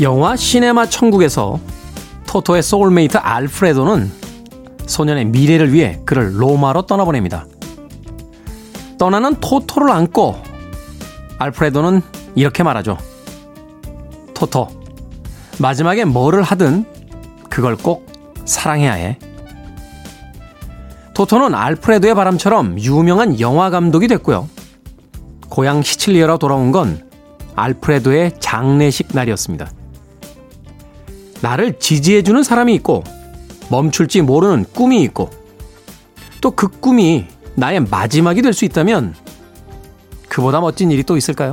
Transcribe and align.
영화 0.00 0.34
시네마 0.34 0.86
천국에서 0.86 1.60
토토의 2.26 2.62
소울메이트 2.62 3.18
알프레도는 3.18 4.10
소년의 4.86 5.26
미래를 5.26 5.72
위해 5.72 6.00
그를 6.06 6.40
로마로 6.40 6.82
떠나보냅니다. 6.82 7.46
떠나는 8.98 9.36
토토를 9.40 9.90
안고 9.90 10.42
알프레도는 11.38 12.00
이렇게 12.34 12.62
말하죠. 12.62 12.96
토토, 14.34 14.68
마지막에 15.58 16.04
뭐를 16.04 16.42
하든 16.42 16.86
그걸 17.50 17.76
꼭 17.76 18.10
사랑해야 18.46 18.92
해. 18.92 19.18
토토는 21.12 21.54
알프레도의 21.54 22.14
바람처럼 22.14 22.80
유명한 22.80 23.38
영화 23.40 23.68
감독이 23.68 24.08
됐고요. 24.08 24.48
고향 25.50 25.82
시칠리아로 25.82 26.38
돌아온 26.38 26.72
건 26.72 27.06
알프레도의 27.54 28.40
장례식 28.40 29.08
날이었습니다. 29.12 29.68
나를 31.42 31.78
지지해주는 31.78 32.42
사람이 32.42 32.74
있고 32.74 33.04
멈출지 33.70 34.22
모르는 34.22 34.64
꿈이 34.74 35.02
있고 35.02 35.30
또 36.40 36.50
그 36.52 36.68
꿈이 36.68 37.26
나의 37.54 37.80
마지막이 37.80 38.42
될 38.42 38.52
수 38.52 38.64
있다면 38.64 39.14
그보다 40.28 40.60
멋진 40.60 40.90
일이 40.90 41.02
또 41.02 41.16
있을까요? 41.16 41.52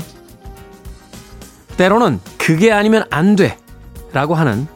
때로는 1.77 2.19
그게 2.37 2.71
아니면 2.71 3.05
안 3.09 3.35
돼. 3.35 3.57
라고 4.13 4.35
하는 4.35 4.67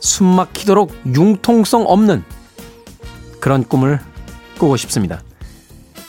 숨 0.00 0.26
막히도록 0.26 0.92
융통성 1.06 1.84
없는 1.86 2.24
그런 3.40 3.64
꿈을 3.64 4.00
꾸고 4.58 4.76
싶습니다. 4.76 5.22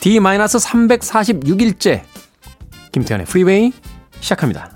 D-346일째 0.00 2.02
김태현의 2.92 3.26
프리웨이 3.26 3.72
시작합니다. 4.20 4.75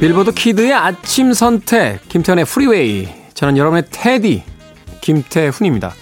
빌보드 0.00 0.30
키드의 0.30 0.72
아침 0.72 1.32
선택, 1.32 2.08
김태훈의 2.08 2.44
프리웨이. 2.44 3.08
저는 3.34 3.56
여러분의 3.56 3.82
테디, 3.90 4.44
김태훈입니다. 5.00 5.92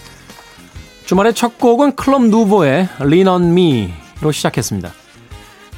주말의 1.07 1.33
첫 1.33 1.57
곡은 1.57 1.95
클럽 1.95 2.21
누보의 2.21 2.89
Lean 3.01 3.27
on 3.27 3.57
Me로 3.57 4.31
시작했습니다. 4.31 4.93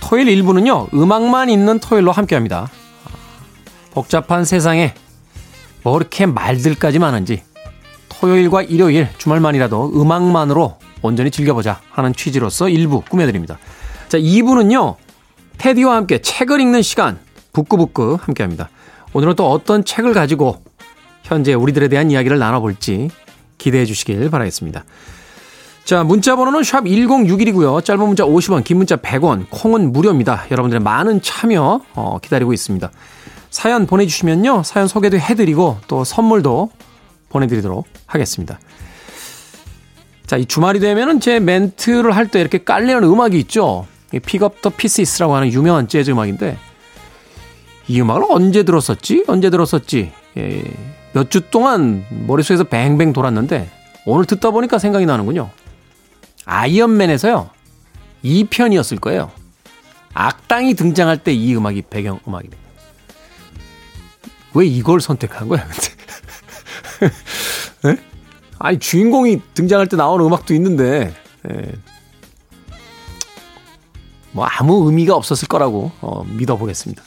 토요일 0.01 0.27
1부는요, 0.27 0.93
음악만 0.93 1.49
있는 1.49 1.79
토요일로 1.79 2.11
함께 2.11 2.35
합니다. 2.35 2.67
복잡한 3.91 4.43
세상에 4.43 4.93
뭐 5.83 5.95
이렇게 5.95 6.25
말들까지 6.25 6.99
많은지 6.99 7.41
토요일과 8.09 8.63
일요일, 8.63 9.07
주말만이라도 9.17 9.93
음악만으로 9.95 10.77
온전히 11.01 11.31
즐겨보자 11.31 11.79
하는 11.89 12.13
취지로서 12.13 12.65
1부 12.65 13.07
꾸며드립니다. 13.09 13.57
자, 14.09 14.17
2부는요, 14.17 14.97
테디와 15.57 15.95
함께 15.95 16.21
책을 16.21 16.59
읽는 16.59 16.81
시간, 16.81 17.17
북구북구 17.53 18.17
함께 18.21 18.43
합니다. 18.43 18.69
오늘은 19.13 19.35
또 19.35 19.49
어떤 19.51 19.83
책을 19.83 20.13
가지고 20.13 20.61
현재 21.23 21.53
우리들에 21.53 21.87
대한 21.87 22.11
이야기를 22.11 22.39
나눠볼지 22.39 23.09
기대해 23.57 23.85
주시길 23.85 24.29
바라겠습니다. 24.29 24.85
자, 25.83 26.03
문자 26.03 26.35
번호는 26.35 26.63
샵 26.63 26.83
1061이고요. 26.83 27.83
짧은 27.83 28.05
문자 28.05 28.23
50원, 28.23 28.63
긴 28.63 28.77
문자 28.77 28.95
100원, 28.95 29.47
콩은 29.49 29.91
무료입니다. 29.91 30.45
여러분들의 30.51 30.81
많은 30.81 31.21
참여 31.21 31.81
어, 31.95 32.17
기다리고 32.21 32.53
있습니다. 32.53 32.91
사연 33.49 33.87
보내주시면요. 33.87 34.61
사연 34.63 34.87
소개도 34.87 35.17
해드리고 35.17 35.77
또 35.87 36.03
선물도 36.03 36.69
보내드리도록 37.29 37.87
하겠습니다. 38.05 38.59
자, 40.27 40.37
이 40.37 40.45
주말이 40.45 40.79
되면은 40.79 41.19
제 41.19 41.39
멘트를 41.39 42.15
할 42.15 42.27
때 42.27 42.39
이렇게 42.39 42.59
깔리는 42.59 43.03
음악이 43.03 43.39
있죠. 43.39 43.87
Pick 44.25 44.49
Up 44.49 44.61
the 44.61 44.69
Pieces라고 44.69 45.35
하는 45.35 45.51
유명한 45.51 45.87
재즈 45.87 46.11
음악인데 46.11 46.57
이 47.89 47.99
음악을 48.01 48.23
언제 48.29 48.63
들었었지? 48.63 49.25
언제 49.27 49.49
들었었지? 49.49 50.11
예, 50.37 50.63
몇 51.13 51.29
주 51.29 51.41
동안 51.49 52.05
머릿속에서 52.27 52.63
뱅뱅 52.63 53.13
돌았는데 53.13 53.69
오늘 54.05 54.25
듣다 54.25 54.51
보니까 54.51 54.77
생각이 54.79 55.05
나는군요. 55.05 55.49
아이언맨에서요. 56.45 57.49
2편이었을 58.23 58.99
거예요. 59.01 59.31
악당이 60.13 60.75
등장할 60.75 61.17
때 61.23 61.33
이 61.33 61.55
음악이 61.55 61.83
배경 61.89 62.19
음악입니다. 62.27 62.57
왜 64.53 64.65
이걸 64.65 64.99
선택한 65.01 65.47
거야, 65.47 65.65
근데? 65.67 65.89
네? 67.83 67.97
아니, 68.59 68.77
주인공이 68.79 69.41
등장할 69.53 69.87
때 69.87 69.95
나오는 69.95 70.25
음악도 70.25 70.53
있는데, 70.55 71.13
예. 71.49 71.71
뭐 74.31 74.45
아무 74.45 74.85
의미가 74.87 75.15
없었을 75.15 75.47
거라고 75.47 75.91
어, 76.01 76.23
믿어보겠습니다. 76.25 77.01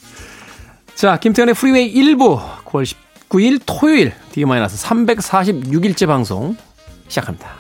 자, 0.94 1.16
김태훈의 1.18 1.54
프리웨이 1.54 1.92
1부. 1.94 2.64
9월 2.64 2.94
19일 3.28 3.60
토요일 3.66 4.12
D-346일째 4.32 6.06
방송 6.06 6.56
시작합니다. 7.08 7.50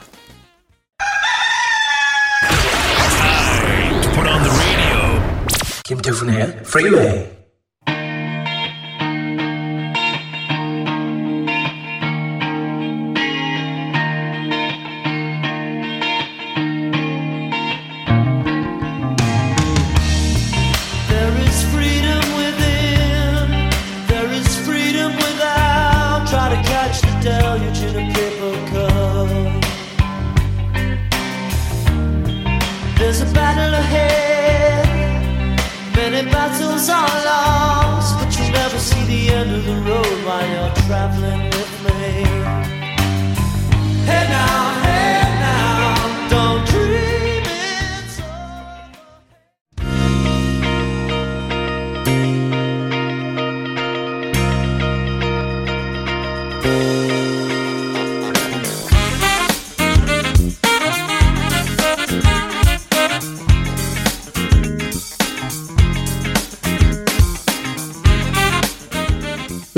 김태훈의 5.84 6.62
프리웨이 6.62 7.41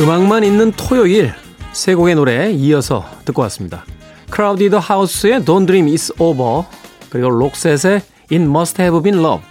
음악만 0.04 0.44
있는 0.44 0.70
토요일 0.72 1.32
세 1.72 1.94
곡의 1.94 2.14
노래 2.14 2.50
이어서 2.52 3.06
듣고 3.24 3.40
왔습니다. 3.40 3.86
크라우디드 4.28 4.76
하우스의 4.76 5.40
Don't 5.40 5.66
Dream 5.66 5.86
It's 5.86 6.12
Over 6.20 6.64
그리고 7.08 7.30
록셋의 7.30 8.02
It 8.30 8.34
Must 8.34 8.82
Have 8.82 9.00
Been 9.00 9.24
Love 9.24 9.42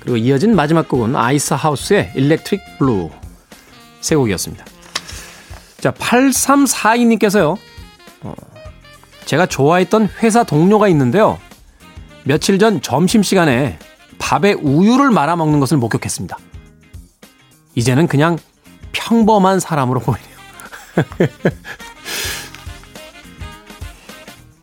그리고 0.00 0.16
이어진 0.16 0.56
마지막 0.56 0.88
곡은 0.88 1.14
아이스 1.14 1.52
하우스의 1.52 2.12
Electric 2.16 2.64
Blue 2.78 3.10
세 4.00 4.16
곡이었습니다. 4.16 4.64
자 5.80 5.90
8342님께서요. 5.90 7.58
어, 8.22 8.34
제가 9.26 9.44
좋아했던 9.44 10.08
회사 10.22 10.44
동료가 10.44 10.88
있는데요. 10.88 11.38
며칠 12.22 12.58
전 12.58 12.80
점심시간에 12.80 13.78
밥에 14.18 14.54
우유를 14.54 15.10
말아 15.10 15.36
먹는 15.36 15.60
것을 15.60 15.76
목격했습니다. 15.76 16.38
이제는 17.74 18.06
그냥 18.06 18.38
평범한 18.94 19.60
사람으로 19.60 20.00
보이네요. 20.00 20.34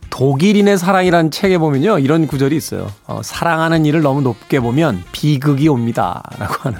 독일인의 0.09 0.77
사랑이라는 0.77 1.31
책에 1.31 1.57
보면요. 1.57 1.99
이런 1.99 2.27
구절이 2.27 2.55
있어요. 2.55 2.91
어, 3.07 3.21
사랑하는 3.23 3.85
일을 3.85 4.01
너무 4.01 4.21
높게 4.21 4.59
보면 4.59 5.03
비극이 5.11 5.67
옵니다. 5.67 6.21
라고 6.37 6.55
하는. 6.59 6.79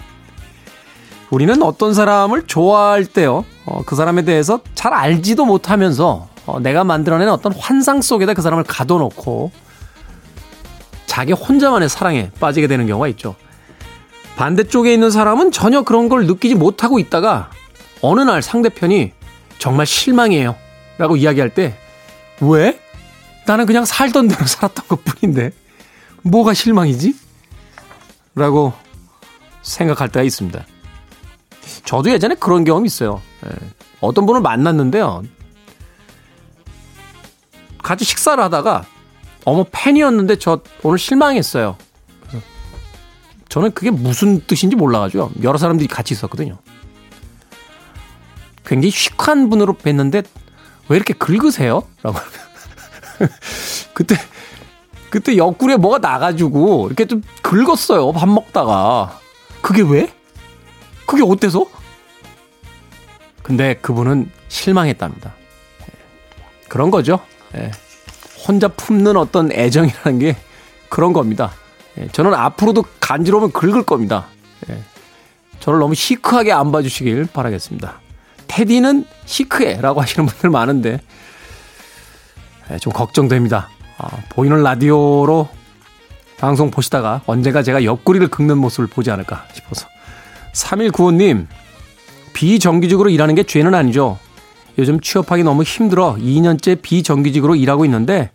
우리는 1.31 1.61
어떤 1.63 1.93
사람을 1.93 2.45
좋아할 2.45 3.05
때요. 3.05 3.45
어, 3.65 3.81
그 3.85 3.95
사람에 3.95 4.23
대해서 4.23 4.59
잘 4.75 4.93
알지도 4.93 5.45
못하면서 5.45 6.27
어, 6.45 6.59
내가 6.59 6.83
만들어낸 6.83 7.29
어떤 7.29 7.53
환상 7.53 8.01
속에다 8.01 8.33
그 8.33 8.41
사람을 8.41 8.63
가둬놓고 8.65 9.51
자기 11.07 11.33
혼자만의 11.33 11.89
사랑에 11.89 12.31
빠지게 12.39 12.67
되는 12.67 12.85
경우가 12.85 13.07
있죠. 13.09 13.35
반대쪽에 14.35 14.93
있는 14.93 15.11
사람은 15.11 15.51
전혀 15.51 15.83
그런 15.83 16.09
걸 16.09 16.25
느끼지 16.25 16.55
못하고 16.55 16.99
있다가 16.99 17.51
어느 18.01 18.21
날 18.21 18.41
상대편이 18.41 19.13
정말 19.59 19.85
실망이에요. 19.85 20.55
라고 20.97 21.15
이야기할 21.15 21.53
때 21.53 21.75
왜? 22.41 22.79
나는 23.45 23.65
그냥 23.65 23.85
살던 23.85 24.27
대로 24.27 24.45
살았던 24.47 24.87
것 24.87 25.03
뿐인데 25.03 25.51
뭐가 26.23 26.53
실망이지? 26.53 27.15
라고 28.35 28.73
생각할 29.61 30.09
때가 30.09 30.23
있습니다. 30.23 30.65
저도 31.85 32.11
예전에 32.11 32.35
그런 32.35 32.63
경험이 32.63 32.87
있어요. 32.87 33.21
예. 33.45 33.49
어떤 33.99 34.25
분을 34.25 34.41
만났는데요. 34.41 35.23
같이 37.83 38.05
식사를 38.05 38.41
하다가 38.43 38.85
어머 39.45 39.65
팬이었는데 39.71 40.37
저 40.37 40.61
오늘 40.83 40.97
실망했어요. 40.97 41.77
저는 43.51 43.71
그게 43.73 43.91
무슨 43.91 44.39
뜻인지 44.47 44.77
몰라가지고 44.77 45.31
여러 45.43 45.57
사람들이 45.57 45.89
같이 45.89 46.13
있었거든요. 46.13 46.57
굉장히 48.65 48.91
시크한 48.91 49.49
분으로 49.49 49.73
뵀는데 49.73 50.25
왜 50.87 50.95
이렇게 50.95 51.13
긁으세요? 51.13 51.83
라고 52.01 52.17
그때 53.93 54.15
그때 55.09 55.35
옆구리에 55.35 55.75
뭐가 55.75 55.97
나가지고 55.97 56.87
이렇게 56.87 57.05
좀 57.05 57.21
긁었어요 57.41 58.13
밥 58.13 58.29
먹다가 58.29 59.19
그게 59.61 59.81
왜? 59.81 60.13
그게 61.05 61.21
어때서? 61.21 61.65
근데 63.43 63.73
그분은 63.81 64.31
실망했답니다. 64.47 65.33
그런 66.69 66.89
거죠. 66.89 67.19
예. 67.55 67.71
혼자 68.47 68.69
품는 68.69 69.17
어떤 69.17 69.51
애정이라는 69.51 70.19
게 70.19 70.37
그런 70.87 71.11
겁니다. 71.11 71.51
예. 71.99 72.07
저는 72.09 72.33
앞으로도 72.33 72.83
간지러우면 72.99 73.51
긁을 73.51 73.83
겁니다. 73.83 74.27
예. 74.69 74.81
저를 75.59 75.79
너무 75.79 75.95
시크하게 75.95 76.51
안 76.51 76.71
봐주시길 76.71 77.27
바라겠습니다. 77.33 77.99
테디는 78.47 79.05
시크해라고 79.25 80.01
하시는 80.01 80.25
분들 80.25 80.49
많은데 80.49 80.99
좀 82.79 82.91
걱정됩니다. 82.91 83.69
아, 83.97 84.09
보이는 84.29 84.61
라디오로 84.61 85.47
방송 86.37 86.71
보시다가 86.71 87.21
언젠가 87.27 87.61
제가 87.61 87.83
옆구리를 87.83 88.27
긁는 88.29 88.57
모습을 88.57 88.87
보지 88.87 89.11
않을까 89.11 89.45
싶어서 89.53 89.87
3195님 90.53 91.45
비정규직으로 92.33 93.09
일하는 93.09 93.35
게 93.35 93.43
죄는 93.43 93.75
아니죠. 93.75 94.17
요즘 94.79 94.99
취업하기 94.99 95.43
너무 95.43 95.63
힘들어 95.63 96.15
2년째 96.15 96.81
비정규직으로 96.81 97.55
일하고 97.55 97.85
있는데 97.85 98.31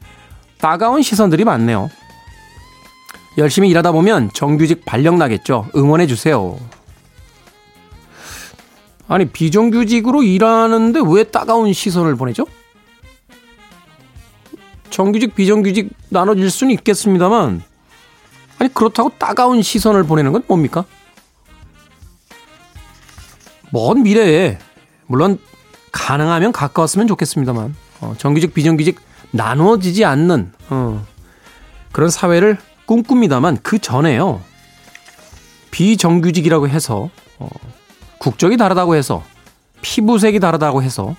따가운 0.60 1.02
시선들이 1.02 1.44
많네요. 1.44 1.90
열심히 3.38 3.68
일하다 3.68 3.92
보면 3.92 4.30
정규직 4.32 4.84
발령 4.84 5.18
나겠죠. 5.18 5.68
응원해 5.76 6.06
주세요. 6.06 6.58
아니 9.08 9.26
비정규직으로 9.26 10.22
일하는데 10.22 11.00
왜 11.06 11.24
따가운 11.24 11.72
시선을 11.72 12.16
보내죠? 12.16 12.46
정규직 14.90 15.34
비정규직 15.34 15.90
나눠질 16.08 16.50
수는 16.50 16.72
있겠습니다만 16.74 17.62
아니 18.58 18.72
그렇다고 18.72 19.10
따가운 19.18 19.62
시선을 19.62 20.04
보내는 20.04 20.32
건 20.32 20.42
뭡니까? 20.46 20.84
먼 23.70 24.02
미래에 24.02 24.58
물론 25.06 25.38
가능하면 25.92 26.52
가까웠으면 26.52 27.06
좋겠습니다만 27.06 27.76
어, 28.00 28.14
정규직 28.18 28.54
비정규직 28.54 28.98
나누어지지 29.30 30.04
않는 30.04 30.52
어, 30.70 31.06
그런 31.92 32.10
사회를 32.10 32.58
꿈꿉니다만 32.86 33.58
그 33.62 33.78
전에요 33.78 34.40
비정규직이라고 35.70 36.68
해서 36.68 37.10
어, 37.38 37.48
국적이 38.18 38.56
다르다고 38.56 38.94
해서 38.94 39.22
피부색이 39.82 40.40
다르다고 40.40 40.82
해서 40.82 41.14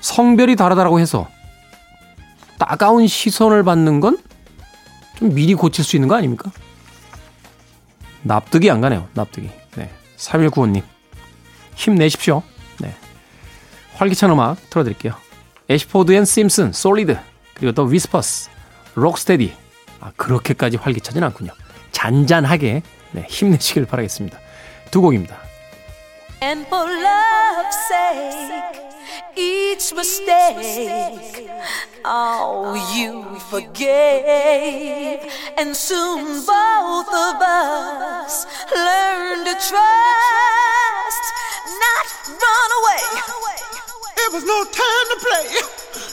성별이 0.00 0.56
다르다고 0.56 0.98
해서 1.00 1.28
따가운 2.58 3.06
시선을 3.06 3.62
받는 3.62 4.00
건 4.00 4.26
좀 5.16 5.34
미리 5.34 5.54
고칠 5.54 5.84
수 5.84 5.96
있는 5.96 6.08
거 6.08 6.14
아닙니까? 6.14 6.50
납득이 8.22 8.70
안 8.70 8.80
가네요. 8.80 9.08
납득이. 9.14 9.50
네. 9.76 9.90
3195님. 10.16 10.82
힘내십시오. 11.74 12.42
네. 12.80 12.94
활기찬 13.94 14.30
음악 14.30 14.58
틀어드릴게요. 14.70 15.14
Ashford 15.70 16.12
and 16.12 16.24
Simpson, 16.24 16.72
Solid, 16.72 17.18
그리고 17.54 17.72
또 17.72 17.84
Whispers, 17.84 18.50
Rock 18.94 19.16
Steady. 19.16 19.54
아, 20.06 20.12
그렇게까지 20.16 20.76
활기차진 20.76 21.22
않군요. 21.24 21.50
잔잔하게 21.90 22.82
네, 23.10 23.26
힘내시길 23.28 23.86
바라겠습니다. 23.86 24.38
두 24.92 25.00
곡입니다. 25.00 25.36
And 26.40 26.64
for 26.68 26.86
love's 26.86 27.76
sake, 27.88 28.82
each 29.34 29.92
mistake, 29.94 31.50
oh, 32.04 32.74
you 32.94 33.24
forgave. 33.48 35.26
And 35.58 35.74
soon 35.74 36.44
both 36.46 37.10
of 37.10 37.42
us 37.42 38.46
learn 38.70 39.44
to 39.44 39.54
trust, 39.58 41.24
not 41.66 42.06
run 42.30 42.70
away. 42.78 43.02
It 44.18 44.32
was 44.32 44.44
no 44.44 44.62
time 44.70 45.06
to 45.10 45.18
play. 45.18 45.46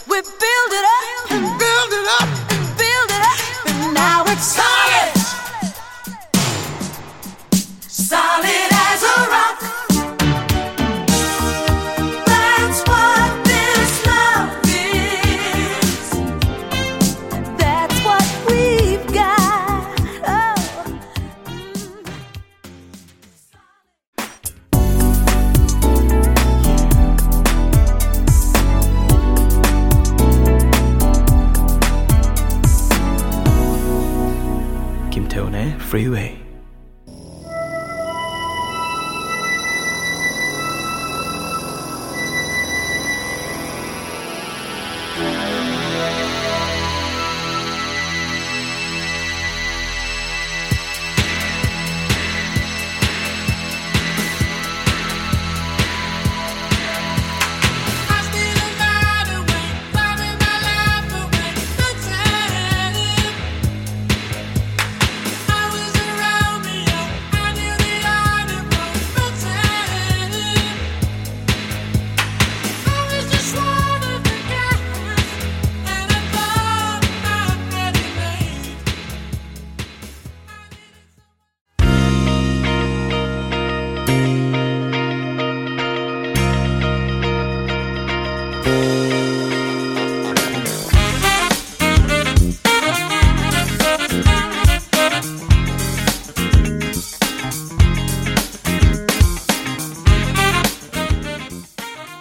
We 0.08 0.22
build 0.22 0.72
it 0.72 0.86
up 0.86 1.32
and 1.32 1.60
build 1.60 1.94
it 1.94 2.08
up 2.22 2.43
now 4.04 4.24
it's 4.28 4.48
solid. 4.60 5.12
Solid 7.88 8.70
as 8.88 9.04
a 9.04 9.16
rock. 9.32 9.43
Freeway. 35.94 36.53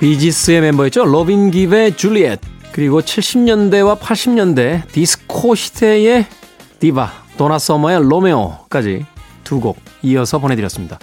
비지스의 0.02 0.62
멤버였죠. 0.62 1.04
로빈 1.04 1.52
깁의 1.52 1.96
줄리엣 1.96 2.40
그리고 2.72 3.00
70년대와 3.00 4.00
80년대 4.00 4.88
디스코 4.90 5.54
시대의 5.54 6.26
디바 6.80 7.12
도나 7.36 7.60
서머의 7.60 8.00
로메오까지 8.08 9.06
두 9.44 9.60
곡 9.60 9.78
이어서 10.02 10.40
보내드렸습니다. 10.40 10.98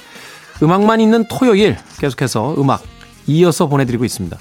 음악만 0.61 0.99
있는 0.99 1.23
토요일 1.29 1.77
계속해서 1.99 2.55
음악 2.57 2.83
이어서 3.25 3.67
보내드리고 3.67 4.03
있습니다. 4.03 4.37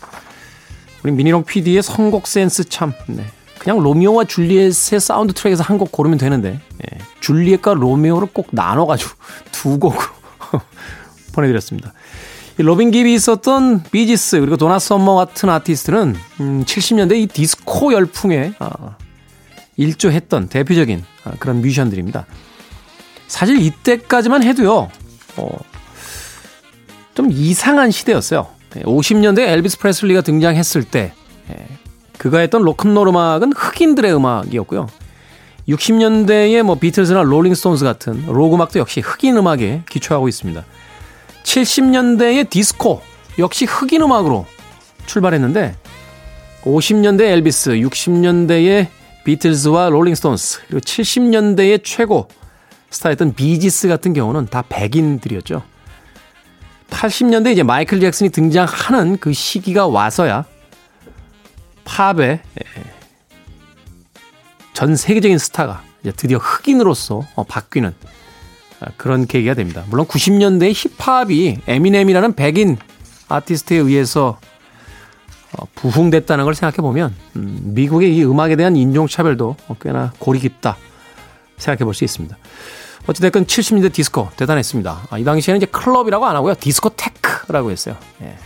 우리 1.05 1.13
미니롱 1.13 1.45
PD의 1.45 1.81
선곡 1.85 2.27
센스 2.27 2.69
참 2.69 2.93
네. 3.07 3.25
그냥 3.61 3.79
로미오와 3.79 4.25
줄리엣의 4.25 4.99
사운드 4.99 5.35
트랙에서 5.35 5.63
한 5.63 5.79
곡 5.79 5.93
고르면 5.93 6.19
되는데 6.19 6.59
예. 6.83 6.99
줄리엣과 7.21 7.75
로미오를 7.75 8.27
꼭 8.33 8.49
나눠가지고 8.51 9.11
두 9.53 9.79
곡으로 9.79 10.03
보내드렸습니다. 11.33 11.93
로빈 12.59 12.91
깁이 12.91 13.15
있었던 13.15 13.85
비지스 13.85 14.41
그리고 14.41 14.57
도나 14.57 14.79
썸머 14.79 15.15
같은 15.15 15.49
아티스트는 15.49 16.17
음, 16.41 16.65
70년대 16.65 17.17
이 17.17 17.27
디스코 17.27 17.93
열풍에 17.93 18.55
아, 18.59 18.97
일조했던 19.77 20.49
대표적인 20.49 21.05
아, 21.25 21.33
그런 21.39 21.61
뮤지션들입니다. 21.61 22.27
사실 23.29 23.61
이때까지만 23.61 24.43
해도요, 24.43 24.89
어, 25.37 25.59
좀 27.15 27.31
이상한 27.31 27.91
시대였어요. 27.91 28.49
50년대 28.71 29.41
엘비스 29.41 29.79
프레슬리가 29.79 30.23
등장했을 30.23 30.85
때 30.85 31.13
예, 31.51 31.67
그가 32.19 32.39
했던 32.41 32.63
로큰롤 32.63 33.09
음악은 33.09 33.53
흑인들의 33.53 34.15
음악이었고요. 34.15 34.89
60년대의 35.69 36.63
뭐 36.63 36.75
비틀즈나 36.77 37.23
롤링스톤스 37.23 37.85
같은 37.85 38.25
록 38.27 38.55
음악도 38.55 38.81
역시 38.81 39.01
흑인 39.01 39.37
음악에 39.37 39.83
기초하고 39.89 40.29
있습니다. 40.29 40.65
70년대의 41.49 42.51
디스코 42.51 43.01
역시 43.39 43.65
흑인 43.65 44.03
음악으로 44.03 44.47
출발했는데 45.07 45.75
50년대 46.63 47.23
엘비스, 47.23 47.71
60년대의 47.71 48.89
비틀즈와 49.25 49.89
롤링스톤스, 49.89 50.61
그리고 50.67 50.81
70년대의 50.81 51.81
최고 51.83 52.29
스타였던 52.91 53.35
비지스 53.35 53.89
같은 53.89 54.13
경우는 54.13 54.47
다 54.47 54.63
백인들이었죠. 54.69 55.63
80년대 56.91 57.53
이제 57.53 57.63
마이클 57.63 58.01
잭슨이 58.01 58.31
등장하는 58.31 59.19
그 59.19 59.33
시기가 59.33 59.87
와서야 59.87 60.45
팝의 61.85 62.41
예, 62.41 62.83
전 64.75 64.97
세계적인 64.97 65.39
스타가 65.39 65.83
드디어 66.17 66.39
흑인으로서 66.39 67.27
어, 67.35 67.45
바뀌는 67.45 67.95
아, 68.05 68.18
그런 68.97 69.27
계기가 69.27 69.55
됩니다. 69.55 69.85
물론 69.89 70.07
90년대 70.07 70.73
힙합이 70.75 71.59
에미넴이라는 71.67 72.35
백인 72.35 72.77
아티스트에 73.29 73.77
의해서 73.77 74.39
어, 75.53 75.65
부흥됐다는 75.75 76.45
걸 76.45 76.55
생각해 76.55 76.77
보면 76.77 77.15
음, 77.37 77.59
미국의 77.75 78.17
이 78.17 78.25
음악에 78.25 78.57
대한 78.57 78.77
인종차별도 78.77 79.57
꽤나 79.81 80.13
골이 80.19 80.39
깊다 80.39 80.77
생각해 81.57 81.85
볼 81.85 81.95
수 81.95 82.05
있습니다. 82.05 82.37
어찌됐건 83.07 83.47
70년대 83.47 83.93
디스코 83.93 84.29
대단했습니다. 84.37 85.07
아, 85.11 85.19
이 85.19 85.25
당시에는 85.25 85.57
이제 85.57 85.67
클럽이라고 85.67 86.27
안 86.27 86.37
하고요. 86.37 86.55
디스코테크라고 86.61 87.71
했어요. 87.71 87.97
예. 88.23 88.37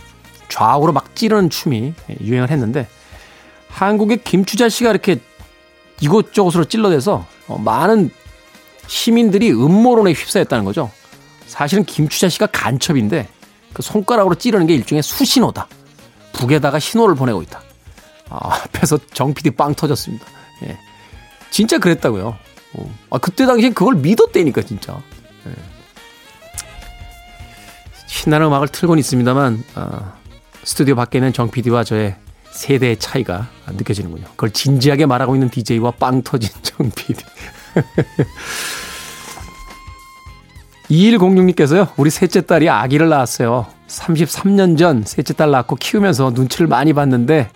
좌우로 0.47 0.93
막 0.93 1.15
찌르는 1.15 1.49
춤이 1.49 1.93
유행을 2.21 2.49
했는데 2.49 2.87
한국의 3.69 4.23
김추자 4.23 4.69
씨가 4.69 4.91
이렇게 4.91 5.19
이곳저곳으로 5.99 6.65
찔러대서 6.65 7.25
어, 7.47 7.57
많은 7.57 8.09
시민들이 8.87 9.51
음모론에 9.51 10.11
휩싸였다는 10.11 10.65
거죠. 10.65 10.91
사실은 11.47 11.83
김추자 11.83 12.29
씨가 12.29 12.47
간첩인데 12.47 13.27
그 13.73 13.81
손가락으로 13.81 14.35
찌르는 14.35 14.67
게 14.67 14.75
일종의 14.75 15.03
수신호다. 15.03 15.67
북에다가 16.33 16.79
신호를 16.79 17.15
보내고 17.15 17.41
있다. 17.41 17.61
아, 18.29 18.61
앞에서 18.63 18.97
정 19.13 19.33
PD 19.33 19.51
빵 19.51 19.75
터졌습니다. 19.75 20.25
예. 20.63 20.77
진짜 21.51 21.77
그랬다고요. 21.77 22.35
어. 22.73 22.95
아, 23.11 23.17
그때 23.19 23.45
당시엔 23.45 23.73
그걸 23.73 23.95
믿었대니까, 23.95 24.63
진짜. 24.63 24.99
예. 25.47 25.51
신나는 28.07 28.47
음악을 28.47 28.69
틀곤 28.69 28.97
있습니다만, 28.99 29.63
아, 29.75 30.13
스튜디오 30.63 30.95
밖에는 30.95 31.33
정 31.33 31.51
PD와 31.51 31.83
저의 31.83 32.15
세대의 32.51 32.97
차이가 32.97 33.49
느껴지는군요. 33.67 34.25
그걸 34.31 34.51
진지하게 34.51 35.05
말하고 35.05 35.35
있는 35.35 35.49
DJ와 35.49 35.91
빵 35.91 36.21
터진 36.23 36.49
정 36.61 36.89
PD. 36.89 37.23
2106님께서요, 40.89 41.89
우리 41.97 42.09
셋째 42.09 42.41
딸이 42.41 42.69
아기를 42.69 43.09
낳았어요. 43.09 43.67
33년 43.87 44.77
전 44.77 45.03
셋째 45.03 45.33
딸 45.33 45.51
낳고 45.51 45.75
키우면서 45.75 46.31
눈치를 46.31 46.67
많이 46.67 46.93
봤는데, 46.93 47.49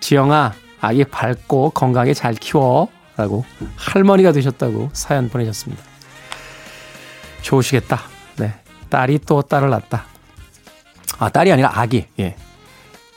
지영아, 0.00 0.54
아기 0.80 1.04
밝고 1.04 1.70
건강하게 1.70 2.14
잘 2.14 2.34
키워. 2.34 2.88
라고 3.16 3.46
할머니가 3.76 4.32
되셨다고 4.32 4.90
사연 4.92 5.30
보내셨습니다. 5.30 5.82
좋으시겠다. 7.40 8.02
네. 8.36 8.54
딸이 8.90 9.20
또 9.26 9.40
딸을 9.40 9.70
낳았다. 9.70 10.04
아, 11.18 11.28
딸이 11.30 11.50
아니라 11.50 11.72
아기. 11.74 12.06
예. 12.18 12.36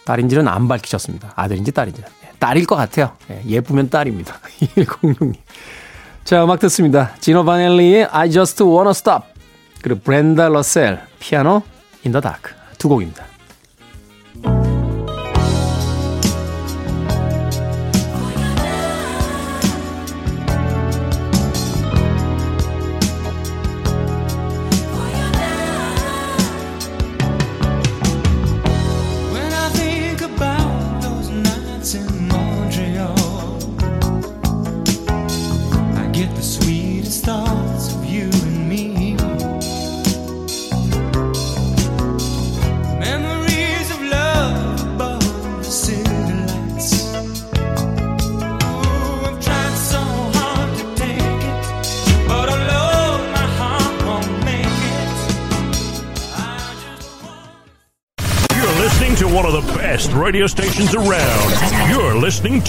딸인지는 0.05 0.47
안 0.47 0.67
밝히셨습니다. 0.67 1.33
아들인지 1.35 1.73
딸인지. 1.73 2.01
예. 2.23 2.31
딸일 2.39 2.65
것 2.65 2.77
같아요. 2.77 3.17
예. 3.29 3.43
예쁘면 3.45 3.89
딸입니다. 3.89 4.39
2106님. 4.61 5.35
자, 6.29 6.43
음악 6.43 6.59
듣습니다. 6.59 7.15
지노 7.21 7.43
바넬리의 7.43 8.05
I 8.12 8.29
Just 8.29 8.63
Wanna 8.63 8.91
Stop. 8.91 9.25
그리고 9.81 10.00
브렌다 10.01 10.50
러셀, 10.50 11.00
피아노, 11.17 11.63
In 12.05 12.12
the 12.12 12.21
Dark. 12.21 12.53
두 12.77 12.88
곡입니다. 12.88 13.28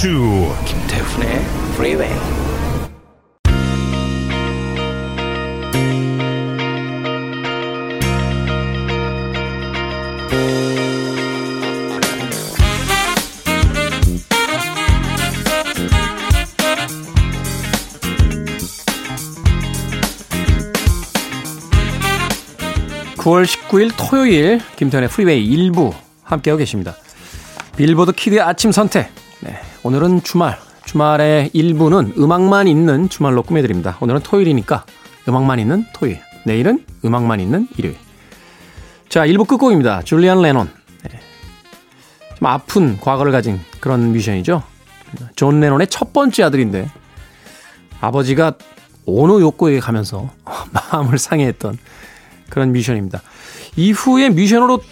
To 0.00 0.09
김태훈의 0.64 1.28
Freeway. 1.75 2.11
(9월 23.19 23.45
19일) 23.45 23.92
토요일 23.99 24.62
김태현의 24.76 25.11
프리웨이 25.11 25.45
일부 25.45 25.92
함께하고 26.23 26.57
계십니다. 26.57 26.97
빌보드 27.76 28.12
키드의 28.12 28.40
아침 28.40 28.73
선택. 28.73 29.20
네, 29.90 29.97
오늘은 29.97 30.23
주말. 30.23 30.56
주말의 30.85 31.50
일부는 31.52 32.14
음악만 32.16 32.68
있는 32.68 33.09
주말로 33.09 33.42
꾸며드립니다. 33.42 33.97
오늘은 34.00 34.20
토요일이니까 34.20 34.85
음악만 35.28 35.59
있는 35.59 35.85
토요일. 35.92 36.20
내일은 36.44 36.85
음악만 37.04 37.40
있는 37.40 37.66
일요일. 37.76 37.97
자, 39.09 39.26
일부 39.26 39.44
끝곡입니다. 39.44 40.02
줄리안 40.02 40.42
레논. 40.42 40.70
네. 41.09 41.18
좀 42.37 42.47
아픈 42.47 43.00
과거를 43.00 43.32
가진 43.32 43.59
그런 43.80 44.12
뮤지션이죠. 44.12 44.62
존 45.35 45.59
레논의 45.59 45.88
첫 45.88 46.12
번째 46.12 46.44
아들인데 46.44 46.88
아버지가 48.00 48.52
오노 49.06 49.40
요코에게 49.40 49.80
가면서 49.80 50.30
마음을 50.92 51.18
상해했던 51.18 51.78
그런 52.49 52.70
뮤지션입니다. 52.70 53.23
이후에 53.75 54.28
뮤지션으로 54.28 54.82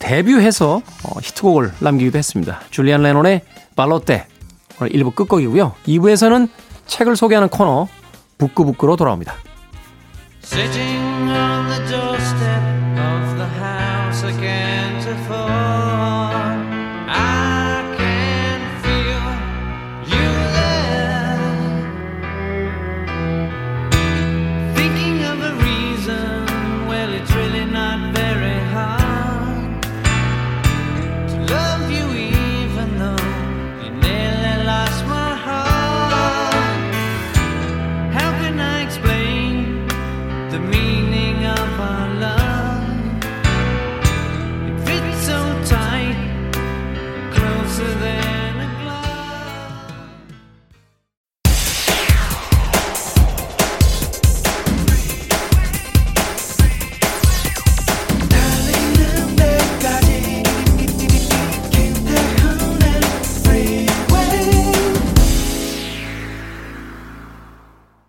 데뷔해서 0.00 0.82
어, 1.04 1.20
히트곡을 1.22 1.74
남기기도 1.78 2.18
했습니다. 2.18 2.60
줄리안 2.70 3.02
레논의 3.02 3.42
발로테 3.76 4.26
오늘 4.80 4.92
1부 4.92 5.14
끝곡이고요. 5.14 5.74
2부에서는 5.86 6.48
책을 6.86 7.16
소개하는 7.16 7.48
코너 7.48 7.88
북구북구로 8.38 8.96
돌아옵니다. 8.96 9.34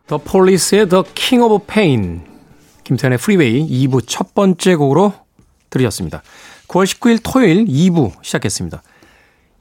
더 0.10 0.18
폴리스의 0.18 0.89
The 0.89 1.04
King 1.13 1.44
of 1.44 1.66
Pain 1.68 2.22
김태훈의 2.84 3.20
프리웨이 3.20 3.88
2부 3.88 4.04
첫 4.08 4.34
번째 4.34 4.75
곡으로 4.75 5.13
들으셨습니다. 5.70 6.24
9월 6.68 6.86
19일 6.86 7.20
토요일 7.24 7.66
2부 7.66 8.13
시작했습니다. 8.24 8.82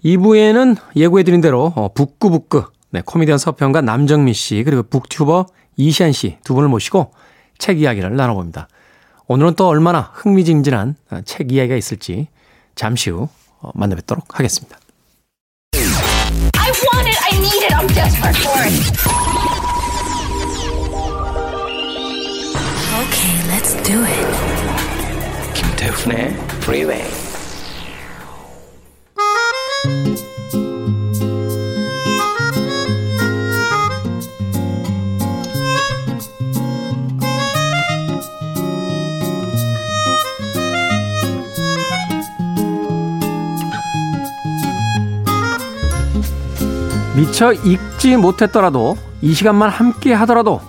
2부에는 0.07 0.77
예고해드린 0.97 1.43
대로 1.43 1.75
어, 1.77 1.93
북구북구 1.93 2.65
네, 2.91 3.03
코미디언 3.05 3.37
서평가 3.37 3.83
남정미 3.83 4.33
씨 4.33 4.63
그리고 4.65 4.83
북튜버 4.85 5.47
이시한 5.77 6.13
씨 6.13 6.39
두 6.45 6.55
분을 6.55 6.71
모시고 6.71 7.13
책 7.59 7.83
이야기를 7.83 8.17
나눠봅니다. 8.17 8.69
오늘은 9.27 9.53
또 9.55 9.69
얼마나 9.69 10.13
흥미진진한 10.15 10.97
어, 11.11 11.21
책 11.27 11.53
이야기가 11.53 11.77
있을지 11.77 12.29
잠시 12.75 13.11
후 13.11 13.29
어, 13.61 13.71
만나뵙도록 13.75 14.39
하겠습니다. 14.39 14.79
I 15.75 16.71
want 16.71 17.07
it. 17.07 17.19
I 17.23 17.37
need 17.37 17.65
it. 17.67 17.75
I'm 17.75 17.87
desperate 17.89 18.41
for 18.41 18.63
it. 18.63 19.48
Okay, 22.99 23.37
let's 23.47 23.75
do 23.85 24.03
it. 24.03 24.27
김태훈의 25.55 26.35
Freeway. 26.63 27.05
미처 47.15 47.53
읽지 47.53 48.17
못했더라도 48.17 48.97
이 49.21 49.35
시간만 49.35 49.71
함께 49.71 50.13
하더라도 50.15 50.61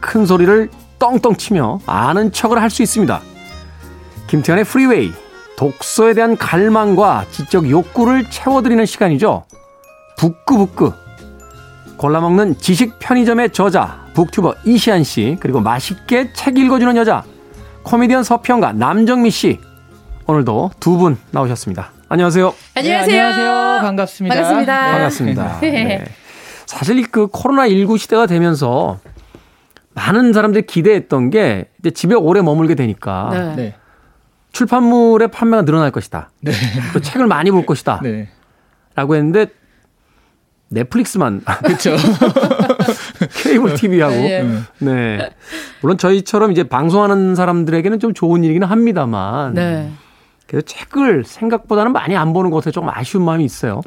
큰 0.00 0.26
소리를 0.26 0.70
떵떵 1.00 1.36
치며 1.38 1.80
아는 1.86 2.30
척을 2.30 2.60
할 2.62 2.70
수 2.70 2.82
있습니다. 2.82 3.20
김태현의 4.28 4.64
프리웨이 4.64 5.12
독서에 5.56 6.14
대한 6.14 6.36
갈망과 6.36 7.24
지적 7.32 7.68
욕구를 7.68 8.30
채워드리는 8.30 8.86
시간이죠. 8.86 9.44
북구북구 10.16 10.92
골라먹는 11.96 12.58
지식 12.58 12.98
편의점의 12.98 13.50
저자 13.50 14.04
북튜버 14.14 14.54
이시안 14.64 15.02
씨 15.04 15.36
그리고 15.40 15.60
맛있게 15.60 16.32
책 16.32 16.56
읽어주는 16.58 16.96
여자 16.96 17.24
코미디언 17.82 18.22
서평가 18.24 18.72
남정미 18.72 19.30
씨 19.30 19.58
오늘도 20.26 20.70
두 20.80 20.96
분 20.96 21.18
나오셨습니다. 21.32 21.90
안녕하세요. 22.08 22.54
안녕하세요. 22.74 23.12
네, 23.16 23.20
안녕하세요. 23.20 23.80
반갑습니다. 23.82 24.34
반갑습니다. 24.34 24.84
네. 24.86 24.92
반갑습니다. 24.92 25.58
네. 25.60 26.04
사실 26.66 26.98
이그 27.00 27.28
코로나19 27.28 27.98
시대가 27.98 28.26
되면서 28.26 28.98
많은 30.00 30.32
사람들이 30.32 30.66
기대했던 30.66 31.30
게 31.30 31.66
이제 31.78 31.90
집에 31.90 32.14
오래 32.14 32.40
머물게 32.40 32.74
되니까 32.74 33.28
네. 33.32 33.56
네. 33.56 33.74
출판물의 34.52 35.28
판매가 35.28 35.64
늘어날 35.64 35.90
것이다. 35.90 36.30
네. 36.40 36.52
또 36.92 37.00
책을 37.00 37.26
많이 37.26 37.50
볼 37.50 37.66
것이다. 37.66 38.00
네. 38.02 38.28
라고 38.94 39.14
했는데 39.14 39.46
넷플릭스만 40.68 41.42
그렇죠. 41.64 41.96
케이블 43.42 43.74
TV하고 43.74 44.14
예. 44.14 44.46
네. 44.78 45.30
물론 45.82 45.98
저희처럼 45.98 46.52
이제 46.52 46.62
방송하는 46.62 47.34
사람들에게는 47.34 47.98
좀 48.00 48.14
좋은 48.14 48.42
일이긴 48.44 48.62
합니다만 48.64 49.54
네. 49.54 49.90
그래도 50.46 50.64
책을 50.64 51.24
생각보다는 51.24 51.92
많이 51.92 52.16
안 52.16 52.32
보는 52.32 52.50
것 52.50 52.58
같아서 52.58 52.72
조금 52.72 52.88
아쉬운 52.88 53.24
마음이 53.24 53.44
있어요. 53.44 53.82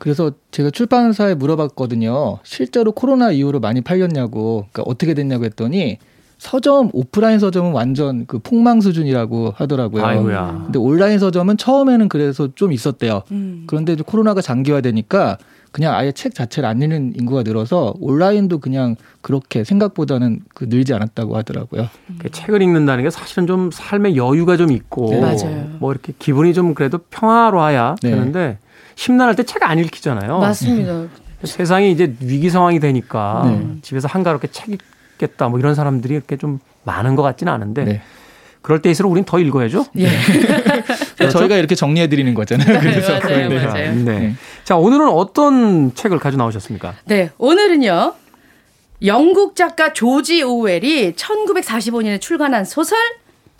그래서 0.00 0.32
제가 0.50 0.70
출판사에 0.70 1.34
물어봤거든요. 1.34 2.38
실제로 2.42 2.90
코로나 2.90 3.30
이후로 3.30 3.60
많이 3.60 3.82
팔렸냐고, 3.82 4.66
그러니까 4.72 4.90
어떻게 4.90 5.12
됐냐고 5.12 5.44
했더니 5.44 5.98
서점 6.38 6.88
오프라인 6.94 7.38
서점은 7.38 7.72
완전 7.72 8.24
그 8.24 8.38
폭망 8.38 8.80
수준이라고 8.80 9.52
하더라고요. 9.54 10.02
아이고야. 10.02 10.62
근데 10.64 10.78
온라인 10.78 11.18
서점은 11.18 11.58
처음에는 11.58 12.08
그래서 12.08 12.48
좀 12.54 12.72
있었대요. 12.72 13.24
음. 13.30 13.64
그런데 13.66 13.92
이제 13.92 14.02
코로나가 14.04 14.40
장기화되니까 14.40 15.36
그냥 15.70 15.94
아예 15.94 16.12
책 16.12 16.34
자체를 16.34 16.66
안 16.66 16.80
읽는 16.80 17.12
인구가 17.20 17.42
늘어서 17.42 17.94
온라인도 18.00 18.58
그냥 18.58 18.96
그렇게 19.20 19.64
생각보다는 19.64 20.40
그 20.54 20.64
늘지 20.64 20.94
않았다고 20.94 21.36
하더라고요. 21.36 21.88
그 22.18 22.30
책을 22.30 22.62
읽는다는 22.62 23.04
게 23.04 23.10
사실은 23.10 23.46
좀 23.46 23.70
삶의 23.70 24.16
여유가 24.16 24.56
좀 24.56 24.72
있고 24.72 25.10
네. 25.10 25.20
맞아요. 25.20 25.68
뭐 25.78 25.92
이렇게 25.92 26.14
기분이 26.18 26.54
좀 26.54 26.72
그래도 26.72 26.98
평화로워야 27.10 27.96
네. 28.02 28.10
되는데 28.12 28.58
심란할 29.00 29.34
때 29.34 29.42
책 29.44 29.62
안 29.62 29.78
읽히잖아요. 29.78 30.40
맞습니다. 30.40 31.06
세상이 31.42 31.90
이제 31.90 32.14
위기 32.20 32.50
상황이 32.50 32.80
되니까 32.80 33.42
네. 33.46 33.66
집에서 33.80 34.08
한가롭게 34.08 34.48
책 34.48 34.68
읽겠다 35.16 35.48
뭐 35.48 35.58
이런 35.58 35.74
사람들이 35.74 36.12
이렇게 36.12 36.36
좀 36.36 36.60
많은 36.84 37.16
것 37.16 37.22
같지는 37.22 37.50
않은데 37.50 37.84
네. 37.84 38.02
그럴 38.60 38.82
때일수록 38.82 39.10
우린 39.10 39.24
더 39.24 39.38
읽어야죠. 39.38 39.86
예. 39.96 40.08
저희가 41.30 41.56
이렇게 41.56 41.74
정리해 41.74 42.08
드리는 42.08 42.34
거잖아요. 42.34 42.78
그래서 42.78 43.12
맞아요, 43.18 43.48
네. 43.48 43.64
맞아요. 43.64 43.94
네. 43.94 44.18
네. 44.18 44.34
자 44.64 44.76
오늘은 44.76 45.08
어떤 45.08 45.94
책을 45.94 46.18
가져 46.18 46.36
나오셨습니까? 46.36 46.92
네. 47.06 47.30
오늘은요. 47.38 48.12
영국 49.06 49.56
작가 49.56 49.94
조지 49.94 50.42
오웰이 50.42 51.14
1945년에 51.14 52.20
출간한 52.20 52.66
소설 52.66 52.98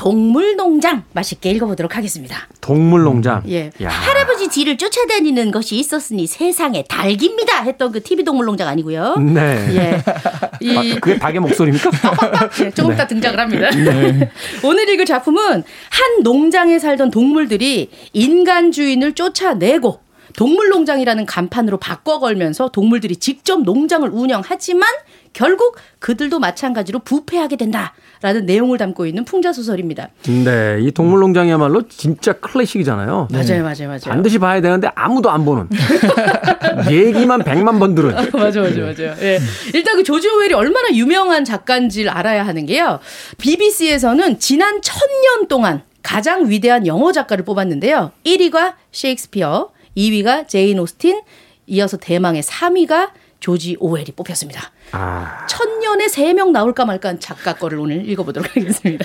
동물농장 0.00 1.04
맛있게 1.12 1.50
읽어보도록 1.50 1.94
하겠습니다. 1.94 2.48
동물농장. 2.62 3.42
예. 3.48 3.70
야. 3.82 3.90
할아버지 3.90 4.48
뒤를 4.48 4.78
쫓아다니는 4.78 5.50
것이 5.50 5.76
있었으니 5.76 6.26
세상에 6.26 6.84
닭입니다 6.88 7.64
했던 7.64 7.92
그 7.92 8.02
TV 8.02 8.24
동물농장 8.24 8.66
아니고요. 8.66 9.16
네. 9.16 9.66
예. 9.76 10.02
이 10.66 10.74
아, 10.74 10.98
그게 10.98 11.18
닭의 11.18 11.40
목소리입니까? 11.40 11.90
예, 12.64 12.70
조금 12.70 12.94
이따 12.94 13.06
등장을 13.06 13.38
합니다. 13.38 13.68
오늘 14.64 14.88
읽을 14.88 15.04
작품은 15.04 15.44
한 15.52 16.22
농장에 16.22 16.78
살던 16.78 17.10
동물들이 17.10 17.90
인간 18.14 18.72
주인을 18.72 19.12
쫓아내고 19.12 20.00
동물농장이라는 20.34 21.26
간판으로 21.26 21.76
바꿔 21.76 22.20
걸면서 22.20 22.70
동물들이 22.70 23.16
직접 23.16 23.62
농장을 23.62 24.08
운영하지만 24.08 24.88
결국 25.32 25.76
그들도 26.00 26.38
마찬가지로 26.40 26.98
부패하게 27.00 27.56
된다라는 27.56 28.46
내용을 28.46 28.78
담고 28.78 29.06
있는 29.06 29.24
풍자 29.24 29.52
소설입니다. 29.52 30.08
네. 30.24 30.78
이 30.80 30.90
동물농장이야말로 30.90 31.86
진짜 31.88 32.32
클래식이잖아요. 32.32 33.28
맞아요, 33.30 33.62
맞아요, 33.62 33.86
맞아요. 33.88 34.00
반드시 34.04 34.38
봐야 34.38 34.60
되는데 34.60 34.90
아무도 34.94 35.30
안 35.30 35.44
보는. 35.44 35.68
얘기만 36.90 37.44
백만 37.44 37.78
번 37.78 37.94
들은. 37.94 38.12
맞아, 38.14 38.60
맞아, 38.60 38.60
맞아요. 38.60 39.14
예. 39.20 39.38
일단 39.74 39.96
그 39.96 40.02
조지 40.02 40.28
오웰이 40.28 40.52
얼마나 40.54 40.90
유명한 40.92 41.44
작가인지를 41.44 42.10
알아야 42.10 42.44
하는 42.46 42.66
게요. 42.66 42.98
BBC에서는 43.38 44.38
지난 44.38 44.80
천 44.82 44.98
년 45.22 45.48
동안 45.48 45.82
가장 46.02 46.48
위대한 46.48 46.86
영어 46.86 47.12
작가를 47.12 47.44
뽑았는데요. 47.44 48.12
1위가 48.24 48.74
셰익스피어, 48.92 49.70
2위가 49.96 50.48
제인 50.48 50.78
오스틴, 50.78 51.20
이어서 51.66 51.98
대망의 51.98 52.42
3위가 52.42 53.10
조지 53.40 53.76
오웰이 53.80 54.12
뽑혔습니다. 54.16 54.70
아, 54.92 55.46
천년에 55.46 56.06
3명 56.06 56.50
나올까 56.50 56.84
말까 56.84 57.08
한 57.10 57.20
작가 57.20 57.54
거를 57.54 57.78
오늘 57.78 58.08
읽어보도록 58.08 58.56
하겠습니다. 58.56 59.04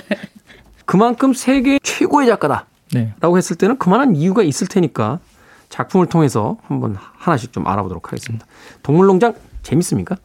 그만큼 0.84 1.32
세계 1.34 1.78
최고의 1.82 2.28
작가다. 2.28 2.66
네. 2.92 3.12
라고 3.20 3.36
했을 3.36 3.56
때는 3.56 3.78
그만한 3.78 4.14
이유가 4.14 4.42
있을 4.42 4.68
테니까 4.68 5.18
작품을 5.68 6.06
통해서 6.06 6.58
한번 6.62 6.96
하나씩 6.96 7.52
좀 7.52 7.66
알아보도록 7.66 8.08
하겠습니다. 8.08 8.46
동물농장 8.82 9.34
재밌습니까? 9.62 10.16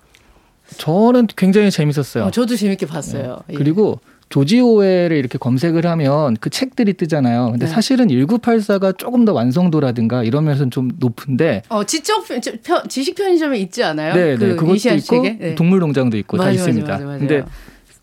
저는 0.78 1.28
굉장히 1.36 1.72
재밌었어요. 1.72 2.26
어, 2.26 2.32
저도 2.32 2.56
재밌게 2.56 2.86
봤어요. 2.86 3.42
예. 3.50 3.56
그리고 3.56 4.00
조지 4.32 4.60
오웰을 4.62 5.12
이렇게 5.12 5.38
검색을 5.38 5.86
하면 5.86 6.36
그 6.40 6.50
책들이 6.50 6.94
뜨잖아요. 6.94 7.52
근데 7.52 7.66
네. 7.66 7.72
사실은 7.72 8.08
1984가 8.08 8.98
조금 8.98 9.26
더 9.26 9.34
완성도라든가 9.34 10.24
이런 10.24 10.46
면에서는 10.46 10.72
좀 10.72 10.90
높은데 10.98 11.62
어, 11.70 11.84
지적 11.84 12.26
편- 12.64 12.88
지식 12.90 13.16
편의점에 13.16 13.60
있지 13.60 13.84
않아요? 13.84 14.14
네, 14.16 14.38
네. 14.38 14.38
그 14.38 14.56
그것도 14.56 14.96
있고? 14.96 15.22
네. 15.22 15.54
동물 15.56 15.80
농장도 15.80 16.18
있고 16.18 16.38
다 16.38 16.46
맞아요, 16.46 16.56
맞아요, 16.56 16.68
있습니다. 16.70 16.92
맞아요, 16.94 17.06
맞아요. 17.06 17.20
근데 17.20 17.44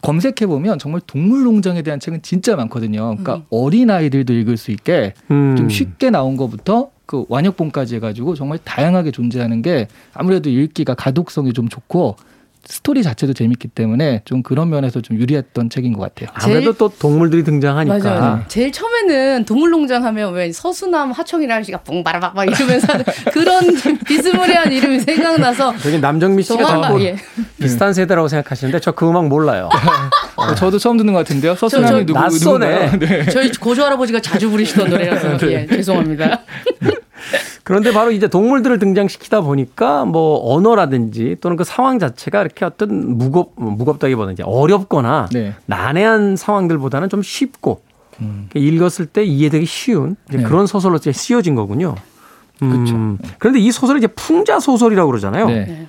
검색해 0.02 0.46
보면 0.46 0.78
정말 0.78 1.00
동물 1.06 1.42
농장에 1.44 1.82
대한 1.82 1.98
책은 1.98 2.22
진짜 2.22 2.54
많거든요. 2.56 3.00
그러니까 3.16 3.36
음. 3.36 3.42
어린 3.50 3.90
아이들도 3.90 4.32
읽을 4.32 4.56
수 4.56 4.70
있게 4.70 5.14
음. 5.30 5.56
좀 5.56 5.68
쉽게 5.68 6.10
나온 6.10 6.36
것부터 6.36 6.90
그 7.06 7.24
완역본까지 7.30 7.96
해가지고 7.96 8.34
정말 8.34 8.58
다양하게 8.62 9.10
존재하는 9.12 9.62
게 9.62 9.88
아무래도 10.12 10.50
읽기가 10.50 10.94
가독성이 10.94 11.54
좀 11.54 11.68
좋고 11.68 12.16
스토리 12.70 13.02
자체도 13.02 13.32
재밌기 13.32 13.68
때문에 13.68 14.20
좀 14.26 14.42
그런 14.42 14.68
면에서 14.68 15.00
좀 15.00 15.16
유리했던 15.16 15.70
책인 15.70 15.94
것 15.94 16.00
같아요. 16.02 16.28
아무래도 16.34 16.74
또 16.74 16.90
동물들이 16.90 17.42
등장하니까. 17.42 17.98
맞아요. 17.98 18.20
맞아요. 18.20 18.44
제일 18.48 18.70
처음에는 18.72 19.46
동물농장 19.46 20.04
하면 20.04 20.34
왜 20.34 20.52
서수남 20.52 21.10
하청이라는 21.12 21.64
씨가 21.64 21.78
뽕바라박박 21.78 22.46
이러면서 22.46 22.92
하는 22.92 23.04
그런 23.32 23.74
비스무리한 24.04 24.70
이름이 24.70 25.00
생각나서 25.00 25.78
저기 25.78 25.98
남정미 25.98 26.42
씨가 26.42 26.62
자꾸 26.82 27.02
예. 27.02 27.16
비슷한 27.58 27.94
세대라고 27.94 28.28
생각하시는데 28.28 28.80
저 28.80 28.92
그 28.92 29.08
음악 29.08 29.28
몰라요. 29.28 29.70
어, 30.36 30.54
저도 30.54 30.78
처음 30.78 30.98
듣는 30.98 31.12
것 31.14 31.20
같은데요. 31.20 31.54
서수남이 31.54 32.00
저- 32.00 32.04
누구 32.06 32.18
낯서네. 32.20 32.90
네. 33.00 33.24
저희 33.30 33.50
고조 33.50 33.82
할아버지가 33.82 34.20
자주 34.20 34.50
부르시던 34.50 34.90
노래라서 34.90 35.38
예, 35.50 35.66
죄송합니다. 35.68 36.42
그런데 37.68 37.92
바로 37.92 38.10
이제 38.12 38.28
동물들을 38.28 38.78
등장시키다 38.78 39.42
보니까 39.42 40.06
뭐 40.06 40.54
언어라든지 40.54 41.36
또는 41.42 41.58
그 41.58 41.64
상황 41.64 41.98
자체가 41.98 42.40
이렇게 42.40 42.64
어떤 42.64 43.18
무겁 43.18 43.52
무겁다기보다는 43.56 44.32
이제 44.32 44.42
어렵거나 44.42 45.28
네. 45.32 45.52
난해한 45.66 46.36
상황들보다는 46.36 47.10
좀 47.10 47.22
쉽고 47.22 47.82
읽었을 48.54 49.04
때 49.04 49.22
이해되기 49.22 49.66
쉬운 49.66 50.16
이제 50.30 50.38
네. 50.38 50.44
그런 50.44 50.66
소설로 50.66 50.96
이제 50.96 51.12
쓰여진 51.12 51.56
거군요. 51.56 51.94
음, 52.62 52.70
그렇죠. 52.70 53.34
그런데 53.38 53.60
이 53.60 53.70
소설을 53.70 53.98
이제 53.98 54.06
풍자 54.06 54.60
소설이라고 54.60 55.10
그러잖아요. 55.10 55.48
네. 55.48 55.88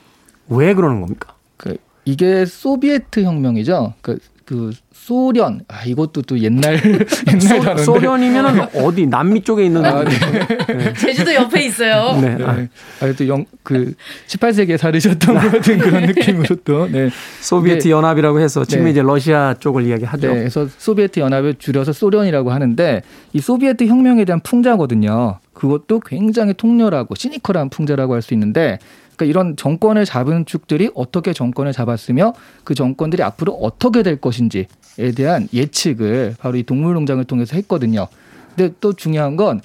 왜 0.50 0.74
그러는 0.74 1.00
겁니까? 1.00 1.34
그 1.56 1.78
이게 2.04 2.46
소비에트 2.46 3.24
혁명이죠. 3.24 3.94
그, 4.02 4.20
그 4.50 4.72
소련 4.92 5.62
아 5.68 5.84
이것도 5.86 6.24
또 6.24 6.40
옛날 6.40 6.74
옛날 7.30 7.78
소, 7.78 7.94
소련이면은 7.94 8.66
어디 8.78 9.06
남미 9.06 9.44
쪽에 9.44 9.66
있는 9.66 9.86
아, 9.86 10.04
네. 10.04 10.92
제주도 10.96 11.32
옆에 11.36 11.66
있어요. 11.66 12.20
네. 12.20 12.36
아, 12.44 12.56
네. 12.56 12.68
아, 13.00 13.14
또 13.16 13.28
영, 13.28 13.46
그 13.62 13.94
18세기에 14.26 14.78
살으셨던 14.78 15.36
것 15.36 15.52
같은 15.52 15.78
그런 15.78 16.08
느낌으로 16.08 16.56
또 16.66 16.88
네. 16.88 17.12
소비에트 17.42 17.84
네. 17.84 17.92
연합이라고 17.92 18.40
해서 18.40 18.66
지금 18.66 18.86
네. 18.86 18.90
이제 18.90 19.04
러시아 19.04 19.54
쪽을 19.60 19.86
이야기하죠. 19.86 20.28
네, 20.30 20.34
그래서 20.40 20.68
소비에트 20.80 21.20
연합을 21.20 21.54
줄여서 21.60 21.94
소련이라고 21.94 22.50
하는데 22.50 23.04
이 23.34 23.40
소비에트 23.40 23.86
혁명에 23.86 24.26
대한 24.26 24.40
풍자거든요. 24.40 25.38
그것도 25.60 26.00
굉장히 26.00 26.54
통렬하고 26.54 27.15
시니컬한 27.15 27.69
풍자라고 27.69 28.13
할 28.13 28.22
수 28.22 28.34
있는데 28.34 28.80
그러니까 29.15 29.26
이런 29.26 29.56
정권을 29.58 30.06
잡은 30.06 30.45
축들이 30.45 30.89
어떻게 30.95 31.34
정권을 31.34 31.74
잡았으며 31.74 32.34
그 32.63 32.74
정권들이 32.74 33.22
앞으로 33.24 33.52
어떻게 33.54 34.02
될 34.04 34.15
것인지에 34.15 34.67
대한 35.15 35.50
예측을 35.54 36.36
바로 36.39 36.58
이 36.58 36.63
동물농장을 36.63 37.22
통해서 37.26 37.58
했거든요. 37.58 38.08
근데 38.56 38.74
또 38.80 38.93
중요한 38.93 39.36
건 39.36 39.60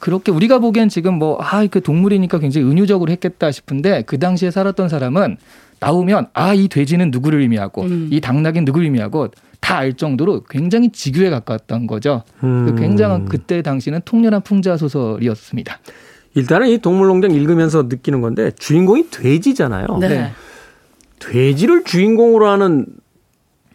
그렇게 0.00 0.32
우리가 0.32 0.58
보기엔 0.58 0.88
지금 0.88 1.14
뭐, 1.14 1.38
아, 1.40 1.64
그 1.66 1.80
동물이니까 1.80 2.38
굉장히 2.38 2.68
은유적으로 2.68 3.10
했겠다 3.12 3.50
싶은데 3.52 4.02
그 4.02 4.18
당시에 4.18 4.50
살았던 4.50 4.88
사람은 4.88 5.36
나오면 5.80 6.28
아, 6.34 6.54
이 6.54 6.66
돼지는 6.68 7.10
누구를 7.12 7.40
의미하고 7.40 7.82
음. 7.82 8.08
이 8.10 8.20
당나귀는 8.20 8.64
누구를 8.64 8.84
의미하고 8.86 9.28
다 9.60 9.78
알 9.78 9.94
정도로 9.94 10.42
굉장히 10.48 10.90
지규에 10.90 11.30
가까웠던 11.30 11.86
거죠. 11.86 12.22
음. 12.42 12.74
굉장한 12.76 13.26
그때 13.26 13.62
당시는 13.62 14.00
통렬한 14.04 14.42
풍자 14.42 14.76
소설이었습니다. 14.76 15.78
일단은 16.34 16.68
이 16.68 16.78
동물농장 16.78 17.30
읽으면서 17.32 17.84
느끼는 17.84 18.20
건데 18.20 18.50
주인공이 18.52 19.10
돼지잖아요. 19.10 19.86
네. 20.00 20.08
네. 20.08 20.32
돼지를 21.18 21.84
주인공으로 21.84 22.48
하는 22.48 22.86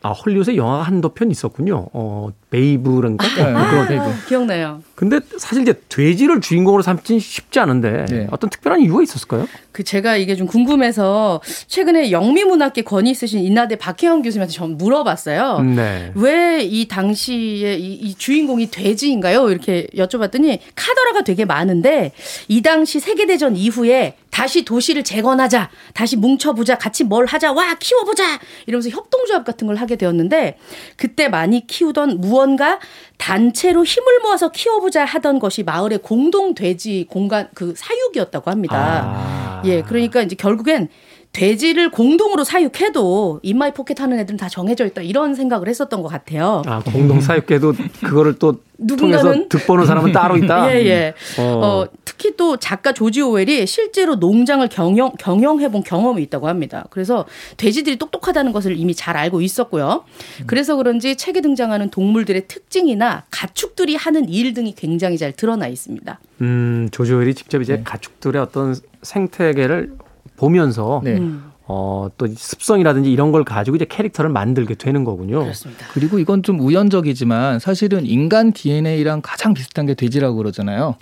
아 0.02 0.12
헐리우드에 0.12 0.56
영화가 0.56 0.84
한두 0.84 1.10
편 1.10 1.32
있었군요. 1.32 1.88
어 1.94 2.30
베이브란가? 2.54 3.28
네, 3.28 3.44
그런 3.70 3.88
베이브. 3.88 4.04
아, 4.04 4.14
기억나요. 4.28 4.82
근데 4.96 5.20
사실 5.38 5.64
이제 5.64 5.74
돼지를 5.90 6.40
주인공으로 6.40 6.84
삼긴 6.84 7.20
쉽지 7.20 7.60
않은데 7.60 8.06
네. 8.10 8.28
어떤 8.32 8.50
특별한 8.50 8.82
이유가 8.82 9.02
있었을까요? 9.02 9.48
그 9.72 9.84
제가 9.84 10.18
이게 10.18 10.36
좀 10.36 10.46
궁금해서 10.46 11.42
최근에 11.68 12.12
영미문학계 12.12 12.84
권위 12.84 13.10
있으신 13.10 13.40
인하대 13.42 13.76
박혜영 13.78 14.22
교수님한테 14.22 14.54
좀 14.54 14.78
물어봤어요. 14.78 15.60
네. 15.62 16.12
왜 16.16 16.54
이 16.64 16.88
당시에 16.88 17.76
이, 17.76 17.94
이 17.94 18.16
주인공이 18.16 18.70
돼지인가요? 18.72 19.50
이렇게 19.50 19.88
여쭤봤더니 19.96 20.60
카더라가 20.76 21.24
되게 21.24 21.46
많은데 21.46 22.12
이 22.48 22.62
당시 22.62 23.00
세계대전 23.00 23.56
이후에 23.56 24.16
다시 24.32 24.66
도시를 24.66 25.04
재건하자, 25.04 25.70
다시 25.94 26.16
뭉쳐보자, 26.18 26.80
같이 26.80 27.04
뭘 27.04 27.28
하자, 27.28 27.52
와, 27.54 27.76
키워보자! 27.80 28.40
이러면서 28.66 28.90
협동조합 28.90 29.46
같은 29.46 29.68
걸 29.68 29.76
하게 29.76 29.96
되었는데 29.96 30.58
그때 30.98 31.30
많이 31.30 31.68
키우던 31.68 32.20
무언 32.20 32.43
가 32.56 32.80
단체로 33.18 33.84
힘을 33.84 34.20
모아서 34.22 34.50
키워보자 34.50 35.06
하던 35.06 35.40
것이 35.40 35.64
마을의 35.64 36.00
공동 36.00 36.54
돼지 36.54 37.08
공간 37.10 37.48
그 37.54 37.74
사육이었다고 37.76 38.52
합니다. 38.52 38.78
아. 38.78 39.62
예, 39.66 39.82
그러니까 39.82 40.22
이제 40.22 40.36
결국엔 40.36 40.90
돼지를 41.34 41.90
공동으로 41.90 42.44
사육해도 42.44 43.40
in 43.42 43.58
my 43.58 43.74
pocket 43.74 44.00
하는 44.00 44.20
애들은 44.20 44.38
다 44.38 44.48
정해져 44.48 44.86
있다 44.86 45.02
이런 45.02 45.34
생각을 45.34 45.68
했었던 45.68 46.04
것 46.04 46.08
같아요. 46.08 46.62
아 46.68 46.80
공동 46.86 47.20
사육계도 47.20 47.74
그거를 48.02 48.38
또 48.38 48.60
누군가는? 48.78 49.24
통해서 49.24 49.50
득보는 49.50 49.86
사람은 49.88 50.12
따로 50.12 50.38
있다. 50.38 50.70
예, 50.78 50.86
예. 50.86 51.14
어. 51.40 51.44
어, 51.44 51.88
특히 52.06 52.38
또 52.38 52.58
작가 52.58 52.92
조지 52.94 53.22
오웰이 53.22 53.66
실제로 53.66 54.16
농장을 54.16 54.68
경영, 54.70 55.12
경영해본 55.18 55.84
경험이 55.84 56.22
있다고 56.24 56.48
합니다. 56.48 56.86
그래서 56.92 57.26
돼지들이 57.58 57.98
똑똑하다는 57.98 58.52
것을 58.52 58.78
이미 58.78 58.94
잘 58.94 59.18
알고 59.18 59.42
있었고요. 59.42 60.04
그래서 60.46 60.76
그런지 60.76 61.16
책에 61.16 61.42
등장하는 61.42 61.90
동물들의 61.90 62.48
특징이나 62.48 63.24
가축들이 63.32 63.96
하는 63.96 64.30
일 64.30 64.54
등이 64.54 64.76
굉장히 64.76 65.18
잘 65.18 65.32
드러나 65.32 65.68
있습니다. 65.68 66.20
음 66.42 66.90
조조엘이 66.92 67.34
직접 67.34 67.60
이제 67.64 67.82
가축들의 67.84 68.40
어떤 68.40 68.76
생태계를 69.02 69.98
보면서 70.38 71.02
네. 71.04 71.18
음, 71.18 71.52
어, 71.66 72.10
또 72.18 72.28
습성이라든지 72.28 73.12
이런 73.12 73.32
걸 73.32 73.44
가지고 73.44 73.76
이제 73.78 73.86
캐릭터를 73.86 74.30
만들게 74.30 74.76
되는 74.76 75.04
거군요. 75.04 75.40
그렇습니다. 75.42 75.86
그리고 75.94 76.20
이건 76.20 76.44
좀 76.44 76.60
우연적이지만 76.60 77.60
사실은 77.60 78.06
인간 78.06 78.52
DNA랑 78.52 79.22
가장 79.24 79.54
비슷한 79.54 79.86
게 79.86 79.94
돼지라고 79.94 80.36
그러잖아요. 80.36 80.96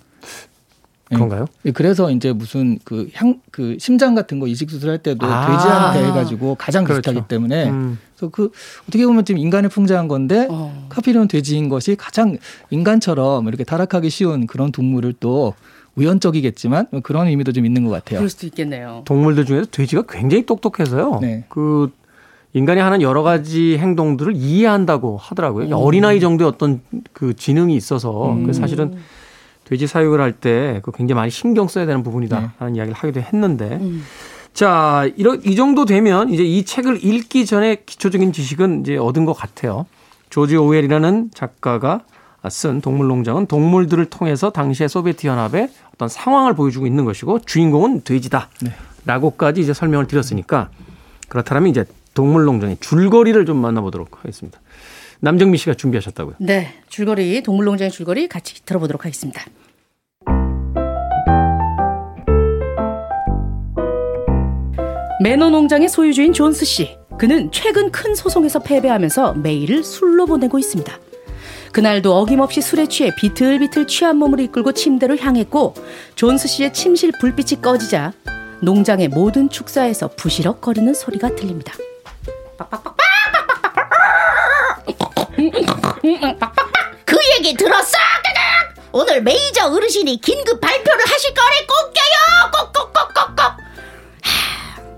그런가요? 1.05 1.45
예, 1.65 1.71
그래서 1.71 2.09
이제 2.09 2.31
무슨 2.31 2.79
그 2.85 3.09
향 3.13 3.41
그 3.51 3.75
심장 3.81 4.15
같은 4.15 4.39
거 4.39 4.47
이식 4.47 4.69
수술할 4.71 4.99
때도 4.99 5.25
아. 5.27 5.45
돼지한테 5.45 6.05
해가지고 6.07 6.55
가장 6.55 6.85
그렇죠. 6.85 7.01
비슷하기 7.01 7.27
때문에 7.27 7.69
음. 7.69 7.99
그래서 8.15 8.31
그 8.31 8.49
어떻게 8.87 9.05
보면 9.05 9.25
지금 9.25 9.39
인간을 9.39 9.69
풍자한 9.69 10.07
건데 10.07 10.47
어. 10.49 10.87
카피는 10.87 11.27
돼지인 11.27 11.67
것이 11.67 11.95
가장 11.97 12.37
인간처럼 12.69 13.45
이렇게 13.49 13.65
타락하기 13.65 14.09
쉬운 14.09 14.47
그런 14.47 14.71
동물을 14.71 15.15
또 15.19 15.53
우연적이겠지만 15.95 16.87
그런 17.03 17.27
의미도 17.27 17.51
좀 17.51 17.65
있는 17.65 17.83
것 17.83 17.91
같아요. 17.91 18.19
그럴 18.19 18.29
수도 18.29 18.47
있겠네요. 18.47 19.01
동물들 19.05 19.45
중에서 19.45 19.65
돼지가 19.71 20.03
굉장히 20.09 20.45
똑똑해서요. 20.45 21.19
네. 21.21 21.45
그 21.49 21.91
인간이 22.53 22.79
하는 22.81 23.01
여러 23.01 23.23
가지 23.23 23.77
행동들을 23.77 24.35
이해한다고 24.35 25.17
하더라고요. 25.17 25.67
음. 25.67 25.73
어린아이 25.73 26.19
정도의 26.19 26.49
어떤 26.49 26.81
그 27.13 27.33
지능이 27.35 27.75
있어서 27.75 28.37
그 28.45 28.53
사실은 28.53 28.95
돼지 29.65 29.87
사육을 29.87 30.19
할 30.19 30.33
때 30.33 30.81
그 30.83 30.91
굉장히 30.91 31.17
많이 31.17 31.31
신경 31.31 31.67
써야 31.67 31.85
되는 31.85 32.03
부분이다 32.03 32.53
하는 32.57 32.75
이야기를 32.75 32.95
하기도 32.97 33.21
했는데 33.21 33.77
음. 33.81 34.03
자, 34.53 35.09
이러, 35.15 35.35
이 35.35 35.55
정도 35.55 35.85
되면 35.85 36.29
이제 36.29 36.43
이 36.43 36.65
책을 36.65 37.05
읽기 37.05 37.45
전에 37.45 37.83
기초적인 37.85 38.33
지식은 38.33 38.81
이제 38.81 38.97
얻은 38.97 39.23
것 39.23 39.31
같아요. 39.31 39.85
조지 40.29 40.57
오웰이라는 40.57 41.31
작가가 41.33 42.01
쓴 42.49 42.81
동물농장은 42.81 43.45
동물들을 43.45 44.05
통해서 44.05 44.49
당시의 44.49 44.89
소비에트 44.89 45.27
연합의 45.27 45.69
어떤 45.93 46.09
상황을 46.09 46.55
보여주고 46.55 46.87
있는 46.87 47.05
것이고 47.05 47.39
주인공은 47.39 48.03
돼지다. 48.03 48.49
네. 48.61 48.71
라고까지 49.05 49.61
이제 49.61 49.73
설명을 49.73 50.07
드렸으니까 50.07 50.69
그렇다면 51.27 51.69
이제 51.69 51.85
동물농장의 52.13 52.77
줄거리를 52.79 53.45
좀 53.45 53.57
만나보도록 53.57 54.19
하겠습니다. 54.19 54.59
남정미 55.19 55.57
씨가 55.57 55.75
준비하셨다고요. 55.75 56.35
네, 56.39 56.73
줄거리 56.89 57.43
동물농장의 57.43 57.91
줄거리 57.91 58.27
같이 58.27 58.65
들어보도록 58.65 59.05
하겠습니다. 59.05 59.43
매너 65.21 65.51
농장의 65.51 65.87
소유주인 65.87 66.33
존스 66.33 66.65
씨. 66.65 66.97
그는 67.19 67.51
최근 67.51 67.91
큰 67.91 68.15
소송에서 68.15 68.59
패배하면서 68.59 69.35
매일을 69.35 69.83
술로 69.83 70.25
보내고 70.25 70.57
있습니다. 70.57 70.91
그날도 71.71 72.13
어김없이 72.15 72.61
술에 72.61 72.87
취해 72.87 73.11
비틀비틀 73.15 73.87
취한 73.87 74.17
몸을 74.17 74.39
이끌고 74.41 74.73
침대로 74.73 75.17
향했고 75.17 75.75
존스 76.15 76.47
씨의 76.47 76.73
침실 76.73 77.11
불빛이 77.19 77.61
꺼지자 77.61 78.13
농장의 78.61 79.07
모든 79.07 79.49
축사에서 79.49 80.09
부시럭거리는 80.09 80.93
소리가 80.93 81.35
들립니다. 81.35 81.73
그 87.05 87.17
얘기 87.37 87.55
들었어? 87.55 87.97
오늘 88.93 89.21
메이저 89.21 89.67
어르신이 89.67 90.19
긴급 90.19 90.59
발표를 90.59 91.05
하실 91.07 91.33
거래 91.33 91.65
꼭 91.65 91.93
껴요 91.93 92.51
꼭꼭꼭꼭꼭 92.73 93.57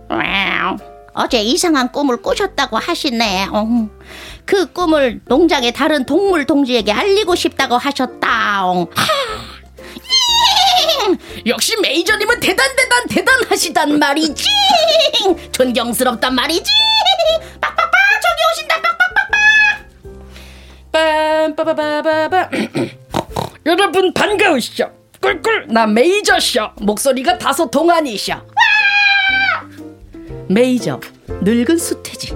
하, 0.09 0.77
어제 1.13 1.41
이상한 1.41 1.91
꿈을 1.91 2.17
꾸셨다고 2.21 2.77
하시네 2.77 3.49
어. 3.51 3.87
그 4.45 4.71
꿈을 4.71 5.21
농장의 5.25 5.73
다른 5.73 6.05
동물 6.05 6.45
동지에게 6.45 6.91
알리고 6.91 7.35
싶다고 7.35 7.77
하셨다 7.77 8.65
어. 8.65 8.87
하. 8.95 9.05
역시 11.45 11.75
메이저님은 11.81 12.39
대단 12.39 12.65
대단 12.75 13.07
대단하시단 13.07 13.99
말이지! 13.99 14.45
존경스럽단 15.51 16.33
말이지! 16.33 16.63
빡빡빡! 17.59 17.91
저기 18.21 18.41
오신다! 18.53 18.81
빡빡빡 18.81 19.31
빰빠바바바바! 21.65 22.49
여러분 23.65 24.13
반가우시죠? 24.13 24.91
꿀꿀 25.21 25.67
나 25.69 25.85
메이저쇼 25.87 26.69
목소리가 26.81 27.37
다소 27.37 27.69
동안이셔 27.69 28.41
메이저 30.49 30.99
늙은 31.27 31.77
수태지 31.77 32.35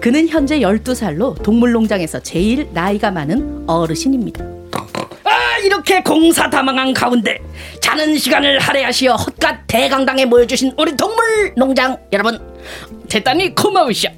그는 0.00 0.28
현재 0.28 0.60
12살로 0.60 1.42
동물농장에서 1.42 2.20
제일 2.20 2.68
나이가 2.72 3.10
많은 3.10 3.64
어르신입니다 3.66 4.44
아 5.24 5.58
이렇게 5.58 6.02
공사 6.02 6.48
다망한 6.48 6.92
가운데 6.92 7.38
자는 7.80 8.16
시간을 8.18 8.58
할애하시어 8.58 9.14
헛갓 9.16 9.66
대강당에 9.66 10.24
모여주신 10.24 10.72
우리 10.78 10.96
동물 10.96 11.52
농장 11.56 11.98
여러분 12.12 12.38
대단히 13.08 13.54
고마우시오. 13.54 14.10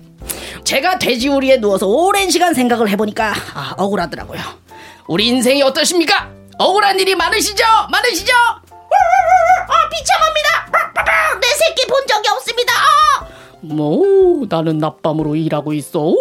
제가 0.65 0.99
돼지우리에 0.99 1.59
누워서 1.59 1.87
오랜 1.87 2.31
시간 2.31 2.55
생각을 2.55 2.89
해보니까 2.91 3.35
아, 3.55 3.75
억울하더라고요. 3.77 4.41
우리 5.09 5.27
인생이 5.27 5.63
어떠십니까? 5.63 6.31
억울한 6.59 6.99
일이 7.01 7.15
많으시죠? 7.15 7.65
많으시죠? 7.91 8.33
아 8.33 9.89
비참합니다. 9.91 11.41
내 11.41 11.47
새끼 11.49 11.87
본 11.89 12.07
적이 12.07 12.29
없습니다. 12.29 12.73
아! 12.73 13.27
뭐 13.65 14.47
나는 14.49 14.79
낮밤으로 14.79 15.37
일하고 15.37 15.73
있어. 15.73 16.15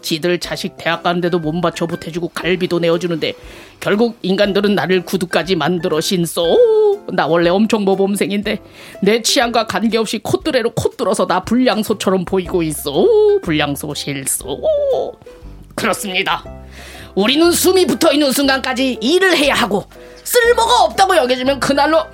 지들 0.00 0.38
자식 0.38 0.76
대학 0.76 1.02
가는데도 1.02 1.38
몸바쳐 1.38 1.86
보태주고 1.86 2.28
갈비도 2.28 2.78
내어주는데 2.78 3.34
결국 3.80 4.18
인간들은 4.22 4.74
나를 4.74 5.04
구두까지 5.04 5.56
만들어 5.56 6.00
신소. 6.00 7.04
나 7.12 7.26
원래 7.26 7.50
엄청 7.50 7.84
모범생인데 7.84 8.60
내 9.02 9.22
취향과 9.22 9.66
관계없이 9.66 10.18
콧뚜레로 10.18 10.72
콧 10.74 10.96
뚫어서 10.96 11.26
나 11.26 11.44
불량소처럼 11.44 12.24
보이고 12.24 12.62
있어. 12.62 13.06
불량소 13.42 13.94
실소. 13.94 14.60
그렇습니다. 15.74 16.44
우리는 17.14 17.50
숨이 17.50 17.86
붙어 17.86 18.12
있는 18.12 18.30
순간까지 18.30 18.98
일을 19.00 19.36
해야 19.36 19.54
하고 19.54 19.84
쓸모가 20.28 20.84
없다고 20.84 21.16
여겨지면 21.16 21.58
그날로 21.58 22.04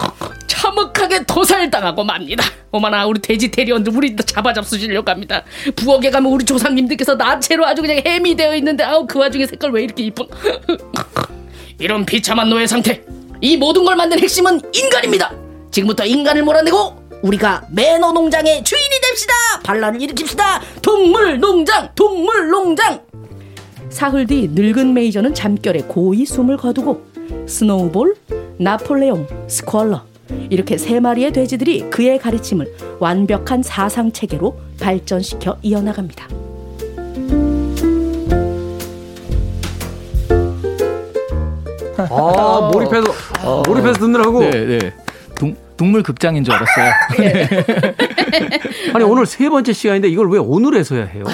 참혹하게 0.47 1.25
도살당하고 1.25 2.05
맙니다. 2.05 2.45
어머나 2.71 3.07
우리 3.07 3.21
돼지 3.21 3.51
대리원들 3.51 3.93
우리 3.95 4.15
잡아 4.15 4.53
잡수시려고 4.53 5.11
합니다. 5.11 5.43
부엌에 5.75 6.11
가면 6.11 6.31
우리 6.31 6.45
조상님들께서 6.45 7.17
나체로 7.17 7.67
아주 7.67 7.83
그냥 7.83 8.01
햄이 8.05 8.37
되어 8.37 8.55
있는데 8.57 8.85
아우 8.85 9.05
그 9.07 9.19
와중에 9.19 9.47
색깔 9.47 9.73
왜 9.73 9.83
이렇게 9.83 10.05
이쁜? 10.05 10.27
이런 11.79 12.07
비참한 12.07 12.49
노예 12.49 12.69
상태. 12.69 13.03
이 13.41 13.57
모든 13.57 13.85
걸 13.85 13.97
만든 13.97 14.21
핵심은 14.21 14.61
인간입니다. 14.73 15.33
지금부터 15.73 16.07
인간을 16.07 16.45
몰아내고 16.45 17.21
우리가 17.23 17.67
매너 17.73 18.13
농장의 18.13 18.63
주인이 18.63 19.01
됩시다. 19.09 19.35
반란을 19.65 19.99
일으킵시다. 19.99 20.61
동물 20.83 21.41
농장, 21.41 21.91
동물 21.97 22.49
농장. 22.49 23.03
사흘 23.91 24.27
뒤 24.27 24.49
늙은 24.53 24.95
메이저는 24.95 25.35
잠결에 25.35 25.81
고이 25.81 26.25
숨을 26.27 26.57
거두고 26.57 27.14
스노우볼, 27.47 28.17
나폴레옹, 28.59 29.27
스퀄러 29.49 30.03
이렇게 30.51 30.79
세 30.79 31.01
마리의 31.01 31.33
돼지들이 31.33 31.91
그의 31.91 32.19
가르침을 32.19 32.75
완벽한 32.99 33.63
사상 33.63 34.13
체계로 34.13 34.57
발전시켜 34.81 35.59
이어나갑니다. 35.63 36.29
아, 41.97 42.71
몰입해서, 42.73 43.13
몰입해서 43.67 43.99
듣느라고. 44.01 44.41
네, 44.41 44.51
네. 44.51 45.04
동, 45.39 45.57
동물 45.77 46.03
극장인 46.03 46.45
줄 46.45 46.55
알았어요. 46.55 46.93
아니, 48.95 49.05
오늘 49.05 49.27
세 49.27 49.49
번째 49.49 49.73
시간인데 49.73 50.09
이걸 50.09 50.31
왜 50.31 50.39
오늘 50.39 50.77
해서야 50.77 51.05
해요? 51.07 51.25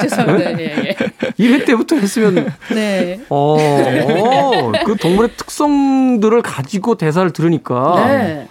죄송합니다. 0.00 0.58
예, 0.60 0.64
예. 0.64 0.96
1회 1.38 1.66
때부터 1.66 1.96
했으면, 1.96 2.52
네. 2.72 3.20
어, 3.28 3.56
어, 3.58 4.72
그 4.84 4.96
동물의 4.96 5.30
특성들을 5.36 6.42
가지고 6.42 6.96
대사를 6.96 7.30
들으니까 7.32 8.06
네. 8.06 8.48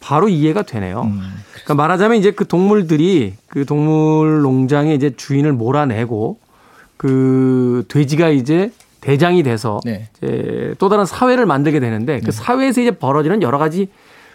바로 0.00 0.28
이해가 0.28 0.62
되네요. 0.62 1.10
그러니까 1.52 1.74
말하자면 1.74 2.16
이제 2.18 2.30
그 2.30 2.46
동물들이 2.46 3.34
그 3.48 3.66
동물 3.66 4.40
농장의 4.40 4.96
이제 4.96 5.10
주인을 5.14 5.52
몰아내고 5.52 6.38
그 6.96 7.84
돼지가 7.88 8.30
이제 8.30 8.70
대장이 9.00 9.42
돼서 9.42 9.80
네. 9.84 10.08
이제 10.16 10.74
또 10.78 10.88
다른 10.88 11.04
사회를 11.04 11.46
만들게 11.46 11.80
되는데 11.80 12.20
그 12.20 12.32
사회에서 12.32 12.80
이제 12.80 12.90
벌어지는 12.90 13.42
여러 13.42 13.58
가지 13.58 13.88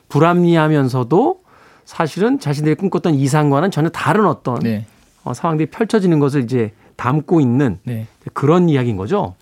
불합리하면서도 0.09 1.41
사실은 1.85 2.39
자신들이 2.39 2.75
꿈꿨던 2.75 3.15
이상과는 3.15 3.71
전혀 3.71 3.89
다른 3.89 4.25
어떤 4.25 4.59
네. 4.59 4.85
어, 5.23 5.33
상황들이 5.33 5.69
펼쳐지는 5.69 6.19
것을 6.19 6.43
이제 6.43 6.71
담고 6.95 7.41
있는 7.41 7.79
네. 7.83 8.07
그런 8.33 8.69
이야기인 8.69 8.97
거죠. 8.97 9.35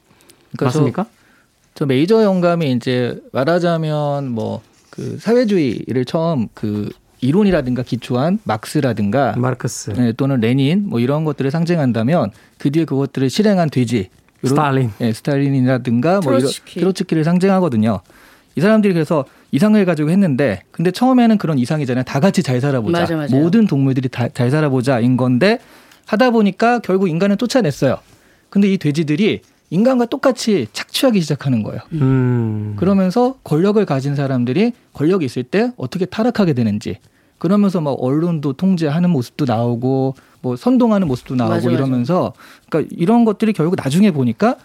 그러니까 0.52 0.66
맞습니까? 0.66 1.06
저 1.76 1.86
메이저 1.86 2.24
영감이 2.24 2.72
이제 2.72 3.22
말하자면 3.32 4.30
뭐 4.30 4.62
그 4.94 5.18
사회주의를 5.20 6.06
처음 6.06 6.48
그 6.54 6.92
이론이라든가 7.20 7.82
기초한 7.82 8.38
막스라든가 8.44 9.34
마르크스, 9.38 9.90
네, 9.92 10.12
또는 10.12 10.40
레닌 10.40 10.88
뭐 10.88 11.00
이런 11.00 11.24
것들을 11.24 11.50
상징한다면 11.50 12.30
그 12.60 12.70
뒤에 12.70 12.86
그것들을 12.86 13.28
실행한 13.32 13.72
돼지 13.72 14.10
스탈린. 14.44 14.92
예, 15.02 15.12
스탈린이라든가 15.12 16.20
뭐 16.20 16.34
이런 16.34 16.42
트로츠키. 16.42 16.80
트로츠키를 16.82 17.24
상징하거든요. 17.24 18.02
이 18.56 18.62
사람들이 18.62 18.94
그래서 18.94 19.26
이상을 19.52 19.84
가지고 19.86 20.10
했는데 20.10 20.62
근데 20.72 20.92
처음에는 20.92 21.38
그런 21.38 21.58
이상이잖아요. 21.58 22.04
다 22.04 22.20
같이 22.20 22.44
잘 22.44 22.62
살아보자. 22.62 23.00
맞아, 23.00 23.16
맞아요. 23.16 23.30
모든 23.32 23.66
동물들이 23.68 24.10
다 24.10 24.28
잘 24.34 24.52
살아보자인 24.52 25.18
건데 25.18 25.60
하다 26.06 26.32
보니까 26.32 26.80
결국 26.80 27.10
인간을 27.10 27.38
쫓아냈어요. 27.38 27.98
근데 28.50 28.72
이 28.72 28.78
돼지들이 28.78 29.42
인간과 29.70 30.06
똑같이 30.06 30.68
착취하기 30.74 31.20
시작하는 31.22 31.64
거예요. 31.64 31.82
음. 31.94 32.76
그러면서 32.78 33.36
권력을 33.44 33.84
가진 33.86 34.16
사람들이 34.16 34.74
권력이 34.94 35.26
있을 35.26 35.44
때 35.44 35.72
어떻게 35.78 36.06
타락하게 36.06 36.54
되는지 36.54 36.98
그러면서 37.40 37.82
막 37.82 37.92
언론도 38.00 38.54
통제하는 38.54 39.10
모습도 39.10 39.46
나오고 39.46 40.16
뭐 40.42 40.56
선동하는 40.56 41.08
모습도 41.08 41.36
나오고 41.36 41.54
맞아, 41.56 41.68
맞아. 41.70 41.78
이러면서 41.78 42.34
그러니까 42.70 42.96
이런 42.98 43.26
것들이 43.26 43.54
결국 43.54 43.76
나중에 43.76 44.12
보니까 44.12 44.58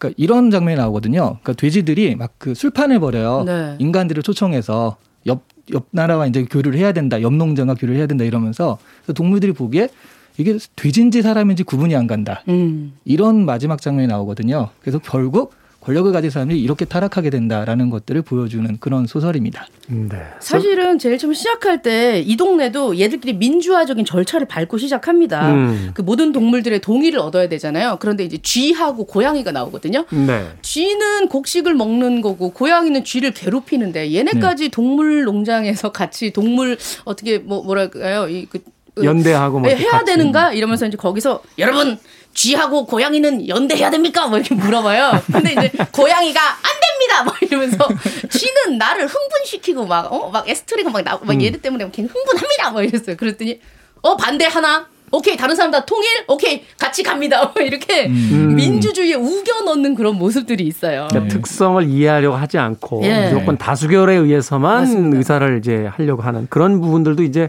그러니까 0.00 0.14
이런 0.16 0.50
장면이 0.50 0.76
나오거든요. 0.76 1.20
그러니까 1.42 1.52
돼지들이 1.52 2.16
막 2.16 2.30
그 2.38 2.54
술판을 2.54 3.00
벌여요. 3.00 3.44
네. 3.44 3.76
인간들을 3.78 4.22
초청해서 4.22 4.96
옆, 5.26 5.42
옆 5.74 5.88
나라와 5.90 6.26
이제 6.26 6.44
교류를 6.44 6.78
해야 6.78 6.92
된다. 6.92 7.20
옆 7.20 7.34
농장과 7.34 7.74
교류를 7.74 7.98
해야 7.98 8.06
된다 8.06 8.24
이러면서 8.24 8.78
동물들이 9.14 9.52
보기에 9.52 9.90
이게 10.38 10.56
돼지인지 10.74 11.20
사람인지 11.20 11.64
구분이 11.64 11.94
안 11.94 12.06
간다. 12.06 12.42
음. 12.48 12.94
이런 13.04 13.44
마지막 13.44 13.82
장면이 13.82 14.08
나오거든요. 14.08 14.70
그래서 14.80 14.98
결국 14.98 15.52
권력을 15.90 16.12
가진 16.12 16.30
사람들이 16.30 16.62
이렇게 16.62 16.84
타락하게 16.84 17.30
된다라는 17.30 17.90
것들을 17.90 18.22
보여주는 18.22 18.76
그런 18.78 19.06
소설입니다. 19.08 19.66
네. 19.88 20.22
사실은 20.38 20.98
제일 21.00 21.18
처음 21.18 21.34
시작할 21.34 21.82
때 21.82 22.22
이 22.24 22.36
동네도 22.36 22.98
얘들끼리 23.00 23.34
민주화적인 23.34 24.04
절차를 24.04 24.46
밟고 24.46 24.78
시작합니다. 24.78 25.52
음. 25.52 25.90
그 25.94 26.02
모든 26.02 26.30
동물들의 26.32 26.80
동의를 26.80 27.18
얻어야 27.18 27.48
되잖아요. 27.48 27.96
그런데 28.00 28.24
이제 28.24 28.38
쥐하고 28.40 29.04
고양이가 29.06 29.50
나오거든요. 29.52 30.04
네. 30.10 30.46
쥐는 30.62 31.28
곡식을 31.28 31.74
먹는 31.74 32.20
거고 32.20 32.50
고양이는 32.50 33.02
쥐를 33.04 33.32
괴롭히는데 33.32 34.12
얘네까지 34.14 34.68
동물 34.68 35.24
농장에서 35.24 35.90
같이 35.90 36.32
동물 36.32 36.76
어떻게 37.04 37.38
뭐 37.38 37.62
뭐랄까요? 37.64 38.28
이그 38.28 38.60
연대하고 39.02 39.60
뭐 39.60 39.68
예, 39.68 39.72
이렇게 39.72 39.84
해야 39.84 39.92
같이. 39.92 40.04
되는가 40.06 40.52
이러면서 40.52 40.86
이제 40.86 40.96
거기서 40.96 41.42
여러분 41.58 41.98
쥐하고 42.34 42.86
고양이는 42.86 43.48
연대해야 43.48 43.90
됩니까? 43.90 44.26
뭐 44.28 44.38
이렇게 44.38 44.54
물어봐요. 44.54 45.22
근데 45.32 45.52
이제 45.52 45.70
고양이가 45.92 46.40
안 46.40 46.70
됩니다. 46.80 47.24
막 47.24 47.42
이러면서 47.42 47.88
쥐는 48.30 48.78
나를 48.78 49.06
흥분시키고 49.06 49.86
막 49.86 50.12
어 50.12 50.30
막 50.30 50.48
에스토리가 50.48 50.90
막 50.90 51.02
나고 51.02 51.24
막 51.26 51.42
얘들 51.42 51.60
때문에 51.60 51.88
걔 51.90 52.02
흥분합니다. 52.02 52.70
막 52.70 52.82
이랬어요. 52.84 53.16
그랬더니 53.16 53.60
어 54.02 54.16
반대 54.16 54.46
하나. 54.46 54.86
오케이 55.12 55.36
다른 55.36 55.56
사람 55.56 55.72
다 55.72 55.84
통일 55.84 56.06
오케이 56.28 56.62
같이 56.78 57.02
갑니다 57.02 57.44
뭐 57.52 57.64
이렇게 57.64 58.06
민주주의에 58.06 59.14
우겨 59.14 59.62
넣는 59.64 59.96
그런 59.96 60.14
모습들이 60.14 60.62
있어요. 60.64 61.08
그러니까 61.10 61.34
특성을 61.34 61.84
이해하려고 61.88 62.36
하지 62.36 62.58
않고 62.58 63.00
예. 63.02 63.24
무조건 63.32 63.58
다수결에 63.58 64.14
의해서만 64.14 64.80
맞습니다. 64.82 65.16
의사를 65.18 65.58
이제 65.58 65.88
하려고 65.96 66.22
하는 66.22 66.46
그런 66.48 66.80
부분들도 66.80 67.24
이제 67.24 67.48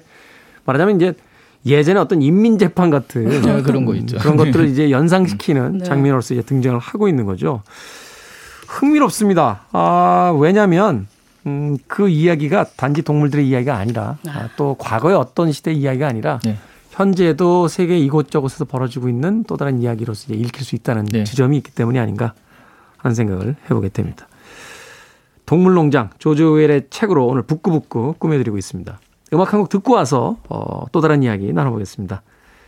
말하자면 0.66 0.96
이제 0.96 1.14
예전에 1.66 2.00
어떤 2.00 2.22
인민재판 2.22 2.90
같은 2.90 3.28
아, 3.48 3.62
그런 3.62 3.86
거 3.86 3.94
있죠. 3.96 4.18
그런 4.18 4.36
것들을 4.36 4.68
이제 4.68 4.90
연상시키는 4.90 5.80
네. 5.80 5.86
장면으로서 5.86 6.34
이제 6.34 6.44
등장을 6.44 6.78
하고 6.80 7.08
있는 7.08 7.26
거죠. 7.26 7.62
흥미롭습니다. 8.68 9.66
아, 9.72 10.36
왜냐면, 10.40 11.08
음, 11.46 11.78
그 11.88 12.10
이야기가 12.10 12.66
단지 12.78 13.02
동물들의 13.02 13.48
이야기가 13.48 13.76
아니라 13.76 14.18
아, 14.28 14.50
또 14.56 14.76
과거의 14.80 15.16
어떤 15.16 15.52
시대의 15.52 15.78
이야기가 15.78 16.08
아니라 16.08 16.40
네. 16.44 16.58
현재도 16.92 17.68
세계 17.68 17.98
이곳저곳에서 17.98 18.66
벌어지고 18.66 19.10
있는 19.10 19.44
또 19.46 19.58
다른 19.58 19.82
이야기로서 19.82 20.26
이제 20.34 20.34
읽힐 20.36 20.64
수 20.64 20.76
있다는 20.76 21.06
네. 21.06 21.24
지점이 21.24 21.58
있기 21.58 21.72
때문이 21.72 22.00
아닌가 22.00 22.34
하는 22.98 23.16
생각을 23.16 23.56
해보게 23.66 23.90
됩니다. 23.90 24.28
동물농장 25.46 26.12
조지 26.18 26.44
오웰의 26.44 26.88
책으로 26.90 27.28
오늘 27.28 27.42
북구북구 27.44 28.16
꾸며드리고 28.20 28.58
있습니다. 28.58 29.00
음악 29.34 29.54
한 29.54 29.62
곡 29.62 29.70
듣고 29.70 29.94
와서 29.94 30.38
어, 30.50 30.86
또 30.92 31.02
다른 31.02 31.24
이야기 31.24 31.54
나눠보겠습니다. 31.54 32.22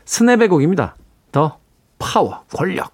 스냅의 0.05 0.47
곡입니다. 0.47 0.95
더 1.31 1.57
파워 1.99 2.43
권력. 2.53 2.91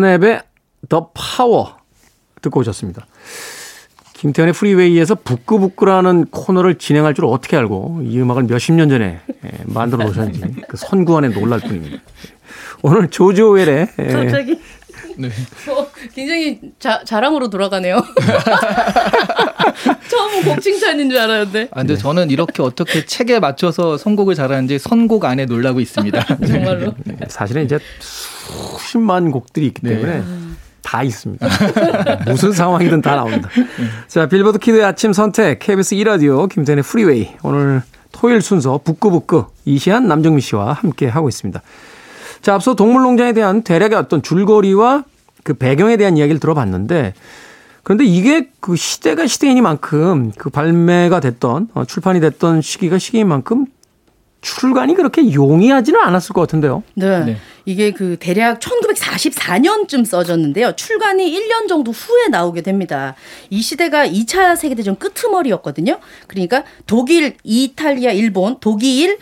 스냅의 0.00 0.42
The 0.88 1.04
Power 1.14 1.66
듣고 2.40 2.60
오셨습니다. 2.60 3.06
김태현의 4.14 4.54
프리웨이에서 4.54 5.14
부끄부끄라는 5.14 6.26
코너를 6.26 6.76
진행할 6.76 7.14
줄 7.14 7.26
어떻게 7.26 7.56
알고 7.56 8.02
이 8.04 8.18
음악을 8.20 8.44
몇십 8.44 8.74
년 8.74 8.88
전에 8.88 9.20
예, 9.44 9.50
만들어 9.64 10.04
놓으셨는지 10.04 10.62
그 10.68 10.76
선구안에 10.76 11.28
놀랄 11.28 11.60
뿐입니다. 11.60 11.98
오늘 12.82 13.08
조지 13.08 13.40
오웰의 13.40 13.88
예, 13.98 14.06
갑자기 14.06 14.58
어, 15.68 15.86
굉장히 16.14 16.60
자, 16.78 17.02
자랑으로 17.04 17.50
돌아가네요. 17.50 18.02
처음은 20.08 20.44
곡 20.44 20.60
칭찬인 20.60 21.10
줄 21.10 21.18
알았는데 21.18 21.68
아, 21.72 21.80
근데 21.80 21.96
저는 21.96 22.30
이렇게 22.30 22.62
어떻게 22.62 23.04
책에 23.04 23.38
맞춰서 23.38 23.96
선곡을 23.96 24.34
잘하는지 24.34 24.78
선곡 24.78 25.24
안에 25.24 25.46
놀라고 25.46 25.80
있습니다. 25.80 26.24
정말로. 26.46 26.94
네, 27.04 27.16
사실은 27.28 27.64
이제 27.64 27.78
수십만 28.78 29.30
곡들이 29.30 29.66
있기 29.66 29.82
때문에 29.82 30.22
다 30.82 31.02
있습니다. 31.02 31.46
무슨 32.26 32.52
상황이든 32.52 33.02
다 33.02 33.14
나옵니다. 33.16 33.48
자, 34.08 34.28
빌보드 34.28 34.58
키드의 34.58 34.84
아침 34.84 35.12
선택, 35.12 35.58
KBS 35.60 35.94
2라디오, 35.96 36.48
김태현의 36.48 36.82
프리웨이. 36.82 37.30
오늘 37.42 37.82
토요일 38.12 38.42
순서 38.42 38.80
북구북구 38.82 39.46
이시안 39.64 40.08
남정미 40.08 40.40
씨와 40.40 40.72
함께 40.72 41.06
하고 41.06 41.28
있습니다. 41.28 41.62
자, 42.42 42.54
앞서 42.54 42.74
동물농장에 42.74 43.32
대한 43.32 43.62
대략의 43.62 43.96
어떤 43.96 44.22
줄거리와 44.22 45.04
그 45.44 45.54
배경에 45.54 45.96
대한 45.96 46.16
이야기를 46.16 46.40
들어봤는데 46.40 47.14
그런데 47.82 48.04
이게 48.04 48.50
그 48.60 48.76
시대가 48.76 49.26
시대이니만큼 49.26 50.32
그 50.36 50.50
발매가 50.50 51.20
됐던 51.20 51.68
어, 51.74 51.84
출판이 51.84 52.20
됐던 52.20 52.62
시기가 52.62 52.98
시기인 52.98 53.28
만큼 53.28 53.66
출간이 54.40 54.94
그렇게 54.94 55.32
용이하지는 55.32 56.00
않았을 56.00 56.32
것 56.32 56.40
같은데요. 56.42 56.82
네. 56.94 57.24
네. 57.24 57.36
이게 57.66 57.90
그 57.92 58.16
대략 58.18 58.58
1944년쯤 58.58 60.04
써졌는데요. 60.04 60.72
출간이 60.76 61.30
1년 61.30 61.68
정도 61.68 61.92
후에 61.92 62.28
나오게 62.28 62.62
됩니다. 62.62 63.14
이 63.50 63.60
시대가 63.60 64.06
2차 64.06 64.56
세계대전 64.56 64.96
끄트머리였거든요. 64.98 65.98
그러니까 66.26 66.64
독일, 66.86 67.36
이탈리아, 67.44 68.12
일본, 68.12 68.58
독일이 68.60 69.16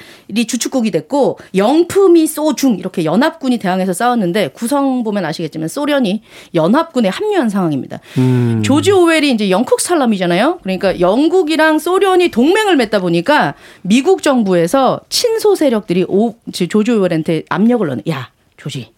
주축국이 0.46 0.90
됐고 0.90 1.38
영품이 1.54 2.26
소중 2.26 2.78
이렇게 2.78 3.04
연합군이 3.04 3.59
대항해서 3.59 3.92
싸웠는데 3.92 4.48
구성 4.48 5.02
보면 5.04 5.24
아시겠지만 5.24 5.68
소련이 5.68 6.22
연합군에 6.54 7.09
합류한 7.09 7.48
상황입니다. 7.48 8.00
음. 8.18 8.62
조지 8.64 8.92
오웰이 8.92 9.31
이제 9.33 9.50
영국 9.50 9.81
살람이잖아요. 9.81 10.61
그러니까 10.62 11.00
영국이랑 11.00 11.78
소련이 11.78 12.31
동맹을 12.31 12.76
맺다 12.76 13.00
보니까 13.00 13.54
미국 13.83 14.22
정부에서 14.22 15.00
친소 15.09 15.55
세력들이 15.55 16.07
오, 16.09 16.35
조지 16.53 16.90
오웰한테 16.92 17.44
압력을 17.49 17.87
넣는. 17.87 18.03
야, 18.09 18.31
조지. 18.57 18.92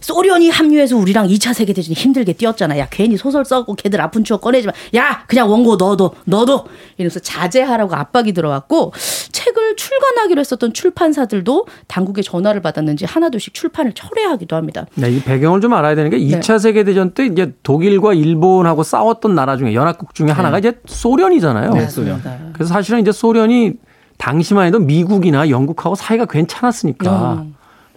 소련이 0.00 0.50
합류해서 0.50 0.96
우리랑 0.96 1.26
2차 1.26 1.52
세계대전이 1.52 1.94
힘들게 1.94 2.32
뛰었잖아. 2.34 2.78
야, 2.78 2.86
괜히 2.90 3.16
소설 3.16 3.44
써고 3.44 3.74
걔들 3.74 4.00
아픈 4.00 4.22
추억 4.22 4.40
꺼내지 4.40 4.68
마. 4.68 4.72
야, 4.94 5.24
그냥 5.26 5.50
원고 5.50 5.76
넣어도, 5.76 6.14
넣어도. 6.24 6.66
이러면서 6.96 7.18
자제하라고 7.18 7.94
압박이 7.94 8.32
들어왔고, 8.32 8.92
책을 9.32 9.76
출간하기로 9.76 10.40
했었던 10.40 10.72
출판사들도 10.72 11.66
당국의 11.88 12.22
전화를 12.24 12.62
받았는지 12.62 13.04
하나둘씩 13.04 13.54
출판을 13.54 13.92
철회하기도 13.92 14.54
합니다. 14.54 14.86
네, 14.94 15.10
이 15.10 15.20
배경을 15.20 15.60
좀 15.60 15.74
알아야 15.74 15.94
되는 15.94 16.10
게 16.10 16.18
네. 16.18 16.24
2차 16.24 16.58
세계대전 16.58 17.12
때 17.12 17.26
이제 17.26 17.52
독일과 17.62 18.14
일본하고 18.14 18.82
싸웠던 18.82 19.34
나라 19.34 19.56
중에 19.56 19.74
연합국 19.74 20.14
중에 20.14 20.30
하나가 20.30 20.58
이제 20.58 20.78
소련이잖아요. 20.86 21.72
네, 21.72 21.88
소련. 21.88 22.22
그래서 22.52 22.72
사실은 22.72 23.00
이제 23.00 23.12
소련이 23.12 23.74
당시만 24.18 24.66
해도 24.66 24.78
미국이나 24.78 25.48
영국하고 25.50 25.94
사이가 25.94 26.26
괜찮았으니까 26.26 27.10
어. 27.10 27.46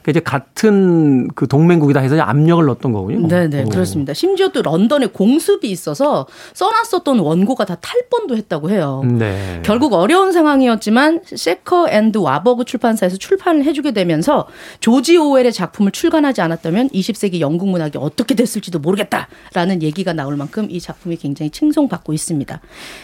그러니까 0.02 0.12
이제 0.12 0.20
같은 0.20 1.28
그 1.36 1.48
동맹국이다 1.48 2.00
해서 2.00 2.20
압력을 2.20 2.66
넣었던 2.66 2.92
거군요. 2.92 3.28
네네 3.28 3.64
오. 3.64 3.70
그렇습니다. 3.70 4.14
심지어 4.14 4.50
또 4.50 4.62
런던에 4.62 5.08
공습이 5.08 5.70
있어서 5.70 6.28
써놨었던 6.54 7.20
원고가 7.20 7.66
다 7.66 7.76
탈뻔도 7.76 8.36
했다고 8.38 8.70
해요. 8.70 9.04
네. 9.06 9.62
결국 9.64 9.94
어려운 9.94 10.32
상황이었지만 10.32 11.22
세커 11.26 11.90
앤드 11.90 12.18
와버그 12.18 12.66
출판사에서 12.66 13.18
출판을 13.18 13.64
해주게 13.66 13.92
되면서 13.92 14.48
조지 14.80 15.18
오웰의 15.18 15.54
작품을 15.54 15.92
출간하지 15.92 16.42
않았다면 16.42 16.90
20세기 16.90 17.40
영국 17.40 17.70
문학이 17.70 17.98
어떻게 17.98 18.36
됐을지도 18.36 18.80
모르겠다라는 18.80 19.82
얘기가 19.82 20.14
나올 20.14 20.38
만큼 20.38 20.68
이 20.70 20.80
작품이 20.80 21.18
굉장히 21.18 21.50
칭송받고 21.50 22.14
있습니다. 22.14 22.62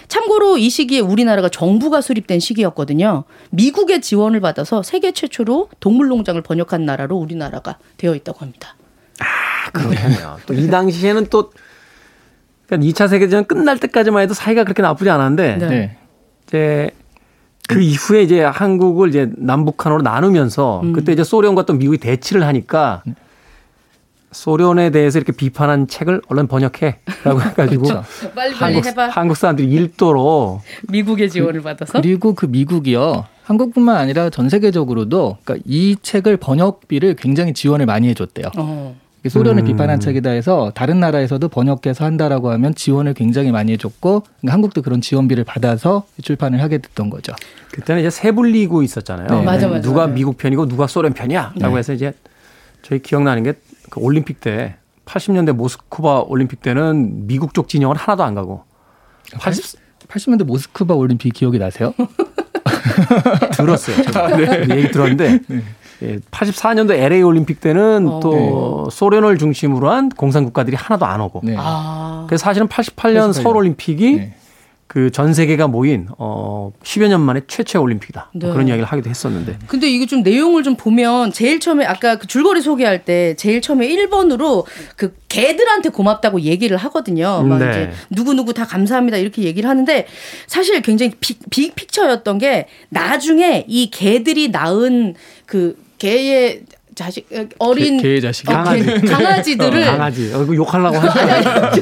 참고로 0.07 0.57
이 0.57 0.69
시기에 0.69 0.99
우리나라가 0.99 1.49
정부가 1.49 2.01
수립된 2.01 2.39
시기였거든요. 2.39 3.23
미국의 3.51 4.01
지원을 4.01 4.39
받아서 4.39 4.83
세계 4.83 5.11
최초로 5.11 5.69
동물농장을 5.79 6.41
번역한 6.41 6.84
나라로 6.85 7.15
우리나라가 7.17 7.77
되어 7.97 8.15
있다고 8.15 8.39
합니다. 8.39 8.75
그렇겠네요. 9.73 10.37
또 10.45 10.53
이 10.53 10.67
당시에는 10.69 11.27
또 11.29 11.51
그러니까 12.67 12.89
2차 12.91 13.09
세계대전 13.09 13.45
끝날 13.45 13.77
때까지만 13.79 14.23
해도 14.23 14.33
사이가 14.33 14.63
그렇게 14.63 14.81
나쁘지 14.81 15.09
않았는데 15.09 15.57
네. 15.57 15.67
네. 15.67 15.97
이제 16.47 16.89
그 17.67 17.79
이후에 17.81 18.21
이제 18.23 18.43
한국을 18.43 19.09
이제 19.09 19.29
남북한으로 19.37 20.01
나누면서 20.01 20.81
음. 20.83 20.93
그때 20.93 21.11
이제 21.13 21.23
소련과 21.23 21.65
또 21.65 21.73
미국이 21.73 21.97
대치를 21.97 22.45
하니까 22.45 23.03
소련에 24.31 24.89
대해서 24.89 25.17
이렇게 25.19 25.31
비판한 25.31 25.87
책을 25.87 26.21
얼른 26.27 26.47
번역해라고 26.47 27.41
해가지고 27.49 27.83
그렇죠. 27.83 28.03
빨리 28.35 28.53
빨리 28.55 28.73
한국, 28.75 28.85
해봐. 28.85 29.07
한국 29.09 29.37
사람들이 29.37 29.67
읽도록 29.71 30.61
미국의 30.89 31.29
지원을 31.29 31.61
받아서. 31.61 31.93
그리고 32.01 32.33
그 32.35 32.45
미국이요. 32.45 33.25
한국뿐만 33.45 33.95
아니라 33.97 34.29
전 34.29 34.49
세계적으로도 34.49 35.37
그러니까 35.43 35.63
이 35.67 35.95
책을 36.01 36.37
번역비를 36.37 37.15
굉장히 37.15 37.53
지원을 37.53 37.85
많이 37.85 38.07
해줬대요. 38.09 38.47
어. 38.57 38.95
소련을 39.27 39.63
음. 39.63 39.65
비판한 39.65 39.99
책이다 39.99 40.29
해서 40.29 40.71
다른 40.75 40.99
나라에서도 40.99 41.47
번역해서 41.47 42.05
한다라고 42.05 42.51
하면 42.51 42.75
지원을 42.75 43.15
굉장히 43.15 43.51
많이 43.51 43.71
해줬고 43.71 44.21
그러니까 44.21 44.53
한국도 44.53 44.83
그런 44.83 45.01
지원비를 45.01 45.43
받아서 45.45 46.05
출판을 46.21 46.61
하게 46.61 46.77
됐던 46.77 47.09
거죠. 47.09 47.33
그때는 47.71 48.01
이제 48.01 48.11
세불리고 48.11 48.83
있었잖아요. 48.83 49.27
네. 49.29 49.41
맞아, 49.43 49.67
맞아, 49.67 49.81
누가. 49.81 50.05
미국 50.05 50.37
편이고 50.37 50.67
누가 50.67 50.85
소련 50.85 51.13
편이야라고 51.13 51.73
네. 51.73 51.77
해서 51.77 51.93
이제 51.93 52.13
저희 52.83 53.01
기억나는 53.01 53.41
게 53.43 53.53
그 53.89 53.99
올림픽 53.99 54.41
때 54.41 54.75
80년대 55.05 55.53
모스크바 55.53 56.21
올림픽 56.27 56.61
때는 56.61 57.27
미국 57.27 57.53
쪽 57.53 57.69
진영은 57.69 57.95
하나도 57.95 58.23
안 58.23 58.35
가고 58.35 58.63
80 59.39 59.79
80년대 60.07 60.43
모스크바 60.43 60.93
올림픽 60.93 61.33
기억이 61.33 61.57
나세요? 61.57 61.93
들었어요. 63.57 64.03
제가. 64.03 64.27
그 64.27 64.75
얘기 64.75 64.91
들었는데 64.91 65.39
예, 66.03 66.17
84년도 66.31 66.91
LA 66.93 67.21
올림픽 67.23 67.61
때는 67.61 68.07
어. 68.07 68.19
또 68.19 68.89
소련을 68.91 69.37
중심으로 69.37 69.89
한 69.89 70.09
공산 70.09 70.43
국가들이 70.43 70.75
하나도 70.75 71.05
안 71.05 71.21
오고. 71.21 71.41
네. 71.43 71.55
아. 71.57 72.25
그래서 72.27 72.43
사실은 72.43 72.67
88년 72.67 73.29
88년. 73.29 73.33
서울 73.33 73.57
올림픽이 73.57 74.15
네. 74.17 74.35
그 74.87 75.09
전 75.11 75.33
세계가 75.33 75.67
모인 75.67 76.07
어 76.17 76.71
10여 76.83 77.07
년 77.07 77.21
만에 77.21 77.41
최초의 77.47 77.81
올림픽이다. 77.81 78.29
뭐 78.33 78.47
네. 78.49 78.53
그런 78.53 78.67
이야기를 78.67 78.85
하기도 78.87 79.09
했었는데. 79.09 79.57
근데 79.67 79.89
이거 79.89 80.05
좀 80.05 80.21
내용을 80.21 80.63
좀 80.63 80.75
보면 80.75 81.31
제일 81.31 81.59
처음에 81.59 81.85
아까 81.85 82.17
그 82.17 82.27
줄거리 82.27 82.61
소개할 82.61 83.03
때 83.03 83.35
제일 83.35 83.61
처음에 83.61 83.87
1번으로 83.87 84.65
그 84.95 85.15
개들한테 85.27 85.89
고맙다고 85.89 86.41
얘기를 86.41 86.77
하거든요. 86.77 87.41
막 87.43 87.57
네. 87.59 87.69
이제 87.69 87.91
누구누구 88.09 88.53
다 88.53 88.65
감사합니다 88.65 89.17
이렇게 89.17 89.41
얘기를 89.43 89.69
하는데 89.69 90.05
사실 90.47 90.81
굉장히 90.81 91.13
빅, 91.19 91.39
빅 91.49 91.75
픽처였던 91.75 92.37
게 92.37 92.67
나중에 92.89 93.65
이 93.67 93.89
개들이 93.89 94.49
낳은 94.49 95.15
그 95.45 95.77
개의 95.97 96.61
자식 96.95 97.27
어린 97.59 97.97
개- 97.97 98.03
개의 98.03 98.21
자식이? 98.21 98.51
어, 98.51 98.63
개- 98.73 98.83
강아지들을 99.05 99.85
강아지. 99.85 100.33
어, 100.33 100.43
이거 100.43 100.55
욕하려고. 100.55 100.97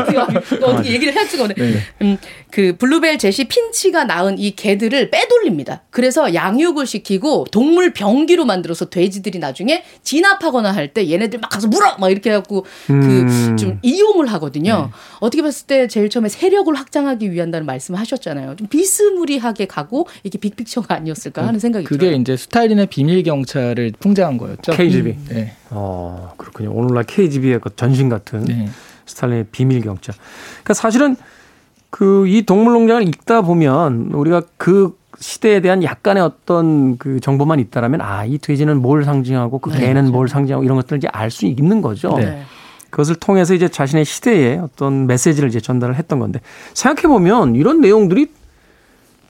이거 0.09 0.27
어떻게 0.67 0.91
얘기를 0.91 1.13
해야 1.13 1.25
지가 1.27 1.47
네. 1.47 1.55
음, 2.01 2.17
그 2.51 2.75
블루벨 2.77 3.17
제시 3.17 3.45
핀치가 3.45 4.03
낳은 4.05 4.39
이 4.39 4.51
개들을 4.55 5.09
빼돌립니다. 5.11 5.83
그래서 5.89 6.33
양육을 6.33 6.85
시키고 6.87 7.45
동물 7.51 7.93
병기로 7.93 8.45
만들어서 8.45 8.89
돼지들이 8.89 9.39
나중에 9.39 9.83
진압하거나 10.03 10.71
할 10.71 10.93
때 10.93 11.09
얘네들 11.09 11.39
막 11.39 11.49
가서 11.49 11.67
물어 11.69 11.95
막 11.97 12.09
이렇게 12.11 12.29
해갖고 12.29 12.65
음. 12.89 13.55
그좀 13.55 13.79
이용을 13.81 14.27
하거든요. 14.33 14.91
어떻게 15.21 15.41
봤을 15.41 15.65
때 15.65 15.87
제일 15.87 16.09
처음에 16.09 16.27
세력을 16.29 16.73
확장하기 16.75 17.31
위한다는 17.31 17.65
말씀을 17.65 17.99
하셨잖아요. 17.99 18.55
좀 18.57 18.67
비스무리하게 18.67 19.65
가고 19.65 20.07
이게 20.23 20.37
big 20.37 20.51
picture가 20.51 20.93
아니었을까 20.95 21.47
하는 21.47 21.59
생각이 21.59 21.85
그게 21.85 22.05
들어요. 22.07 22.17
이제 22.17 22.35
스탈린의 22.37 22.87
비밀 22.87 23.23
경찰을 23.23 23.93
풍자한 23.99 24.37
거였죠. 24.37 24.73
KGB. 25.03 25.33
네. 25.33 25.53
어, 25.69 26.33
그렇군요. 26.37 26.71
오늘날 26.71 27.03
KGB의 27.03 27.59
그 27.59 27.75
전신 27.75 28.09
같은 28.09 28.43
네. 28.45 28.69
스탈린의 29.05 29.47
비밀 29.51 29.81
경찰. 29.81 30.15
그러니까 30.63 30.73
사실은 30.73 31.15
그 31.89 32.25
이 32.27 32.41
동물농장을 32.41 33.07
읽다 33.07 33.41
보면 33.41 34.11
우리가 34.13 34.41
그 34.57 34.97
시대에 35.19 35.59
대한 35.61 35.83
약간의 35.83 36.23
어떤 36.23 36.97
그 36.97 37.19
정보만 37.19 37.59
있다라면 37.59 38.01
아, 38.01 38.25
이 38.25 38.37
돼지는 38.39 38.81
뭘 38.81 39.03
상징하고 39.05 39.59
그 39.59 39.71
개는 39.71 40.11
뭘 40.11 40.27
상징하고 40.27 40.63
이런 40.63 40.75
것들을 40.77 40.97
이제 40.97 41.07
알 41.11 41.29
수 41.29 41.45
있는 41.45 41.81
거죠. 41.81 42.15
네. 42.17 42.43
그것을 42.89 43.15
통해서 43.15 43.53
이제 43.53 43.67
자신의 43.67 44.05
시대에 44.05 44.57
어떤 44.57 45.07
메시지를 45.07 45.49
이제 45.49 45.59
전달을 45.59 45.95
했던 45.95 46.19
건데 46.19 46.41
생각해 46.73 47.07
보면 47.07 47.55
이런 47.55 47.79
내용들이 47.81 48.27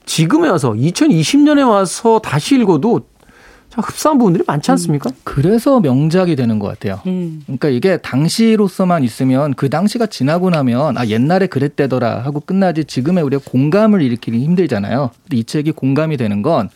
지금에 0.06 0.48
와서 0.48 0.72
2020년에 0.72 1.66
와서 1.68 2.18
다시 2.18 2.56
읽어도 2.56 3.02
참 3.74 3.82
흡사한 3.84 4.18
부분들이 4.18 4.44
많지 4.46 4.70
않습니까? 4.70 5.10
그래서 5.24 5.80
명작이 5.80 6.36
되는 6.36 6.60
것 6.60 6.68
같아요. 6.68 7.00
음. 7.06 7.42
그러니까 7.44 7.68
이게 7.70 7.96
당시로서만 7.96 9.02
있으면 9.02 9.52
그 9.54 9.68
당시가 9.68 10.06
지나고 10.06 10.50
나면 10.50 10.96
아 10.96 11.06
옛날에 11.06 11.48
그랬대더라 11.48 12.20
하고 12.20 12.38
끝나지 12.38 12.84
지금의 12.84 13.24
우리가 13.24 13.42
공감을 13.44 14.00
일으키기 14.00 14.38
힘들잖아요. 14.38 15.10
근데 15.24 15.36
이 15.36 15.44
책이 15.44 15.72
공감이 15.72 16.16
되는 16.16 16.40
건 16.42 16.70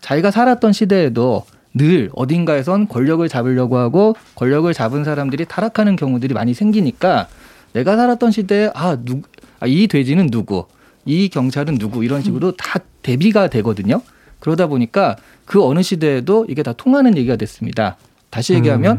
자기가 0.00 0.30
살았던 0.30 0.72
시대에도 0.72 1.44
늘 1.74 2.08
어딘가에선 2.14 2.86
권력을 2.86 3.28
잡으려고 3.28 3.78
하고 3.78 4.14
권력을 4.36 4.72
잡은 4.72 5.02
사람들이 5.02 5.46
타락하는 5.46 5.96
경우들이 5.96 6.34
많이 6.34 6.54
생기니까 6.54 7.26
내가 7.72 7.96
살았던 7.96 8.30
시대에 8.30 8.70
아, 8.74 8.96
누, 9.04 9.22
아, 9.58 9.66
이 9.66 9.88
돼지는 9.88 10.30
누구, 10.30 10.66
이 11.04 11.28
경찰은 11.28 11.78
누구 11.78 12.04
이런 12.04 12.22
식으로 12.22 12.52
다 12.52 12.78
대비가 13.02 13.48
되거든요. 13.48 14.02
그러다 14.44 14.66
보니까 14.66 15.16
그 15.46 15.64
어느 15.64 15.82
시대에도 15.82 16.44
이게 16.50 16.62
다 16.62 16.74
통하는 16.74 17.16
얘기가 17.16 17.36
됐습니다. 17.36 17.96
다시 18.28 18.52
얘기하면 18.52 18.98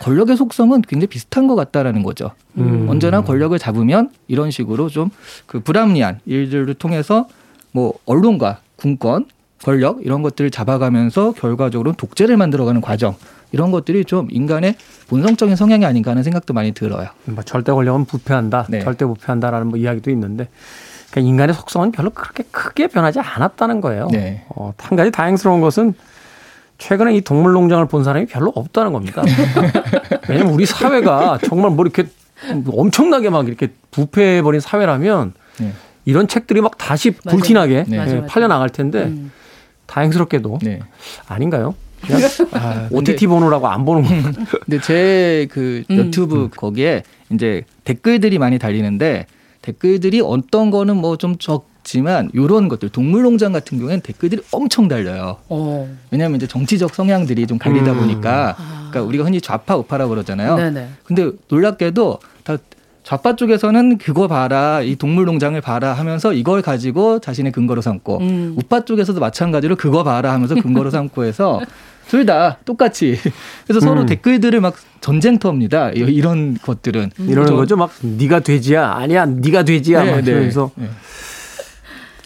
권력의 0.00 0.36
속성은 0.38 0.82
굉장히 0.82 1.08
비슷한 1.08 1.46
것 1.46 1.54
같다라는 1.54 2.02
거죠. 2.02 2.30
음. 2.56 2.86
언제나 2.88 3.22
권력을 3.22 3.58
잡으면 3.58 4.10
이런 4.26 4.50
식으로 4.50 4.88
좀 4.88 5.10
그 5.46 5.60
불합리한 5.60 6.20
일들을 6.24 6.72
통해서 6.74 7.28
뭐 7.72 7.94
언론과 8.06 8.60
군권, 8.76 9.26
권력 9.62 10.00
이런 10.04 10.22
것들을 10.22 10.50
잡아가면서 10.50 11.32
결과적으로 11.32 11.92
독재를 11.92 12.36
만들어가는 12.38 12.80
과정 12.80 13.16
이런 13.52 13.70
것들이 13.70 14.04
좀 14.06 14.28
인간의 14.30 14.76
본성적인 15.08 15.56
성향이 15.56 15.84
아닌가 15.84 16.10
하는 16.10 16.22
생각도 16.22 16.54
많이 16.54 16.72
들어요. 16.72 17.08
뭐 17.26 17.42
절대 17.44 17.72
권력은 17.72 18.06
부패한다, 18.06 18.66
네. 18.70 18.80
절대 18.80 19.04
부패한다라는 19.04 19.66
뭐 19.68 19.78
이야기도 19.78 20.10
있는데 20.10 20.48
그러니까 21.10 21.28
인간의 21.28 21.54
속성은 21.54 21.92
별로 21.92 22.10
그렇게 22.10 22.42
크게 22.50 22.88
변하지 22.88 23.20
않았다는 23.20 23.80
거예요. 23.80 24.08
네. 24.10 24.44
어, 24.48 24.72
한 24.78 24.96
가지 24.96 25.10
다행스러운 25.10 25.60
것은 25.60 25.94
최근에 26.78 27.14
이 27.14 27.20
동물 27.22 27.52
농장을 27.52 27.86
본 27.86 28.04
사람이 28.04 28.26
별로 28.26 28.52
없다는 28.54 28.92
겁니다. 28.92 29.22
왜냐면 30.28 30.52
우리 30.52 30.66
사회가 30.66 31.38
정말 31.46 31.70
뭐 31.70 31.84
이렇게 31.84 32.06
엄청나게 32.66 33.30
막 33.30 33.48
이렇게 33.48 33.72
부패해 33.90 34.42
버린 34.42 34.60
사회라면 34.60 35.32
네. 35.58 35.72
이런 36.04 36.28
책들이 36.28 36.60
막 36.60 36.76
다시 36.76 37.14
맞아요. 37.24 37.36
불티나게 37.36 37.84
네. 37.88 37.96
예, 37.96 37.98
맞아, 37.98 38.14
맞아. 38.16 38.26
팔려 38.26 38.48
나갈 38.48 38.68
텐데 38.68 39.04
음. 39.04 39.32
다행스럽게도 39.86 40.58
네. 40.62 40.80
아닌가요? 41.26 41.74
그냥 42.02 42.20
아, 42.52 42.88
OTT 42.90 43.26
보느라고 43.26 43.68
안 43.68 43.84
보는 43.84 44.02
거. 44.02 44.32
근데 44.64 44.80
제그 44.80 45.84
음. 45.90 45.96
유튜브 45.96 46.50
거기에 46.54 47.02
이제 47.32 47.62
댓글들이 47.84 48.38
많이 48.38 48.58
달리는데 48.58 49.26
댓글들이 49.70 50.20
어떤 50.20 50.70
거는 50.70 50.96
뭐 50.96 51.16
좀 51.16 51.36
적지만 51.38 52.30
요런 52.34 52.68
것들 52.68 52.88
동물농장 52.90 53.52
같은 53.52 53.78
경우에는 53.78 54.00
댓글들이 54.02 54.42
엄청 54.52 54.86
달려요. 54.86 55.38
어. 55.48 55.88
왜냐하면 56.10 56.36
이제 56.36 56.46
정치적 56.46 56.94
성향들이 56.94 57.46
좀 57.46 57.58
갈리다 57.58 57.92
음. 57.92 57.98
보니까 58.00 58.54
그러니까 58.90 59.02
우리가 59.02 59.24
흔히 59.24 59.40
좌파 59.40 59.76
우파라 59.76 60.06
그러잖아요. 60.06 60.56
네네. 60.56 60.88
근데 61.04 61.30
놀랍게도 61.48 62.18
다 62.44 62.58
좌파 63.02 63.34
쪽에서는 63.36 63.98
그거 63.98 64.26
봐라 64.28 64.82
이 64.82 64.96
동물 64.96 65.24
농장을 65.26 65.60
봐라 65.60 65.92
하면서 65.94 66.32
이걸 66.32 66.60
가지고 66.60 67.20
자신의 67.20 67.52
근거로 67.52 67.80
삼고 67.80 68.18
음. 68.18 68.54
우파 68.56 68.84
쪽에서도 68.84 69.18
마찬가지로 69.18 69.76
그거 69.76 70.02
봐라 70.04 70.32
하면서 70.32 70.54
근거로 70.56 70.90
삼고 70.90 71.24
해서 71.24 71.60
둘 72.08 72.24
다 72.26 72.58
똑같이 72.64 73.18
그래서 73.66 73.80
서로 73.80 74.02
음. 74.02 74.06
댓글들을 74.06 74.60
막 74.60 74.76
전쟁터입니다 75.00 75.90
이- 75.90 75.98
이런 76.00 76.56
것들은 76.60 77.10
이러는 77.18 77.48
저- 77.48 77.56
거죠. 77.56 77.76
막 77.76 77.92
네가 78.00 78.40
돼지야, 78.40 78.92
아니야, 78.92 79.26
네가 79.26 79.64
돼지야, 79.64 80.02
네, 80.04 80.10
막 80.12 80.20
네. 80.22 80.30
이러면서 80.30 80.70
네. 80.76 80.88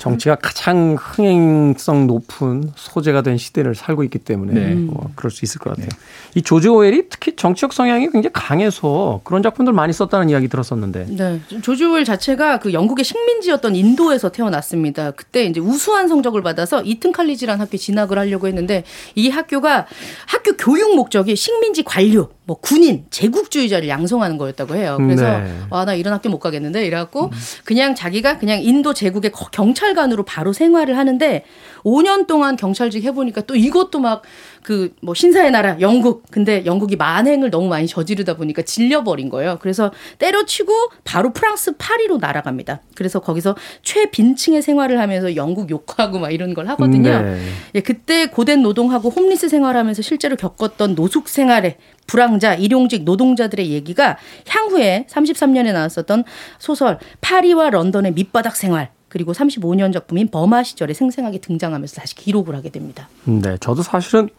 정치가 0.00 0.34
가장 0.34 0.96
흥행성 0.98 2.06
높은 2.06 2.72
소재가 2.74 3.20
된 3.22 3.36
시대를 3.36 3.74
살고 3.74 4.02
있기 4.04 4.18
때문에 4.18 4.52
네. 4.74 4.86
어, 4.90 5.10
그럴 5.14 5.30
수 5.30 5.44
있을 5.44 5.58
것 5.60 5.70
같아요. 5.70 5.88
이 6.34 6.40
조지 6.42 6.68
오웰이 6.68 7.10
특히 7.10 7.36
정치적 7.36 7.74
성향이 7.74 8.08
굉장히 8.10 8.32
강해서 8.32 9.20
그런 9.24 9.42
작품들 9.42 9.74
많이 9.74 9.92
썼다는 9.92 10.30
이야기 10.30 10.48
들었었는데 10.48 11.06
네. 11.10 11.40
조지 11.60 11.84
오웰 11.84 12.04
자체가 12.06 12.60
그 12.60 12.72
영국의 12.72 13.04
식민지였던 13.04 13.76
인도에서 13.76 14.30
태어났습니다. 14.32 15.10
그때 15.10 15.44
이제 15.44 15.60
우수한 15.60 16.08
성적을 16.08 16.42
받아서 16.42 16.82
이튼 16.82 17.12
칼리지라는 17.12 17.60
학교에 17.60 17.76
진학을 17.78 18.18
하려고 18.18 18.46
했는데 18.48 18.84
이 19.14 19.28
학교가 19.28 19.86
학교 20.26 20.56
교육 20.56 20.96
목적이 20.96 21.36
식민지 21.36 21.82
관료, 21.82 22.30
뭐 22.46 22.56
군인, 22.58 23.04
제국주의자를 23.10 23.88
양성하는 23.88 24.38
거였다고 24.38 24.74
해요. 24.76 24.96
그래서 24.98 25.24
네. 25.40 25.54
와나 25.68 25.92
이런 25.94 26.14
학교 26.14 26.30
못 26.30 26.38
가겠는데 26.38 26.86
이래갖고 26.86 27.30
그냥 27.64 27.94
자기가 27.94 28.38
그냥 28.38 28.62
인도 28.62 28.94
제국의 28.94 29.30
거- 29.32 29.50
경찰관으로 29.90 30.22
바로 30.24 30.52
생활을 30.52 30.96
하는데 30.96 31.44
5년 31.82 32.26
동안 32.26 32.56
경찰직 32.56 33.04
해보니까 33.04 33.42
또 33.42 33.54
이것도 33.54 33.98
막 34.00 34.22
그 34.62 34.90
뭐 35.00 35.14
신사의 35.14 35.50
나라 35.50 35.80
영국 35.80 36.24
근데 36.30 36.64
영국이 36.66 36.96
만행을 36.96 37.50
너무 37.50 37.68
많이 37.68 37.86
저지르다 37.86 38.36
보니까 38.36 38.62
질려버린 38.62 39.30
거예요. 39.30 39.58
그래서 39.60 39.90
때려치고 40.18 40.72
바로 41.04 41.32
프랑스 41.32 41.76
파리로 41.76 42.18
날아갑니다. 42.18 42.82
그래서 42.94 43.20
거기서 43.20 43.56
최빈층의 43.82 44.62
생활을 44.62 45.00
하면서 45.00 45.34
영국 45.36 45.70
욕하고 45.70 46.18
막 46.18 46.30
이런 46.30 46.54
걸 46.54 46.68
하거든요. 46.68 47.22
네. 47.22 47.40
예, 47.74 47.80
그때 47.80 48.26
고된 48.26 48.62
노동하고 48.62 49.08
홈리스 49.08 49.48
생활하면서 49.48 50.02
실제로 50.02 50.36
겪었던 50.36 50.94
노숙 50.94 51.28
생활의 51.28 51.76
불황자, 52.06 52.54
일용직 52.54 53.04
노동자들의 53.04 53.70
얘기가 53.70 54.18
향후에 54.48 55.06
33년에 55.08 55.72
나왔었던 55.72 56.24
소설 56.58 56.98
파리와 57.20 57.70
런던의 57.70 58.12
밑바닥 58.12 58.56
생활 58.56 58.90
그리고 59.10 59.32
35년 59.32 59.92
작품인 59.92 60.30
버마 60.30 60.62
시절에 60.62 60.94
생생하게 60.94 61.40
등장하면서 61.40 61.96
다시 61.96 62.14
기록을 62.14 62.54
하게 62.54 62.70
됩니다. 62.70 63.08
네, 63.24 63.58
저도 63.58 63.82
사실은 63.82 64.30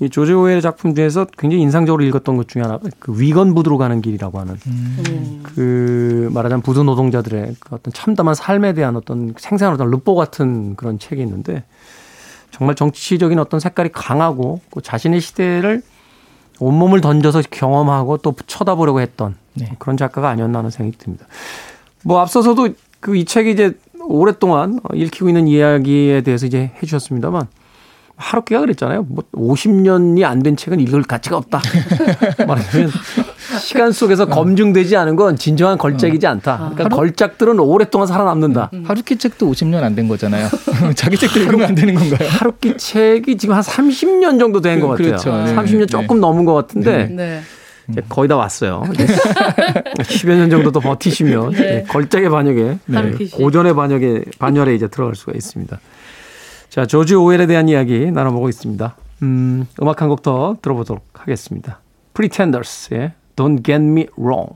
이 0.00 0.08
조지 0.08 0.32
오웰의 0.32 0.62
작품 0.62 0.94
중에서 0.94 1.26
굉장히 1.38 1.62
인상적으로 1.62 2.02
읽었던 2.04 2.36
것 2.36 2.48
중에 2.48 2.62
하나가 2.62 2.88
그 2.98 3.20
위건 3.20 3.54
부두로 3.54 3.78
가는 3.78 4.00
길이라고 4.00 4.38
하는 4.40 4.56
그 5.42 6.30
말하자면 6.32 6.62
부두 6.62 6.82
노동자들의 6.82 7.56
그 7.60 7.74
어떤 7.74 7.92
참담한 7.92 8.34
삶에 8.34 8.72
대한 8.72 8.96
어떤 8.96 9.34
생생한 9.36 9.74
어떤 9.74 9.90
르포 9.90 10.14
같은 10.14 10.74
그런 10.76 10.98
책이 10.98 11.20
있는데 11.22 11.64
정말 12.50 12.74
정치적인 12.76 13.38
어떤 13.38 13.60
색깔이 13.60 13.90
강하고 13.92 14.60
그 14.70 14.80
자신의 14.82 15.20
시대를 15.20 15.82
온몸을 16.60 17.00
던져서 17.00 17.42
경험하고 17.50 18.18
또 18.18 18.34
쳐다보려고 18.46 19.00
했던 19.00 19.36
네. 19.54 19.74
그런 19.78 19.96
작가가 19.96 20.28
아니었나 20.28 20.58
하는 20.58 20.70
생각이 20.70 20.98
듭니다. 20.98 21.26
뭐 22.04 22.20
앞서서도 22.20 22.68
그 23.04 23.14
이 23.16 23.24
책이 23.26 23.50
이제 23.50 23.72
오랫동안 24.06 24.80
읽히고 24.94 25.28
있는 25.28 25.46
이야기에 25.46 26.22
대해서 26.22 26.46
이제 26.46 26.70
해주셨습니다만 26.82 27.46
하루키가 28.16 28.60
그랬잖아요. 28.60 29.06
뭐 29.08 29.24
50년이 29.34 30.22
안 30.24 30.42
된 30.42 30.56
책은 30.56 30.78
읽을 30.80 31.02
가치가 31.02 31.36
없다. 31.36 31.60
말하자면 32.46 32.90
시간 33.60 33.92
속에서 33.92 34.26
검증되지 34.26 34.96
않은 34.96 35.16
건 35.16 35.36
진정한 35.36 35.76
걸작이지 35.78 36.26
않다. 36.26 36.70
그러니까 36.74 36.96
걸작들은 36.96 37.58
오랫동안 37.58 38.06
살아남는다. 38.06 38.70
하루키 38.84 39.16
책도 39.16 39.50
50년 39.50 39.82
안 39.82 39.94
된 39.94 40.06
거잖아요. 40.08 40.48
자기 40.96 41.16
책도 41.16 41.40
읽으면 41.40 41.68
안 41.68 41.74
되는 41.74 41.94
건가요? 41.94 42.28
하루키 42.30 42.76
책이 42.78 43.36
지금 43.36 43.54
한 43.54 43.62
30년 43.62 44.38
정도 44.38 44.60
된 44.60 44.80
것 44.80 44.88
같아요. 44.88 45.06
그렇죠. 45.08 45.30
네. 45.44 45.54
30년 45.54 45.88
조금 45.88 46.20
넘은 46.20 46.44
것 46.44 46.54
같은데 46.54 47.08
네. 47.08 47.40
거의 48.08 48.28
다 48.28 48.36
왔어요. 48.36 48.82
10여 48.88 50.36
년 50.36 50.50
정도 50.50 50.72
더 50.72 50.80
버티시면 50.80 51.50
네, 51.52 51.82
걸작의 51.84 52.30
반역에 52.30 52.78
하루키 52.92 53.26
씨. 53.26 53.36
고전의 53.36 53.74
반역에 53.74 54.24
반열에 54.38 54.74
이제 54.74 54.88
들어갈 54.88 55.14
수가 55.14 55.32
있습니다. 55.34 55.78
자, 56.70 56.86
조지 56.86 57.14
오웰에 57.14 57.46
대한 57.46 57.68
이야기 57.68 58.10
나눠보고 58.10 58.48
있습니다. 58.48 58.96
음, 59.22 59.66
음악 59.80 60.02
한 60.02 60.08
곡 60.08 60.22
더 60.22 60.56
들어보도록 60.62 61.04
하겠습니다. 61.14 61.80
Pretenders의 62.14 63.12
Don't 63.36 63.64
Get 63.64 63.82
Me 63.84 64.06
Wrong. 64.18 64.54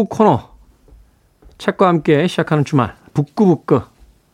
2부 0.00 0.08
코너 0.08 0.48
책과 1.58 1.86
함께 1.86 2.26
시작하는 2.26 2.64
주말 2.64 2.94
북구북구 3.12 3.82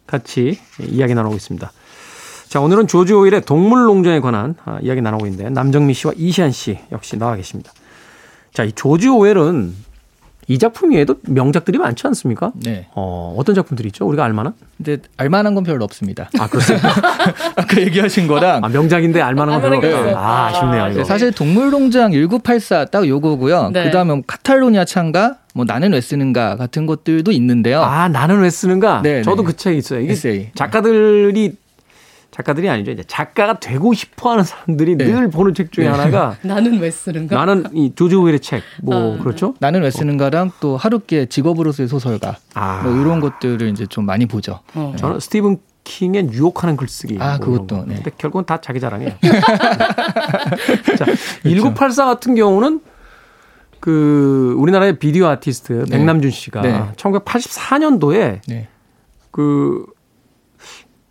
같이 0.06 0.58
이야기 0.80 1.14
나누고 1.14 1.34
있습니다. 1.34 1.72
자 2.48 2.60
오늘은 2.60 2.86
조지 2.86 3.12
오일의 3.12 3.40
동물농장에 3.40 4.20
관한 4.20 4.54
아, 4.64 4.78
이야기 4.80 5.00
나누고 5.00 5.26
있는데 5.26 5.50
남정미 5.50 5.94
씨와 5.94 6.12
이시안 6.16 6.52
씨 6.52 6.78
역시 6.92 7.18
나와 7.18 7.34
계십니다. 7.34 7.72
자이 8.52 8.70
조지 8.72 9.08
오웰은 9.08 9.74
이 10.48 10.58
작품 10.58 10.92
외에도 10.92 11.16
명작들이 11.22 11.76
많지 11.78 12.06
않습니까? 12.06 12.52
네. 12.54 12.86
어, 12.94 13.34
어떤 13.36 13.56
작품들이 13.56 13.88
있죠? 13.88 14.06
우리가 14.06 14.24
알만한? 14.24 14.54
근데 14.76 14.98
알만한 15.16 15.56
건 15.56 15.64
별로 15.64 15.84
없습니다. 15.84 16.30
아 16.38 16.46
그렇습니다. 16.46 16.88
아까 17.56 17.80
얘기하신 17.80 18.28
거랑 18.28 18.64
아, 18.64 18.68
명작인데 18.68 19.20
알만한 19.20 19.60
건 19.60 19.70
별로 19.70 19.80
게 19.80 19.92
없다. 19.92 20.16
아, 20.16 20.46
아쉽네요. 20.46 20.86
이거. 20.90 20.98
네, 20.98 21.04
사실 21.04 21.32
동물농장 21.32 22.12
1984 22.12 22.84
딱 22.84 23.08
요거고요. 23.08 23.70
네. 23.70 23.84
그다음에 23.86 24.14
뭐 24.14 24.22
카탈로니아 24.24 24.84
창가, 24.84 25.38
뭐 25.56 25.64
나는 25.64 25.94
왜 25.94 26.02
쓰는가 26.02 26.56
같은 26.56 26.84
것들도 26.84 27.32
있는데요. 27.32 27.80
아 27.80 28.08
나는 28.08 28.40
왜 28.40 28.50
쓰는가? 28.50 29.00
네, 29.02 29.22
저도 29.22 29.42
네. 29.42 29.46
그 29.46 29.56
책이 29.56 29.78
있어요. 29.78 30.00
이게 30.00 30.12
에세이. 30.12 30.50
작가들이 30.54 31.56
작가들이 32.30 32.68
아니죠. 32.68 32.90
이제 32.90 33.02
작가가 33.06 33.58
되고 33.58 33.94
싶어하는 33.94 34.44
사람들이 34.44 34.96
네. 34.96 35.06
늘 35.06 35.30
보는 35.30 35.54
책 35.54 35.72
중에 35.72 35.86
하나가 35.86 36.36
나는 36.44 36.78
왜 36.78 36.90
쓰는가? 36.90 37.34
나는 37.36 37.64
이 37.72 37.94
조지 37.94 38.16
오웰의 38.16 38.40
책, 38.40 38.62
뭐 38.82 39.16
아, 39.16 39.22
그렇죠? 39.22 39.54
나는 39.58 39.80
왜 39.80 39.90
쓰는가랑 39.90 40.52
또 40.60 40.76
하루께 40.76 41.24
직업으로서의 41.24 41.88
소설가 41.88 42.36
아. 42.52 42.82
뭐 42.82 42.92
이런 43.00 43.20
것들을 43.20 43.66
이제 43.70 43.86
좀 43.86 44.04
많이 44.04 44.26
보죠. 44.26 44.60
어. 44.74 44.92
저는 44.98 45.20
스티븐 45.20 45.56
킹의 45.84 46.28
유혹하는 46.32 46.76
글쓰기. 46.76 47.16
아, 47.18 47.38
뭐 47.38 47.46
그것도, 47.46 47.76
거. 47.76 47.84
네. 47.86 47.94
근데 47.94 48.10
결국은 48.18 48.44
다 48.44 48.60
자기 48.60 48.78
자랑이에요. 48.80 49.12
자, 50.98 51.06
1984 51.44 52.04
같은 52.04 52.34
경우는 52.34 52.80
그 53.80 54.54
우리나라의 54.58 54.98
비디오 54.98 55.26
아티스트 55.26 55.84
네. 55.88 55.96
백남준 55.96 56.30
씨가 56.30 56.62
네. 56.62 56.84
1984년도에 56.96 58.40
네. 58.48 58.68
그 59.30 59.86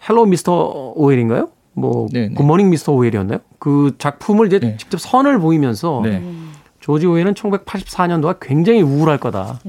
Hello 0.08 0.26
Mister 0.26 0.94
오웰인가요? 0.96 1.50
뭐 1.74 2.08
네, 2.12 2.30
네. 2.30 2.34
Good 2.34 2.47
Morning 2.47 2.70
Mister 2.70 2.94
오웰이었나요? 2.94 3.40
그 3.60 3.94
작품을 3.98 4.48
이제 4.48 4.60
네. 4.60 4.78
직접 4.78 5.00
선을 5.00 5.40
보이면서 5.40 6.02
네. 6.04 6.24
조지 6.80 7.08
오웰은 7.08 7.34
1984년도가 7.34 8.38
굉장히 8.40 8.82
우울할 8.82 9.18
거다. 9.18 9.60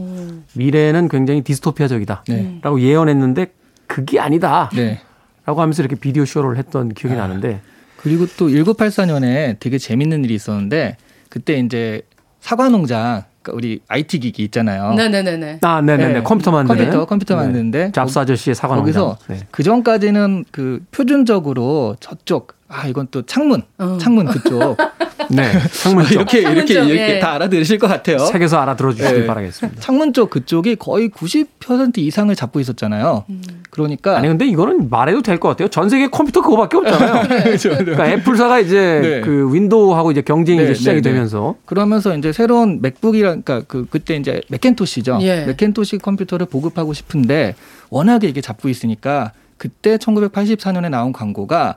미래는 0.55 1.09
굉장히 1.09 1.43
디스토피아적이다. 1.43 2.25
네. 2.29 2.59
라고 2.63 2.81
예언했는데 2.81 3.53
그게 3.87 4.21
아니다. 4.21 4.71
네. 4.75 5.01
라고 5.47 5.63
하면서 5.63 5.83
이렇게 5.83 5.97
비디오 5.97 6.25
쇼를 6.25 6.59
했던 6.59 6.91
기억이 6.91 7.17
아. 7.17 7.27
나는데 7.27 7.61
그리고 7.97 8.27
또 8.37 8.49
1984년에 8.49 9.59
되게 9.59 9.79
재밌는 9.79 10.25
일이 10.25 10.35
있었는데 10.35 10.97
그때 11.29 11.59
이제 11.59 12.03
사과 12.47 12.69
농장 12.69 13.25
그러니까 13.43 13.57
우리 13.57 13.81
IT 13.89 14.21
기기 14.21 14.45
있잖아요. 14.45 14.95
네네네네. 14.95 15.59
아, 15.63 15.81
네네네. 15.81 16.13
네. 16.13 16.23
컴퓨터 16.23 16.53
만드는. 16.53 16.79
컴퓨터 16.79 17.05
컴퓨터 17.05 17.35
만드는데 17.35 17.91
잡스 17.91 18.21
아저씨의 18.21 18.55
사과 18.55 18.77
거기서 18.77 19.01
농장. 19.01 19.37
네. 19.37 19.47
그 19.51 19.65
전까지는 19.65 20.45
그 20.53 20.81
표준적으로 20.93 21.97
저쪽 21.99 22.55
아 22.69 22.87
이건 22.89 23.09
또 23.11 23.23
창문 23.23 23.63
어. 23.79 23.99
창문 24.01 24.27
그쪽 24.27 24.77
네. 25.31 25.51
창문 25.83 26.05
쪽. 26.05 26.13
이렇게 26.13 26.39
이렇게 26.41 26.75
창문 26.75 26.89
쪽, 26.89 26.95
이렇게 26.95 27.17
예. 27.17 27.19
다 27.19 27.33
알아들으실 27.33 27.79
것 27.79 27.89
같아요. 27.89 28.19
책에서 28.19 28.59
알아들어 28.59 28.93
주시길 28.93 29.21
네. 29.23 29.27
바라겠습니다. 29.27 29.81
창문 29.81 30.13
쪽 30.13 30.31
그쪽이 30.31 30.77
거의 30.77 31.09
90% 31.09 31.99
이상을 31.99 32.35
잡고 32.35 32.61
있었잖아요. 32.61 33.25
그러니까 33.71 34.17
아니 34.17 34.29
근데 34.29 34.47
이거는 34.47 34.89
말해도 34.89 35.23
될 35.23 35.37
것 35.41 35.49
같아요. 35.49 35.69
전 35.69 35.89
세계 35.91 36.09
컴퓨터 36.09 36.43
그거밖에 36.43 36.77
없잖아요. 36.77 37.27
그러니까 37.59 38.09
애플사가 38.09 38.61
이제 38.61 39.01
네. 39.03 39.21
그 39.21 39.53
윈도우하고 39.53 40.13
이제 40.13 40.23
경쟁이 40.23 40.59
네, 40.59 40.65
이제 40.65 40.75
시작이 40.75 41.03
네, 41.03 41.03
네. 41.03 41.13
되면서 41.13 41.57
그러면서 41.67 42.17
이제 42.17 42.33
새로운 42.33 42.81
맥북이랑 42.81 43.43
그러니까 43.43 43.67
그 43.69 43.87
그때 43.91 44.15
이제 44.17 44.41
맥켄토시죠. 44.49 45.19
예. 45.23 45.45
맥켄토시 45.47 45.99
컴퓨터를 45.99 46.47
보급하고 46.47 46.93
싶은데 46.95 47.55
워낙에 47.91 48.29
이게 48.29 48.41
잡고 48.41 48.69
있으니까 48.69 49.33
그때 49.59 49.97
1984년에 49.97 50.89
나온 50.91 51.13
광고가 51.13 51.77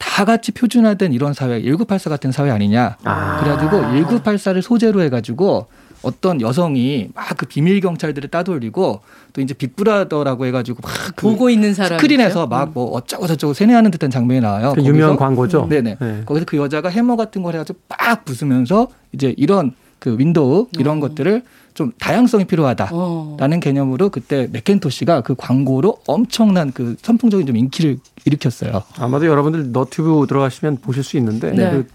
다 0.00 0.24
같이 0.24 0.50
표준화된 0.50 1.12
이런 1.12 1.34
사회, 1.34 1.60
1984 1.62 2.08
같은 2.10 2.32
사회 2.32 2.50
아니냐. 2.50 2.96
아. 3.04 3.40
그래가지고 3.40 3.82
1984를 3.82 4.62
소재로 4.62 5.02
해가지고 5.02 5.66
어떤 6.02 6.40
여성이 6.40 7.08
막 7.14 7.36
그 7.36 7.44
비밀 7.46 7.80
경찰들을 7.80 8.30
따돌리고 8.30 9.00
또 9.34 9.40
이제 9.40 9.52
빅브라더라고 9.54 10.46
해가지고 10.46 10.78
막 10.82 10.90
그 11.14 11.22
보고 11.22 11.50
있는 11.50 11.74
사람 11.74 11.98
스크린에서 11.98 12.46
막 12.46 12.70
뭐 12.72 12.86
어쩌고 12.92 13.26
저쩌고 13.26 13.52
세뇌하는 13.52 13.90
듯한 13.90 14.10
장면이 14.10 14.40
나와요. 14.40 14.72
그 14.74 14.82
유명한 14.82 15.16
광고죠. 15.16 15.66
네네. 15.68 15.96
네. 16.00 16.22
거기서 16.24 16.46
그 16.46 16.56
여자가 16.56 16.88
해머 16.88 17.16
같은 17.16 17.42
걸 17.42 17.52
해가지고 17.54 17.78
빡 17.88 18.24
부수면서 18.24 18.88
이제 19.12 19.34
이런 19.36 19.72
그 19.98 20.16
윈도우 20.18 20.68
이런 20.78 21.00
것들을 21.00 21.42
좀 21.80 21.92
다양성이 21.98 22.44
필요하다라는 22.44 23.56
어. 23.56 23.60
개념으로 23.62 24.10
그때 24.10 24.46
맥켄토시가 24.52 25.22
그 25.22 25.34
광고로 25.34 26.02
엄청난 26.06 26.72
그 26.72 26.94
선풍적인 27.00 27.46
좀 27.46 27.56
인기를 27.56 27.96
일으켰어요. 28.26 28.82
아마도 28.98 29.24
여러분들 29.24 29.72
너튜브 29.72 30.26
들어가시면 30.28 30.82
보실 30.82 31.02
수 31.02 31.16
있는데 31.16 31.52
네. 31.52 31.70
그 31.70 31.86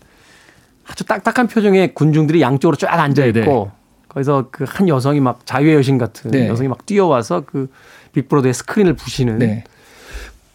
아주 0.87 1.03
딱딱한 1.03 1.47
표정의 1.49 1.93
군중들이 1.93 2.41
양쪽으로 2.41 2.75
쫙 2.77 2.99
앉아 2.99 3.25
있고 3.27 3.39
네, 3.39 4.07
거기서 4.07 4.47
그 4.49 4.65
한 4.67 4.87
여성이 4.89 5.19
막 5.19 5.45
자유의 5.45 5.75
여신 5.75 5.99
같은 5.99 6.31
네. 6.31 6.47
여성이 6.47 6.67
막 6.67 6.83
뛰어와서 6.87 7.43
그 7.45 7.69
빅브로드의 8.13 8.55
스크린을 8.55 8.93
부시는 8.95 9.37
네. 9.37 9.63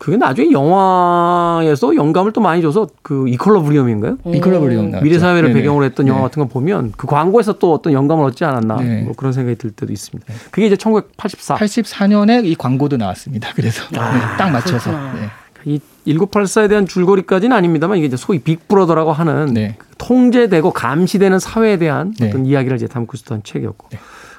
그게 0.00 0.16
나중에 0.16 0.50
영화에서 0.50 1.94
영감을 1.94 2.32
또 2.32 2.40
많이 2.40 2.62
줘서 2.62 2.86
그 3.02 3.28
이컬러브리움인가요? 3.28 4.16
이컬러브리움 4.34 4.92
나왔죠. 4.92 5.04
미래 5.04 5.18
사회를 5.18 5.50
네네. 5.50 5.60
배경으로 5.60 5.84
했던 5.84 6.08
영화 6.08 6.20
네. 6.20 6.24
같은 6.24 6.42
거 6.42 6.48
보면 6.48 6.94
그 6.96 7.06
광고에서 7.06 7.58
또 7.58 7.74
어떤 7.74 7.92
영감을 7.92 8.24
얻지 8.24 8.42
않았나 8.46 8.76
네. 8.76 9.02
뭐 9.02 9.12
그런 9.14 9.34
생각이 9.34 9.58
들 9.58 9.70
때도 9.72 9.92
있습니다. 9.92 10.32
그게 10.50 10.68
이제 10.68 10.76
1984. 10.76 11.56
84년에 11.56 12.46
이 12.46 12.54
광고도 12.54 12.96
나왔습니다. 12.96 13.50
그래서 13.54 13.86
네, 13.90 13.98
딱 14.38 14.50
맞춰서. 14.50 14.90
네. 14.90 15.28
이 15.66 15.78
1984에 16.06 16.70
대한 16.70 16.86
줄거리까지는 16.86 17.54
아닙니다만 17.54 17.98
이게 17.98 18.06
이제 18.06 18.16
소위 18.16 18.38
빅브러더라고 18.38 19.12
하는 19.12 19.52
네. 19.52 19.74
그 19.76 19.86
통제되고 19.98 20.70
감시되는 20.70 21.38
사회에 21.38 21.76
대한 21.76 22.14
네. 22.18 22.28
어떤 22.28 22.46
이야기를 22.46 22.74
이제 22.78 22.86
담고 22.86 23.12
있었던 23.16 23.42
책이었고 23.44 23.88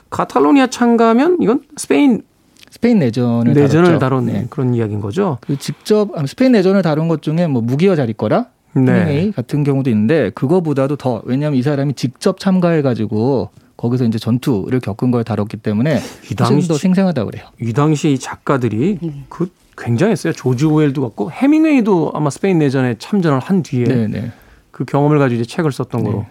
카탈로니아 0.09 0.67
창가면 0.71 1.37
이건 1.39 1.61
스페인 1.77 2.23
스페인 2.71 2.99
내전을 2.99 3.53
내전을 3.53 3.85
다뤘죠. 3.85 3.99
다룬 3.99 4.25
네. 4.25 4.47
그런 4.49 4.73
이야기인 4.73 5.01
거죠. 5.01 5.37
그 5.41 5.57
직접 5.59 6.17
아, 6.17 6.25
스페인 6.25 6.53
내전을 6.53 6.81
다룬 6.81 7.07
것 7.07 7.21
중에 7.21 7.45
뭐 7.47 7.61
무기여 7.61 7.95
잘 7.95 8.09
있거라 8.11 8.47
네. 8.73 8.91
헤밍웨이 8.91 9.31
같은 9.33 9.63
경우도 9.63 9.89
있는데 9.89 10.31
그거보다도 10.31 10.95
더 10.95 11.21
왜냐하면 11.25 11.59
이 11.59 11.61
사람이 11.61 11.93
직접 11.95 12.39
참가해 12.39 12.81
가지고 12.81 13.49
거기서 13.75 14.05
이제 14.05 14.17
전투를 14.17 14.79
겪은 14.79 15.11
걸 15.11 15.23
다뤘기 15.23 15.57
때문에 15.57 15.99
이 16.31 16.35
당시 16.35 16.67
더 16.67 16.75
생생하다고 16.75 17.31
그래요. 17.31 17.47
이 17.61 17.73
당시 17.73 18.13
이 18.13 18.17
작가들이 18.17 18.99
그 19.27 19.51
굉장했어요. 19.77 20.33
조지 20.33 20.65
오웰도 20.65 21.01
같고 21.01 21.31
해밍웨이도 21.31 22.11
아마 22.13 22.29
스페인 22.29 22.59
내전에 22.59 22.95
참전을 22.99 23.39
한 23.39 23.63
뒤에 23.63 23.83
네, 23.83 24.07
네. 24.07 24.31
그 24.69 24.85
경험을 24.85 25.19
가지고 25.19 25.41
이제 25.41 25.49
책을 25.49 25.71
썼던 25.71 26.03
거로 26.03 26.19
네. 26.19 26.27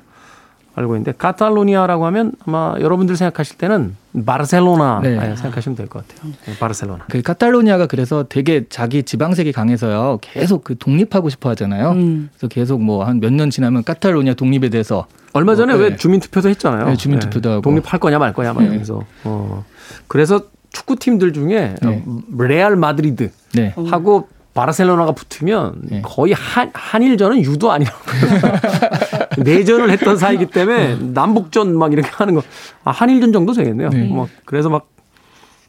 알고 0.75 0.95
있는데 0.95 1.13
카탈로니아라고 1.19 2.07
하면 2.07 2.33
아마 2.47 2.75
여러분들 2.81 3.17
생각하실 3.17 3.59
때는 3.59 3.97
바르셀로나 4.25 5.01
네. 5.03 5.19
생각하시면 5.37 5.77
될 5.77 5.89
것 5.89 6.07
같아요. 6.07 6.33
네, 6.47 6.59
바르셀로나. 6.59 7.05
그 7.11 7.23
카탈로니아가 7.23 7.87
그래서 7.87 8.25
되게 8.29 8.65
자기 8.69 9.03
지방색이 9.03 9.53
강해서요. 9.53 10.19
계속 10.21 10.63
그 10.65 10.79
독립하고 10.79 11.29
싶어 11.29 11.51
하잖아요. 11.51 11.91
음. 11.91 12.31
그래서 12.33 12.49
계속 12.49 12.81
뭐 12.83 13.05
한 13.05 13.19
몇 13.21 13.33
년 13.33 13.51
지나면 13.51 13.83
카탈로니아 13.85 14.35
독립에 14.35 14.69
대해서 14.69 15.07
얼마 15.33 15.55
전에 15.57 15.75
어, 15.75 15.77
네. 15.77 15.83
왜 15.83 15.97
주민투표도 15.97 16.49
했잖아요. 16.49 16.87
네, 16.87 16.97
주민투표도 16.97 17.51
하고. 17.51 17.61
독립할 17.63 17.99
거냐 18.01 18.19
말 18.19 18.33
거냐 18.33 18.53
막 18.53 18.61
네. 18.61 18.67
이러면서. 18.67 19.05
어. 19.25 19.65
그래서 20.09 20.43
축구팀들 20.71 21.33
중에 21.33 21.75
네. 21.83 22.05
레알 22.39 22.77
마드리드 22.77 23.31
네. 23.55 23.75
하고 23.89 24.29
바르셀로나가 24.55 25.13
붙으면 25.13 25.75
네. 25.83 26.03
거의 26.05 26.33
한, 26.33 26.71
한일전은 26.75 27.43
유도 27.43 27.71
아니라고. 27.73 27.99
내전을 29.39 29.91
했던 29.91 30.17
사이기 30.17 30.47
때문에 30.47 30.97
남북전 31.01 31.77
막 31.77 31.93
이렇게 31.93 32.09
하는 32.13 32.35
거. 32.35 32.43
아, 32.85 32.91
한일전 32.91 33.33
정도 33.33 33.53
되겠네요. 33.53 33.91
네. 33.91 34.05
뭐 34.05 34.29
그래서 34.45 34.69
막 34.69 34.87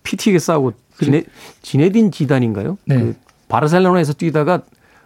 피 0.04 0.18
튀게 0.18 0.40
싸우고 0.40 0.74
지네, 1.00 1.24
지네딘 1.62 2.10
지단인가요? 2.12 2.80
네. 2.86 2.96
그 2.98 3.16
바르셀로나에서 3.50 4.14
뛰다가 4.14 4.62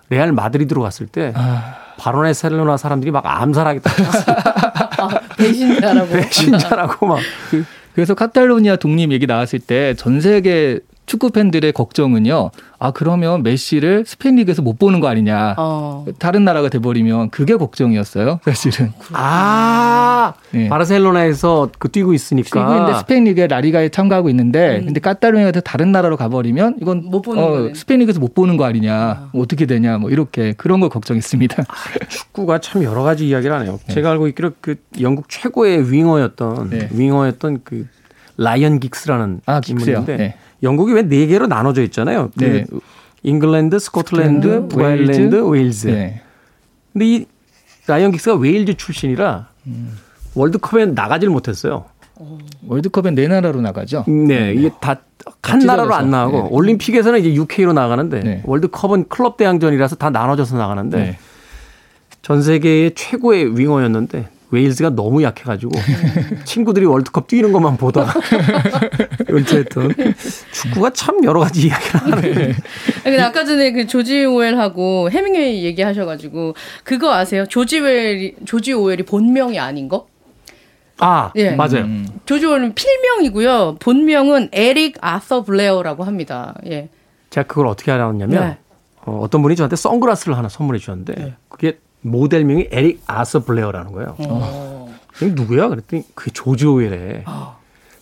레알 0.10 0.32
마드리드로 0.32 0.82
갔을 0.82 1.06
때 1.06 1.34
아, 1.36 1.76
바르셀로나 1.98 2.78
사람들이 2.78 3.12
막 3.12 3.26
암살하겠다. 3.26 3.92
아, 5.04 5.10
배신자라고. 5.38 6.08
배신자라고 6.14 7.08
막. 7.08 7.20
그래서 7.94 8.14
카탈로니아 8.14 8.78
독립 8.78 9.12
얘기 9.12 9.28
나왔을 9.28 9.60
때 9.60 9.94
전 9.98 10.22
세계 10.22 10.80
축구 11.06 11.30
팬들의 11.30 11.72
걱정은요. 11.74 12.52
아 12.80 12.92
그러면 12.92 13.44
메시를 13.44 14.06
스페인 14.06 14.36
리그에서 14.36 14.62
못 14.62 14.80
보는 14.80 15.00
거 15.00 15.08
아니냐. 15.08 15.56
어. 15.58 16.06
다른 16.20 16.44
나라가 16.44 16.70
돼버리면 16.70 17.30
그게 17.30 17.56
걱정이었어요. 17.56 18.40
사실은. 18.44 18.92
아, 19.14 20.34
네. 20.52 20.68
바르셀로나에서 20.70 21.70
그 21.80 21.90
뛰고 21.90 22.14
있으니까. 22.14 22.60
뛰고 22.60 22.74
있는데 22.74 22.98
스페인 23.00 23.24
리그에 23.26 23.48
라리가에 23.48 23.90
참가하고 23.90 24.30
있는데 24.30 24.82
근데 24.84 25.00
까따루냐가 25.00 25.62
다른 25.62 25.92
나라로 25.92 26.18
가버리면 26.18 26.78
이건 26.82 27.06
못 27.06 27.22
보는 27.22 27.44
어. 27.44 27.74
스페인 27.74 28.00
리그에서 28.02 28.20
못 28.20 28.34
보는 28.34 28.58
거 28.58 28.66
아니냐. 28.66 29.30
뭐 29.34 29.44
어떻게 29.44 29.66
되냐. 29.66 29.98
뭐 29.98 30.10
이렇게 30.10 30.54
그런 30.54 30.80
걸 30.80 30.90
걱정했습니다. 30.90 31.64
축구가 32.10 32.60
참 32.60 32.84
여러 32.84 33.04
가지 33.04 33.28
이야기를 33.28 33.56
하네요. 33.56 33.80
제가 33.90 34.12
알고 34.12 34.28
있기로 34.30 34.52
그 34.62 34.76
영국 35.02 35.30
최고의 35.30 35.92
윙어였던 35.92 36.70
네. 36.70 36.90
윙어였던 36.92 37.62
그 37.64 37.88
라이언 38.38 38.80
긱스라는 38.80 39.42
아? 39.46 39.62
인물인데 39.66 40.18
네. 40.18 40.36
영국이 40.64 40.94
왜 40.94 41.04
네 41.08 41.26
개로 41.28 41.48
나눠져 41.48 41.82
있잖아요. 41.84 42.32
그 42.38 42.44
네. 42.44 42.66
잉글랜드, 43.24 43.80
스코틀랜드, 43.80 44.48
스코틀랜드, 44.48 44.84
아일랜드, 44.84 45.36
웨일즈. 45.36 45.88
네. 45.88 46.22
근데 46.94 47.06
이 47.06 47.26
라이언 47.88 48.12
긱스가 48.12 48.36
웨일즈 48.36 48.76
출신이라 48.78 49.48
월드컵에 50.36 50.88
나가질 50.88 51.30
못했어요. 51.30 51.86
월드컵엔 52.68 53.16
네 53.16 53.28
나라로 53.28 53.62
나가죠. 53.62 54.06
네, 54.08 54.54
이게 54.54 54.72
다 54.80 55.14
한 55.14 55.66
나라로 55.66 55.94
안. 55.94 56.10
나가고 56.10 56.44
네. 56.44 56.48
올림픽에서는 56.52 57.20
이제 57.20 57.34
UK로 57.36 57.74
나가는데 57.74 58.20
네. 58.22 58.42
월드컵은 58.46 59.10
클럽 59.10 59.38
대항전이라서 59.38 59.98
다 59.98 60.10
나눠져서 60.10 60.58
나가는데 60.58 60.98
네. 60.98 61.18
전 62.22 62.42
세계의 62.42 62.94
최고의 62.96 63.58
윙어였는데 63.58 64.30
웨일즈가 64.56 64.92
너무 64.92 65.22
약해가지고 65.22 65.72
친구들이 66.46 66.86
월드컵 66.86 67.28
뛰는 67.28 67.52
것만 67.52 67.78
보다가 67.78 68.14
은퇴했던 69.30 69.94
축구가 70.54 70.92
참 70.92 71.24
여러 71.24 71.42
가지 71.42 71.68
이야기를 71.68 72.00
하네. 72.12 72.56
근데 73.04 73.22
아까 73.22 73.44
전에 73.44 73.72
그 73.74 73.86
조지 73.86 74.26
오웰하고 74.26 75.12
헤밍웨이 75.12 75.64
얘기하셔가지고 75.66 76.56
그거 76.84 77.14
아세요? 77.14 77.46
조지 77.48 77.82
오웰이 77.82 78.36
조지 78.46 78.74
오웰이 78.74 79.04
본명이 79.04 79.60
아닌 79.60 79.90
거? 79.90 80.08
아 81.00 81.32
예. 81.36 81.52
맞아요. 81.52 81.86
조지 82.26 82.46
오웰은 82.46 82.74
필명이고요. 82.74 83.78
본명은 83.80 84.50
에릭 84.54 84.98
아서 85.02 85.44
블레어라고 85.44 86.06
합니다. 86.06 86.56
예. 86.68 86.88
제가 87.30 87.48
그걸 87.48 87.68
어떻게 87.68 87.92
알았냐면 87.92 88.30
네. 88.50 88.58
어, 89.06 89.20
어떤 89.22 89.42
분이 89.42 89.58
저한테 89.58 89.76
선글라스를 89.76 90.38
하나 90.38 90.48
선물해 90.48 90.80
주셨는데 90.80 91.36
그게 91.50 91.80
모델명이 92.06 92.68
에릭 92.72 93.02
아서 93.08 93.44
블레어라는 93.44 93.92
거예요. 93.92 94.16
이게 95.18 95.32
누구야? 95.34 95.68
그랬더니 95.70 96.04
그게 96.14 96.32
조지 96.32 96.66
오웰에. 96.68 97.24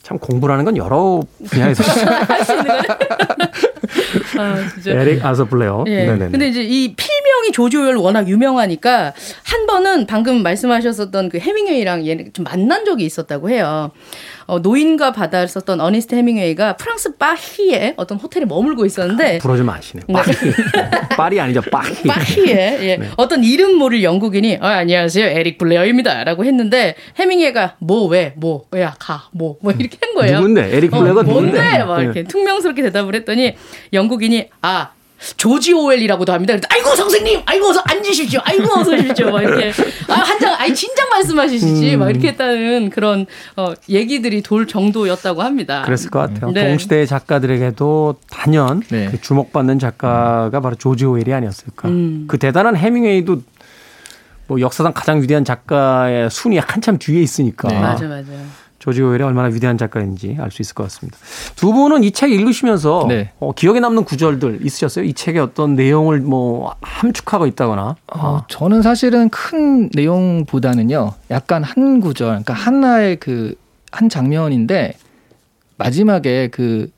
참 0.01 0.19
공부라는 0.19 0.65
건 0.65 0.75
여러 0.77 1.21
분야에서 1.49 1.83
아, 4.37 4.67
진짜. 4.73 4.91
에릭 4.91 5.25
아서 5.25 5.45
블레어. 5.45 5.85
예. 5.87 6.05
네네네. 6.05 6.31
근데 6.31 6.47
이제 6.49 6.61
이 6.63 6.93
필 6.95 7.07
명이 7.33 7.51
조지 7.51 7.77
오웰 7.77 7.95
워낙 7.95 8.27
유명하니까 8.27 9.13
한 9.43 9.65
번은 9.65 10.05
방금 10.07 10.43
말씀하셨었던 10.43 11.29
그 11.29 11.39
해밍웨이랑 11.39 12.05
얘 12.07 12.17
좀 12.33 12.43
만난 12.45 12.85
적이 12.85 13.05
있었다고 13.05 13.49
해요. 13.49 13.91
어, 14.45 14.59
노인과 14.59 15.11
바다를 15.13 15.47
썼던 15.47 15.79
어니스트 15.81 16.15
헤밍웨이가 16.15 16.75
프랑스 16.77 17.15
파리에 17.17 17.93
어떤 17.97 18.17
호텔에 18.17 18.45
머물고 18.45 18.85
있었는데 18.85 19.39
부러지 19.39 19.63
마시네. 19.63 20.03
파리. 20.11 20.31
파리 21.15 21.39
아니죠. 21.39 21.61
파리. 21.71 21.93
파리에 22.07 22.77
예. 22.81 22.97
네. 22.97 23.09
어떤 23.17 23.43
이름 23.43 23.75
모를 23.75 24.03
영국인이 24.03 24.57
어, 24.61 24.65
안녕하세요 24.65 25.25
에릭 25.27 25.57
블레어입니다라고 25.57 26.45
했는데 26.45 26.95
헤밍웨이가 27.17 27.75
뭐 27.79 28.05
왜뭐 28.07 28.65
왜야 28.71 28.95
가 28.99 29.29
뭐 29.33 29.57
뭐 29.61 29.71
이렇게 29.77 29.97
한 30.01 30.13
거예요. 30.13 30.37
누군데? 30.37 30.75
에릭 30.75 30.91
블레어가 30.91 31.21
어, 31.21 31.23
뭔데? 31.23 31.57
누군데? 31.61 31.83
막 31.85 32.01
이렇게 32.01 32.23
네. 32.23 32.27
퉁명스럽게 32.27 32.81
대답을 32.83 33.15
했더니 33.15 33.55
영국인이 33.93 34.49
아 34.61 34.89
조지 35.37 35.73
오웰이라고도 35.73 36.33
합니다. 36.33 36.55
아이고 36.69 36.95
선생님, 36.95 37.41
아이고 37.45 37.67
어서 37.67 37.81
앉으십시오. 37.85 38.39
아이고 38.43 38.63
어서 38.79 38.91
오십시오. 38.91 39.31
막 39.31 39.41
이렇게 39.41 39.71
아 40.09 40.13
한장 40.13 40.55
아이 40.57 40.73
진작 40.73 41.09
말씀하시지. 41.09 41.95
음. 41.95 41.99
막 41.99 42.09
이렇게 42.09 42.29
했다는 42.29 42.89
그런 42.89 43.25
어, 43.55 43.73
얘기들이 43.89 44.41
돌 44.41 44.67
정도였다고 44.67 45.41
합니다. 45.41 45.83
그랬을 45.83 46.09
것 46.09 46.19
같아요. 46.19 46.51
네. 46.51 46.67
동시대의 46.69 47.07
작가들에게도 47.07 48.15
단연 48.29 48.81
네. 48.89 49.09
그 49.09 49.21
주목받는 49.21 49.79
작가가 49.79 50.59
바로 50.59 50.75
조지 50.75 51.05
오웰이 51.05 51.33
아니었을까. 51.33 51.87
음. 51.87 52.25
그 52.27 52.37
대단한 52.37 52.75
해밍웨이도 52.75 53.41
뭐 54.47 54.59
역사상 54.59 54.93
가장 54.93 55.21
위대한 55.21 55.45
작가의 55.45 56.29
순위 56.29 56.57
한참 56.57 56.97
뒤에 56.97 57.21
있으니까. 57.21 57.69
네. 57.69 57.79
맞아 57.79 58.07
맞아. 58.07 58.27
조지 58.83 59.01
오웰이 59.01 59.23
얼마나 59.23 59.47
위대한 59.47 59.77
작가인지 59.77 60.35
알 60.41 60.51
수 60.51 60.61
있을 60.61 60.75
것 60.75 60.83
같습니다. 60.83 61.17
두 61.55 61.71
분은 61.71 62.03
이 62.03 62.11
책 62.11 62.31
읽으시면서 62.33 63.05
네. 63.07 63.31
어, 63.39 63.53
기억에 63.53 63.79
남는 63.79 64.03
구절들 64.03 64.59
있으셨어요? 64.65 65.05
이 65.05 65.13
책의 65.13 65.41
어떤 65.41 65.75
내용을 65.75 66.19
뭐 66.19 66.75
함축하고 66.81 67.47
있다거나. 67.47 67.95
어, 68.13 68.43
저는 68.49 68.81
사실은 68.81 69.29
큰 69.29 69.89
내용보다는요, 69.93 71.13
약간 71.31 71.63
한 71.63 72.01
구절, 72.01 72.27
그러니까 72.27 72.53
하나의 72.53 73.15
그 73.17 73.55
한 73.93 74.09
장면인데 74.09 74.95
마지막에 75.77 76.47
그 76.47 76.89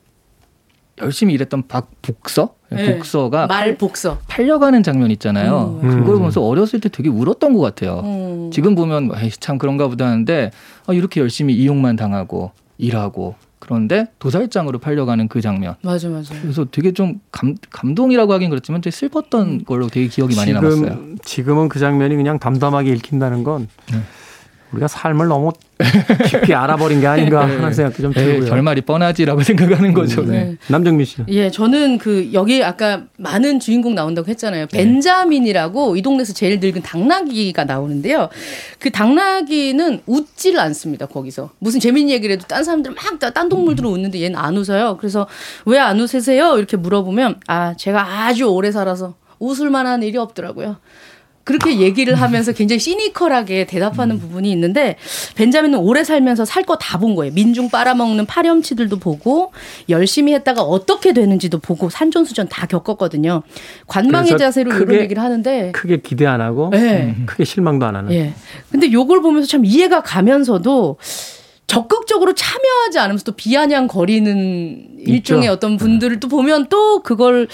열심히 1.02 1.34
일했던 1.34 1.64
박 1.68 1.90
복서, 2.02 2.54
네. 2.70 2.96
복서가 2.96 3.46
말 3.46 3.76
복서. 3.76 4.18
팔려가는 4.28 4.82
장면 4.82 5.10
있잖아요. 5.12 5.80
음. 5.82 5.90
그걸 6.00 6.16
보면서 6.16 6.42
어렸을 6.42 6.80
때 6.80 6.88
되게 6.88 7.08
울었던 7.08 7.52
것 7.54 7.60
같아요. 7.60 8.00
음. 8.04 8.50
지금 8.52 8.74
보면 8.74 9.10
에이, 9.16 9.30
참 9.38 9.58
그런가 9.58 9.88
보다 9.88 10.06
하는데 10.06 10.50
아, 10.86 10.92
이렇게 10.92 11.20
열심히 11.20 11.54
이용만 11.54 11.96
당하고 11.96 12.52
일하고 12.78 13.34
그런데 13.58 14.06
도살장으로 14.18 14.78
팔려가는 14.78 15.28
그 15.28 15.40
장면. 15.40 15.74
맞아 15.82 16.08
맞아. 16.08 16.34
그래서 16.40 16.66
되게 16.70 16.92
좀 16.92 17.20
감, 17.32 17.54
감동이라고 17.70 18.32
하긴 18.32 18.50
그렇지만 18.50 18.80
되게 18.80 18.94
슬펐던 18.94 19.64
걸로 19.64 19.88
되게 19.88 20.08
기억이 20.08 20.36
많이 20.36 20.52
남았어요. 20.52 20.76
지금, 20.76 21.18
지금은 21.24 21.68
그 21.68 21.78
장면이 21.78 22.16
그냥 22.16 22.38
담담하게 22.38 22.92
읽힌다는 22.92 23.44
건 23.44 23.68
네. 23.92 23.98
우리가 24.76 24.88
삶을 24.88 25.26
너무 25.28 25.52
깊이 26.26 26.54
알아버린 26.54 27.00
게 27.00 27.06
아닌가 27.06 27.42
하는 27.42 27.72
생각도 27.72 28.02
좀 28.02 28.12
에이, 28.16 28.24
들고요. 28.24 28.50
결말이 28.50 28.80
뻔하지라고 28.82 29.42
생각하는 29.42 29.92
거죠. 29.92 30.22
네. 30.24 30.44
네. 30.44 30.56
남정민 30.68 31.04
씨는. 31.04 31.26
예, 31.30 31.50
저는 31.50 31.98
그 31.98 32.30
여기 32.32 32.62
아까 32.62 33.04
많은 33.18 33.60
주인공 33.60 33.94
나온다고 33.94 34.28
했잖아요. 34.28 34.66
벤자민이라고 34.66 35.96
이 35.96 36.02
동네에서 36.02 36.32
제일 36.32 36.60
늙은 36.60 36.82
당나귀가 36.82 37.64
나오는데요. 37.64 38.28
그 38.78 38.90
당나귀는 38.90 40.02
웃지를 40.06 40.60
않습니다. 40.60 41.06
거기서 41.06 41.50
무슨 41.58 41.80
재밌는 41.80 42.12
얘기를 42.12 42.34
해도 42.36 42.46
딴 42.46 42.64
사람들 42.64 42.92
막딴 42.92 43.48
동물들은 43.48 43.88
웃는데 43.88 44.20
얘는 44.22 44.38
안 44.38 44.56
웃어요. 44.56 44.96
그래서 44.98 45.26
왜 45.64 45.76
안 45.78 46.00
웃으세요? 46.00 46.56
이렇게 46.58 46.76
물어보면 46.76 47.40
아 47.46 47.74
제가 47.76 48.24
아주 48.26 48.46
오래 48.46 48.72
살아서 48.72 49.14
웃을 49.38 49.70
만한 49.70 50.02
일이 50.02 50.16
없더라고요. 50.18 50.76
그렇게 51.46 51.78
얘기를 51.78 52.16
하면서 52.16 52.50
굉장히 52.50 52.80
시니컬하게 52.80 53.66
대답하는 53.66 54.18
부분이 54.18 54.50
있는데 54.50 54.96
벤자민은 55.36 55.78
오래 55.78 56.02
살면서 56.02 56.44
살 56.44 56.64
거 56.64 56.76
다 56.76 56.98
본 56.98 57.14
거예요. 57.14 57.32
민중 57.34 57.70
빨아먹는 57.70 58.26
파렴치들도 58.26 58.98
보고 58.98 59.52
열심히 59.88 60.34
했다가 60.34 60.62
어떻게 60.62 61.12
되는지도 61.12 61.60
보고 61.60 61.88
산전수전 61.88 62.48
다 62.48 62.66
겪었거든요. 62.66 63.42
관망의 63.86 64.36
자세로 64.38 64.72
이런 64.74 64.88
크게- 64.88 65.00
얘기를 65.02 65.22
하는데 65.22 65.70
크게 65.70 66.00
기대 66.00 66.26
안 66.26 66.40
하고 66.40 66.70
네. 66.72 67.14
크게 67.26 67.44
실망도 67.44 67.86
안 67.86 67.94
하는. 67.94 68.12
예. 68.12 68.32
근데 68.72 68.90
요걸 68.90 69.22
보면서 69.22 69.46
참 69.46 69.64
이해가 69.64 70.02
가면서도 70.02 70.96
적극적으로 71.68 72.32
참여하지 72.34 72.98
않으면서 72.98 73.24
또 73.24 73.32
비아냥거리는 73.32 74.98
일종의 75.06 75.48
어떤 75.48 75.76
분들을 75.76 76.18
또 76.20 76.28
보면 76.28 76.66
또 76.68 77.02
그걸 77.02 77.46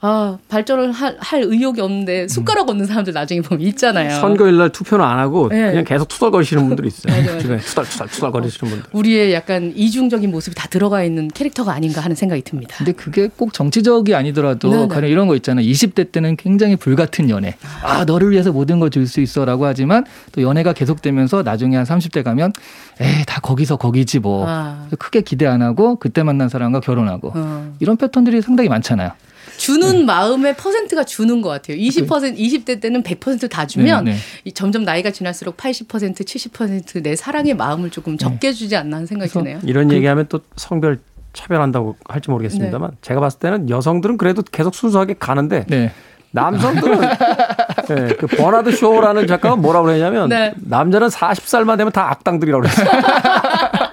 아 0.00 0.36
발전을 0.48 0.92
할, 0.92 1.16
할 1.18 1.42
의욕이 1.42 1.80
없는데 1.80 2.28
숟가락 2.28 2.68
없는 2.68 2.84
사람들 2.84 3.14
나중에 3.14 3.40
보면 3.40 3.62
있잖아요. 3.68 4.20
선거일 4.20 4.58
날 4.58 4.70
투표는 4.70 5.02
안 5.04 5.18
하고 5.18 5.48
네. 5.48 5.70
그냥 5.70 5.84
계속 5.84 6.06
투덜거리시는 6.08 6.66
분들이 6.68 6.88
있어요. 6.88 7.38
주변에 7.40 7.60
투덜투덜 7.60 8.08
투덜거리시는 8.08 8.70
분들. 8.72 8.90
우리의 8.92 9.32
약간 9.32 9.72
이중적인 9.74 10.30
모습이 10.30 10.54
다 10.54 10.68
들어가 10.68 11.02
있는 11.02 11.28
캐릭터가 11.28 11.72
아닌가 11.72 12.02
하는 12.02 12.14
생각이 12.14 12.42
듭니다. 12.42 12.74
근데 12.76 12.92
그게 12.92 13.28
꼭 13.34 13.54
정치적이 13.54 14.14
아니더라도 14.14 14.70
네네. 14.70 14.88
가령 14.88 15.10
이런 15.10 15.28
거 15.28 15.36
있잖아요. 15.36 15.66
20대 15.66 16.12
때는 16.12 16.36
굉장히 16.36 16.76
불같은 16.76 17.30
연애. 17.30 17.54
아, 17.82 18.04
너를 18.04 18.30
위해서 18.30 18.52
모든 18.52 18.78
걸 18.80 18.90
줄 18.90 19.06
수 19.06 19.20
있어라고 19.20 19.66
하지만 19.66 20.04
또 20.32 20.42
연애가 20.42 20.72
계속되면서 20.72 21.42
나중에 21.42 21.76
한 21.76 21.84
30대 21.84 22.22
가면 22.22 22.52
에이, 23.00 23.24
다 23.26 23.40
거기서 23.40 23.76
거기지 23.76 24.18
뭐. 24.20 24.44
아. 24.48 24.86
크게 24.98 25.20
기대 25.22 25.46
안 25.46 25.62
하고 25.62 25.96
그때 25.96 26.22
만난 26.22 26.48
사람과 26.48 26.80
결혼하고 26.80 27.32
어. 27.34 27.74
이런 27.80 27.96
패턴들이 27.96 28.42
상당히 28.42 28.68
많잖아요. 28.68 29.10
주는 29.56 30.06
마음의 30.06 30.56
퍼센트가 30.56 31.04
주는 31.04 31.40
것 31.42 31.48
같아요. 31.48 31.76
20% 31.78 32.36
20대 32.38 32.80
때는 32.80 33.02
100%다 33.02 33.66
주면 33.66 34.04
네, 34.04 34.12
네. 34.12 34.18
이 34.44 34.52
점점 34.52 34.84
나이가 34.84 35.10
지날수록 35.10 35.56
80% 35.56 36.14
70%내 36.24 37.16
사랑의 37.16 37.54
마음을 37.54 37.90
조금 37.90 38.18
적게 38.18 38.52
주지 38.52 38.76
않나 38.76 38.96
하는 38.96 39.06
생각이 39.06 39.30
드네요. 39.32 39.58
이런 39.64 39.90
얘기하면 39.92 40.26
또 40.28 40.40
성별 40.56 40.98
차별한다고 41.32 41.96
할지 42.08 42.30
모르겠습니다만 42.30 42.92
제가 43.02 43.20
봤을 43.20 43.38
때는 43.40 43.68
여성들은 43.68 44.16
그래도 44.16 44.42
계속 44.42 44.74
순수하게 44.74 45.16
가는데 45.18 45.64
네. 45.68 45.92
남성들은 46.32 47.00
네, 47.88 48.08
그 48.18 48.26
버나드 48.26 48.72
쇼라는 48.72 49.26
작가가 49.26 49.56
뭐라고 49.56 49.86
그러냐면 49.86 50.28
네. 50.28 50.52
남자는 50.56 51.08
40살만 51.08 51.76
되면 51.78 51.92
다 51.92 52.10
악당들이라고 52.10 52.62
그랬어요. 52.62 52.86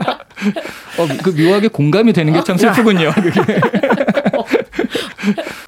어, 0.99 1.07
그 1.23 1.29
묘하게 1.29 1.67
공감이 1.69 2.11
되는 2.13 2.33
게 2.33 2.41
참 2.43 2.57
슬프군요. 2.57 3.11
그게. 3.13 3.41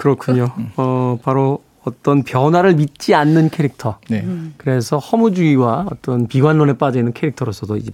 그렇군요. 0.05 0.51
어, 0.77 1.17
바로 1.23 1.63
어떤 1.83 2.23
변화를 2.23 2.75
믿지 2.75 3.13
않는 3.13 3.49
캐릭터. 3.49 3.99
네. 4.09 4.25
그래서 4.57 4.97
허무주의와 4.97 5.87
어떤 5.91 6.27
비관론에 6.27 6.73
빠져 6.73 6.99
있는 6.99 7.13
캐릭터로서도 7.13 7.77
이제 7.77 7.91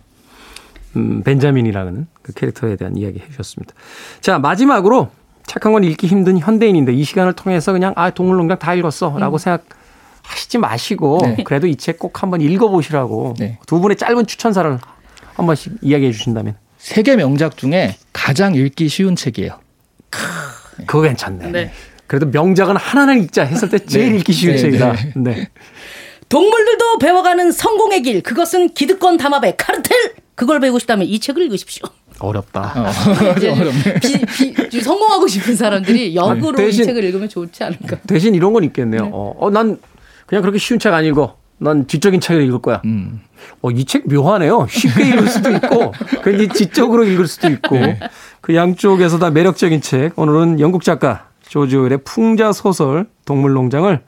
음, 0.95 1.23
벤자민이라는 1.23 2.07
그 2.21 2.33
캐릭터에 2.33 2.75
대한 2.75 2.97
이야기 2.97 3.19
해주셨습니다. 3.19 3.73
자 4.21 4.39
마지막으로 4.39 5.09
착한 5.45 5.73
건 5.73 5.83
읽기 5.83 6.07
힘든 6.07 6.37
현대인인데 6.37 6.93
이 6.93 7.03
시간을 7.03 7.33
통해서 7.33 7.71
그냥 7.71 7.93
아 7.95 8.09
동물농장 8.11 8.59
다 8.59 8.73
읽었어라고 8.75 9.37
생각하시지 9.37 10.57
마시고 10.57 11.19
네. 11.23 11.43
그래도 11.43 11.67
이 11.67 11.75
책 11.75 11.97
꼭 11.99 12.21
한번 12.23 12.41
읽어보시라고 12.41 13.35
네. 13.39 13.57
두 13.67 13.79
분의 13.79 13.97
짧은 13.97 14.25
추천사를 14.27 14.77
한 15.35 15.45
번씩 15.45 15.77
이야기해 15.81 16.11
주신다면 16.11 16.55
세계 16.77 17.15
명작 17.15 17.57
중에 17.57 17.95
가장 18.13 18.55
읽기 18.55 18.87
쉬운 18.87 19.15
책이에요. 19.15 19.59
그거 20.87 21.01
괜찮네. 21.01 21.71
네. 22.11 22.17
그래도 22.17 22.25
명작은 22.27 22.75
하나는 22.75 23.23
읽자 23.23 23.43
했을 23.43 23.69
때 23.69 23.79
제일 23.79 24.11
네. 24.11 24.17
읽기 24.17 24.33
쉬운 24.33 24.53
네, 24.55 24.59
책이다. 24.61 24.91
네. 24.93 25.13
네. 25.15 25.49
동물들도 26.29 26.97
배워가는 26.99 27.51
성공의 27.51 28.01
길. 28.03 28.21
그것은 28.21 28.69
기득권 28.73 29.17
담합의 29.17 29.55
카르텔. 29.57 30.13
그걸 30.35 30.59
배우고 30.59 30.79
싶다면 30.79 31.07
이 31.07 31.19
책을 31.19 31.41
읽으십시오. 31.43 31.83
어렵다. 32.19 32.73
어. 32.75 32.91
비, 34.01 34.53
비, 34.69 34.81
성공하고 34.81 35.27
싶은 35.27 35.55
사람들이 35.55 36.15
역으로 36.15 36.55
대신- 36.55 36.83
이 36.83 36.85
책을 36.85 37.03
읽으면 37.05 37.29
좋지 37.29 37.63
않을까. 37.63 37.97
대신 38.07 38.35
이런 38.35 38.53
건 38.53 38.63
있겠네요. 38.65 39.09
어, 39.11 39.35
어, 39.39 39.49
난 39.49 39.77
그냥 40.25 40.41
그렇게 40.41 40.57
쉬운 40.57 40.79
책 40.79 40.93
안 40.93 41.03
읽어. 41.05 41.37
난 41.57 41.85
지적인 41.87 42.21
책을 42.21 42.43
읽을 42.43 42.59
거야. 42.61 42.81
음. 42.85 43.21
어, 43.61 43.69
이 43.71 43.85
책 43.85 44.07
묘하네요. 44.07 44.67
쉽게 44.69 45.09
읽을 45.09 45.27
수도 45.27 45.51
있고, 45.51 45.93
괜히 46.23 46.47
지적으로 46.47 47.03
읽을 47.05 47.27
수도 47.27 47.47
있고, 47.49 47.77
그 48.41 48.55
양쪽에서 48.55 49.19
다 49.19 49.29
매력적인 49.29 49.81
책. 49.81 50.17
오늘은 50.17 50.59
영국 50.59 50.83
작가 50.83 51.27
조지 51.51 51.75
오웰의 51.75 51.97
풍자 52.05 52.53
소설 52.53 53.07
동물농장을 53.25 54.01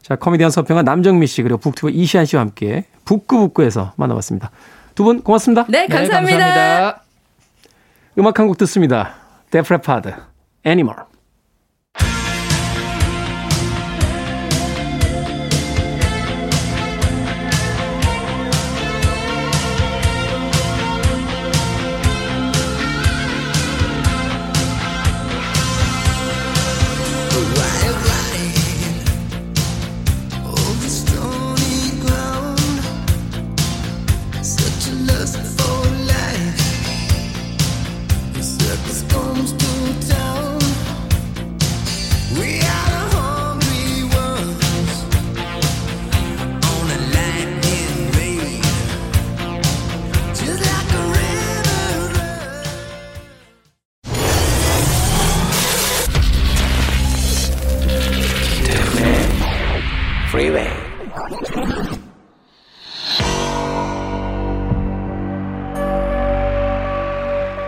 자 0.00 0.16
코미디언 0.16 0.50
서평가 0.50 0.82
남정미 0.82 1.26
씨 1.26 1.42
그리고 1.42 1.58
북튜버 1.58 1.90
이시한 1.90 2.24
씨와 2.24 2.40
함께 2.40 2.86
북구북구에서 3.04 3.92
만나봤습니다. 3.96 4.50
두 4.94 5.04
분 5.04 5.22
고맙습니다. 5.22 5.66
네, 5.68 5.86
감사합니다. 5.86 6.36
네, 6.38 6.42
감사합니다. 6.44 7.02
음악 8.18 8.38
한 8.38 8.46
곡 8.48 8.56
듣습니다. 8.56 9.14
데프 9.50 9.75
레파드, 9.75 10.14
Animal. 10.64 10.96
away 27.34 27.81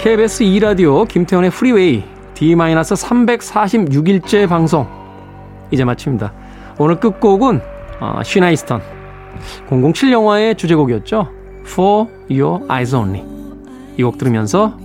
KBS 0.04 0.44
2라디오 0.44 1.08
김태원의 1.08 1.48
프리웨이 1.48 2.04
D-346일째 2.34 4.46
방송 4.46 4.86
이제 5.70 5.82
마칩니다. 5.82 6.30
오늘 6.78 7.00
끝곡은 7.00 7.62
어, 8.00 8.20
시나 8.22 8.42
이스턴 8.42 8.82
007 9.70 10.12
영화의 10.12 10.56
주제곡이었죠. 10.56 11.30
For 11.62 12.06
Your 12.30 12.70
Eyes 12.70 12.94
Only 12.94 13.24
이 13.96 14.02
곡 14.02 14.18
들으면서 14.18 14.76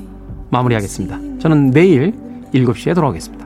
마무리하겠습니다. 0.52 1.40
저는 1.40 1.72
내일 1.72 2.14
7시에 2.54 2.96
돌아오겠습니다. 2.96 3.46